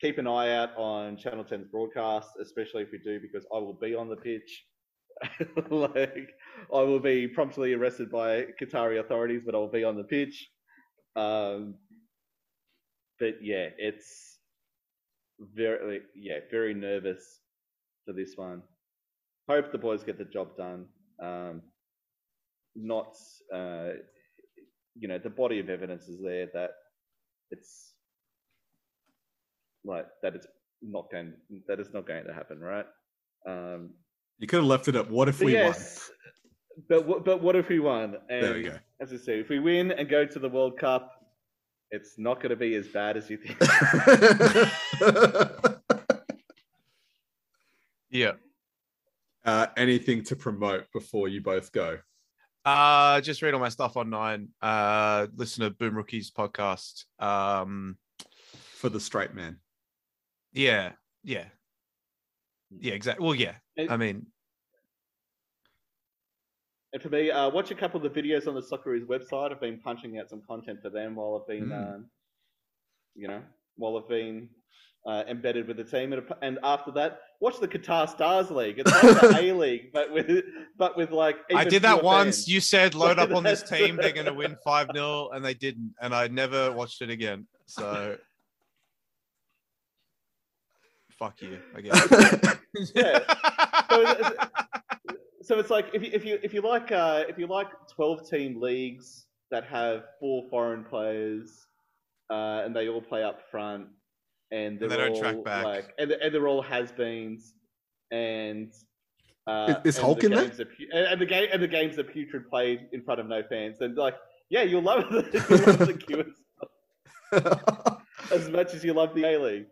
keep 0.00 0.18
an 0.18 0.26
eye 0.26 0.54
out 0.54 0.76
on 0.76 1.16
Channel 1.16 1.44
10's 1.44 1.66
broadcast, 1.66 2.30
especially 2.40 2.82
if 2.82 2.92
we 2.92 2.98
do, 2.98 3.20
because 3.20 3.46
I 3.54 3.58
will 3.58 3.74
be 3.74 3.94
on 3.94 4.08
the 4.08 4.16
pitch. 4.16 4.64
like, 5.70 6.30
I 6.72 6.80
will 6.82 7.00
be 7.00 7.28
promptly 7.28 7.72
arrested 7.72 8.10
by 8.10 8.46
Qatari 8.60 9.00
authorities, 9.00 9.42
but 9.44 9.54
I'll 9.54 9.68
be 9.68 9.84
on 9.84 9.96
the 9.96 10.04
pitch. 10.04 10.48
Um, 11.16 11.76
but 13.18 13.36
yeah, 13.40 13.68
it's 13.78 14.38
very, 15.40 16.00
yeah, 16.14 16.38
very 16.50 16.74
nervous 16.74 17.40
for 18.04 18.12
this 18.12 18.36
one. 18.36 18.62
Hope 19.48 19.72
the 19.72 19.78
boys 19.78 20.02
get 20.02 20.18
the 20.18 20.24
job 20.24 20.56
done. 20.56 20.86
Um, 21.22 21.62
not, 22.76 23.14
uh, 23.52 23.90
you 24.96 25.08
know, 25.08 25.18
the 25.18 25.30
body 25.30 25.58
of 25.60 25.68
evidence 25.68 26.08
is 26.08 26.20
there 26.22 26.48
that 26.54 26.70
it's 27.50 27.92
like 29.84 30.06
that 30.22 30.34
it's 30.34 30.46
not 30.82 31.10
going 31.10 31.32
that 31.68 31.80
is 31.80 31.92
not 31.92 32.06
going 32.06 32.24
to 32.24 32.32
happen, 32.32 32.60
right? 32.60 32.86
Um, 33.46 33.90
You 34.38 34.46
could 34.46 34.58
have 34.58 34.66
left 34.66 34.88
it 34.88 34.96
up. 34.96 35.10
what 35.10 35.28
if 35.28 35.38
but 35.38 35.46
we 35.46 35.52
yes, 35.52 36.10
but 36.88 37.06
what- 37.06 37.24
but 37.24 37.40
what 37.42 37.54
if 37.56 37.68
we 37.68 37.78
won? 37.80 38.16
And 38.28 38.42
There 38.42 38.54
we 38.54 38.62
go. 38.62 38.78
As 39.00 39.12
I 39.12 39.16
say, 39.16 39.40
if 39.40 39.48
we 39.48 39.58
win 39.58 39.92
and 39.92 40.08
go 40.08 40.24
to 40.24 40.38
the 40.38 40.48
World 40.48 40.78
Cup, 40.78 41.10
it's 41.90 42.18
not 42.18 42.36
going 42.40 42.50
to 42.50 42.56
be 42.56 42.74
as 42.76 42.88
bad 42.88 43.16
as 43.16 43.28
you 43.30 43.36
think. 43.36 43.58
won? 45.00 45.80
yeah. 48.10 48.32
uh, 49.44 49.66
anything 49.76 50.22
to 50.24 50.36
promote 50.36 50.90
before 50.92 51.28
you 51.28 51.40
both 51.42 51.70
go? 51.72 51.98
Uh, 52.64 53.20
just 53.20 53.42
read 53.42 53.52
all 53.54 53.60
my 53.60 53.68
stuff 53.68 53.96
online. 53.96 54.48
Uh, 54.62 55.26
listen 55.36 55.64
to 55.64 55.70
Boom 55.70 55.94
Rookies 55.96 56.30
podcast. 56.30 57.04
Um, 57.18 57.98
For 58.76 58.88
the 58.88 59.00
straight 59.00 59.34
man. 59.34 59.58
yeah, 60.52 60.92
yeah, 61.22 61.44
yeah, 62.70 62.92
exactly. 62.94 63.24
Well, 63.24 63.34
yeah. 63.34 63.54
And- 63.76 63.90
I 63.90 63.96
mean, 63.96 64.26
And 66.92 67.02
for 67.02 67.08
me, 67.08 67.28
uh, 67.28 67.50
watch 67.50 67.72
a 67.72 67.74
couple 67.74 68.04
of 68.04 68.14
the 68.14 68.22
videos 68.22 68.46
on 68.46 68.54
the 68.54 68.60
Socceroos 68.62 69.04
website. 69.06 69.50
I've 69.50 69.60
been 69.60 69.80
punching 69.80 70.16
out 70.18 70.30
some 70.30 70.42
content 70.46 70.80
for 70.80 70.90
them 70.90 71.16
while 71.16 71.40
I've 71.40 71.48
been, 71.48 71.68
Mm. 71.70 71.94
um, 71.96 72.10
you 73.16 73.26
know, 73.26 73.42
while 73.74 73.96
I've 73.98 74.08
been 74.08 74.48
uh, 75.06 75.22
embedded 75.28 75.68
with 75.68 75.76
the 75.76 75.84
team. 75.84 76.12
And, 76.12 76.22
and 76.42 76.58
after 76.62 76.90
that, 76.92 77.20
watch 77.40 77.60
the 77.60 77.68
Qatar 77.68 78.08
Stars 78.08 78.50
League. 78.50 78.78
It's 78.78 78.90
like 78.90 79.20
the 79.20 79.38
A 79.40 79.52
League, 79.52 79.92
but 79.92 80.12
with 80.12 80.44
but 80.76 80.96
with 80.96 81.10
like. 81.10 81.36
I 81.54 81.64
did 81.64 81.82
that 81.82 82.02
once. 82.02 82.36
fans. 82.38 82.48
You 82.48 82.60
said 82.60 82.94
load 82.94 83.18
up 83.18 83.32
on 83.32 83.42
this 83.42 83.62
team. 83.62 83.96
They're 84.00 84.12
going 84.12 84.26
to 84.26 84.34
win 84.34 84.56
5 84.64 84.88
0, 84.94 85.30
and 85.32 85.44
they 85.44 85.54
didn't. 85.54 85.94
And 86.00 86.14
I 86.14 86.28
never 86.28 86.72
watched 86.72 87.02
it 87.02 87.10
again. 87.10 87.46
So, 87.66 88.16
fuck 91.18 91.40
you, 91.42 91.58
I 91.76 91.80
guess. 91.80 92.56
Yeah. 92.94 93.20
So 93.90 94.00
it's- 94.02 94.48
so 95.42 95.58
it's 95.58 95.68
like 95.68 95.90
if 95.92 96.02
you 96.02 96.10
if 96.12 96.24
you 96.24 96.38
if 96.42 96.54
you 96.54 96.62
like 96.62 96.90
uh, 96.90 97.24
if 97.28 97.38
you 97.38 97.46
like 97.46 97.68
twelve 97.94 98.28
team 98.28 98.60
leagues 98.60 99.26
that 99.50 99.64
have 99.64 100.04
four 100.18 100.44
foreign 100.48 100.82
players 100.84 101.66
uh, 102.30 102.62
and 102.64 102.74
they 102.74 102.88
all 102.88 103.02
play 103.02 103.22
up 103.22 103.40
front 103.50 103.86
and 104.50 104.78
they're 104.78 104.84
And 104.88 104.92
they 104.92 104.96
don't 104.96 105.12
all 105.14 105.20
track 105.20 105.44
back. 105.44 105.64
like 105.64 105.94
and, 105.98 106.10
and 106.12 106.34
they're 106.34 106.48
all 106.48 106.62
has-beens 106.62 107.54
and 108.10 108.72
uh, 109.46 109.74
Is- 109.84 109.94
is 109.94 109.96
and 109.96 110.04
Hulk 110.04 110.20
the 110.20 110.26
in 110.26 110.32
there? 110.32 110.48
pu- 110.50 110.88
and 110.92 111.06
and 111.06 111.20
the 111.20 111.26
game 111.26 111.48
and 111.52 111.62
the 111.62 111.68
games 111.68 111.98
are 111.98 112.04
putrid 112.04 112.48
played 112.48 112.88
in 112.92 113.02
front 113.02 113.20
of 113.20 113.26
no 113.28 113.42
fans 113.48 113.80
and 113.80 113.96
like 113.96 114.16
Yeah, 114.50 114.62
you'll 114.62 114.82
love 114.82 115.08
the, 115.10 115.22
you'll 115.32 115.58
love 115.66 115.78
the 115.78 115.94
QSL 117.32 118.00
as 118.32 118.48
much 118.50 118.74
as 118.74 118.84
you 118.84 118.92
love 118.94 119.14
the 119.14 119.24
A 119.24 119.38
League. 119.38 119.66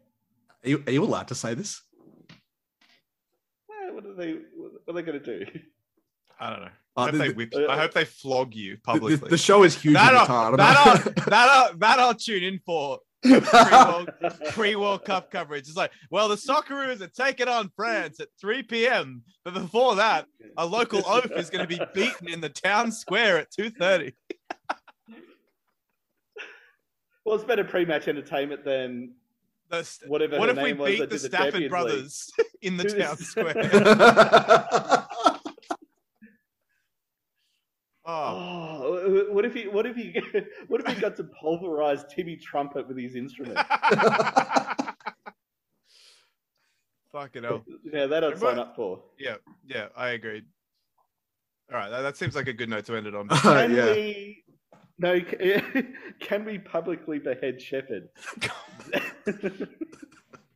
Are 0.64 0.68
you, 0.68 0.82
are 0.86 0.92
you 0.92 1.02
allowed 1.04 1.28
to 1.28 1.34
say 1.34 1.54
this? 1.54 1.80
Eh, 3.70 3.90
What 3.90 4.04
are 4.06 4.14
they? 4.14 4.32
What 4.56 4.72
are 4.88 4.92
they 4.94 5.02
going 5.02 5.20
to 5.22 5.38
do? 5.38 5.46
I 6.40 6.50
don't 6.50 6.60
know. 6.60 6.66
Uh, 6.96 7.00
I 7.00 7.02
hope 7.04 7.12
the- 7.12 7.18
they 7.18 7.28
the- 7.28 7.34
whip, 7.34 7.52
uh, 7.56 7.66
I 7.68 7.78
hope 7.78 7.92
they 7.92 8.04
flog 8.04 8.54
you 8.54 8.76
publicly. 8.84 9.16
the- 9.16 9.28
the 9.28 9.38
show 9.38 9.62
is 9.62 9.80
huge. 9.80 9.94
that, 9.94 10.14
I'll, 10.14 10.56
that, 10.56 10.76
I'll, 10.76 10.96
that, 10.96 11.32
I'll, 11.32 11.76
that 11.78 11.98
I'll 11.98 12.14
tune 12.14 12.42
in 12.42 12.58
for 12.66 12.98
pre-World, 13.22 14.10
pre-World 14.50 15.04
Cup 15.04 15.30
coverage. 15.30 15.68
It's 15.68 15.76
like, 15.76 15.92
well, 16.10 16.28
the 16.28 16.36
Socceroos 16.36 17.00
are 17.00 17.06
taking 17.08 17.48
on 17.48 17.70
France 17.76 18.20
at 18.20 18.28
3 18.40 18.62
p.m. 18.64 19.22
But 19.44 19.54
before 19.54 19.96
that, 19.96 20.26
a 20.56 20.66
local 20.66 21.00
oaf 21.06 21.30
is 21.32 21.50
going 21.50 21.66
to 21.66 21.78
be 21.78 21.80
beaten 21.94 22.28
in 22.28 22.40
the 22.40 22.48
town 22.48 22.90
square 22.92 23.38
at 23.38 23.50
2.30. 23.52 24.12
Well, 27.24 27.36
it's 27.36 27.44
better 27.44 27.62
pre-match 27.64 28.08
entertainment 28.08 28.64
than 28.64 29.12
The 29.70 29.84
st- 29.84 30.10
whatever. 30.10 30.38
what 30.38 30.48
her 30.48 30.54
if 30.56 30.62
we 30.62 30.70
name 30.70 30.78
was 30.78 30.90
beat 30.90 30.98
that 31.00 31.10
the 31.10 31.18
did 31.18 31.30
Stafford 31.30 31.52
Champions 31.52 31.60
League. 31.62 31.70
brothers 31.70 32.30
in 32.62 32.76
the 32.76 32.84
town 32.84 33.16
square? 33.16 33.54
oh, 38.05 38.72
Oh, 38.84 39.26
what 39.30 39.44
if 39.44 39.55
he? 39.55 39.68
What 39.68 39.86
if 39.86 39.96
he? 39.96 40.20
What 40.68 40.80
if 40.80 40.94
he 40.94 41.00
got 41.00 41.16
to 41.16 41.24
pulverize 41.24 42.05
Timmy 42.14 42.36
Trumpet 42.36 42.86
with 42.88 42.98
his 42.98 43.14
instrument? 43.14 43.59
fucking 47.12 47.44
hell. 47.44 47.64
Yeah, 47.92 48.07
that 48.07 48.24
I'd 48.24 48.38
sign 48.38 48.59
up 48.59 48.74
for. 48.74 49.03
Yeah, 49.18 49.36
yeah, 49.66 49.88
I 49.96 50.11
agree. 50.11 50.42
All 51.70 51.78
right, 51.78 51.90
that, 51.90 52.03
that 52.03 52.16
seems 52.16 52.34
like 52.34 52.48
a 52.48 52.53
good 52.53 52.68
note 52.68 52.84
to 52.86 52.96
end 52.96 53.07
it 53.07 53.14
on. 53.14 53.28
Can 53.38 53.74
yeah. 53.74 53.92
we? 53.92 54.44
No, 54.98 55.20
can, 55.20 55.94
can 56.20 56.44
we 56.44 56.59
publicly 56.59 57.18
behead 57.18 57.61
Shepard? 57.61 58.09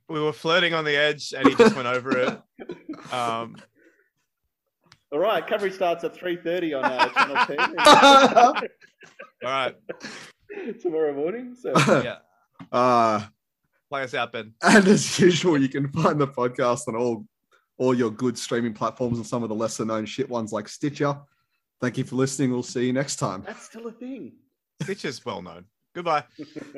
we 0.08 0.20
were 0.20 0.32
flirting 0.32 0.72
on 0.74 0.84
the 0.84 0.94
edge, 0.94 1.32
and 1.36 1.48
he 1.48 1.54
just 1.54 1.74
went 1.74 1.88
over 1.88 2.16
it. 2.16 2.38
Um, 3.12 3.56
All 5.12 5.18
right, 5.20 5.46
coverage 5.46 5.74
starts 5.74 6.02
at 6.04 6.14
three 6.16 6.36
thirty 6.36 6.74
on 6.74 6.84
uh, 6.84 7.08
Channel 7.14 7.46
Ten 7.46 7.74
all 7.78 8.54
right, 9.44 9.74
tomorrow 10.80 11.14
morning. 11.14 11.54
So 11.54 11.72
yeah, 12.02 12.16
uh, 12.72 13.24
play 13.88 14.02
us 14.02 14.14
out, 14.14 14.32
Ben. 14.32 14.52
and 14.62 14.86
as 14.88 15.18
usual, 15.18 15.60
you 15.60 15.68
can 15.68 15.88
find 15.88 16.20
the 16.20 16.26
podcast 16.26 16.88
on 16.88 16.96
all 16.96 17.24
all 17.78 17.94
your 17.94 18.10
good 18.10 18.36
streaming 18.36 18.72
platforms 18.74 19.18
and 19.18 19.26
some 19.26 19.42
of 19.42 19.48
the 19.48 19.54
lesser 19.54 19.84
known 19.84 20.06
shit 20.06 20.28
ones 20.28 20.52
like 20.52 20.68
Stitcher. 20.68 21.16
Thank 21.80 21.98
you 21.98 22.04
for 22.04 22.16
listening. 22.16 22.50
We'll 22.50 22.62
see 22.62 22.86
you 22.86 22.92
next 22.92 23.16
time. 23.16 23.42
that's 23.46 23.66
still 23.66 23.86
a 23.86 23.92
thing. 23.92 24.32
Stitch 24.82 25.04
is 25.04 25.24
well 25.24 25.42
known. 25.42 25.66
Goodbye. 25.94 26.24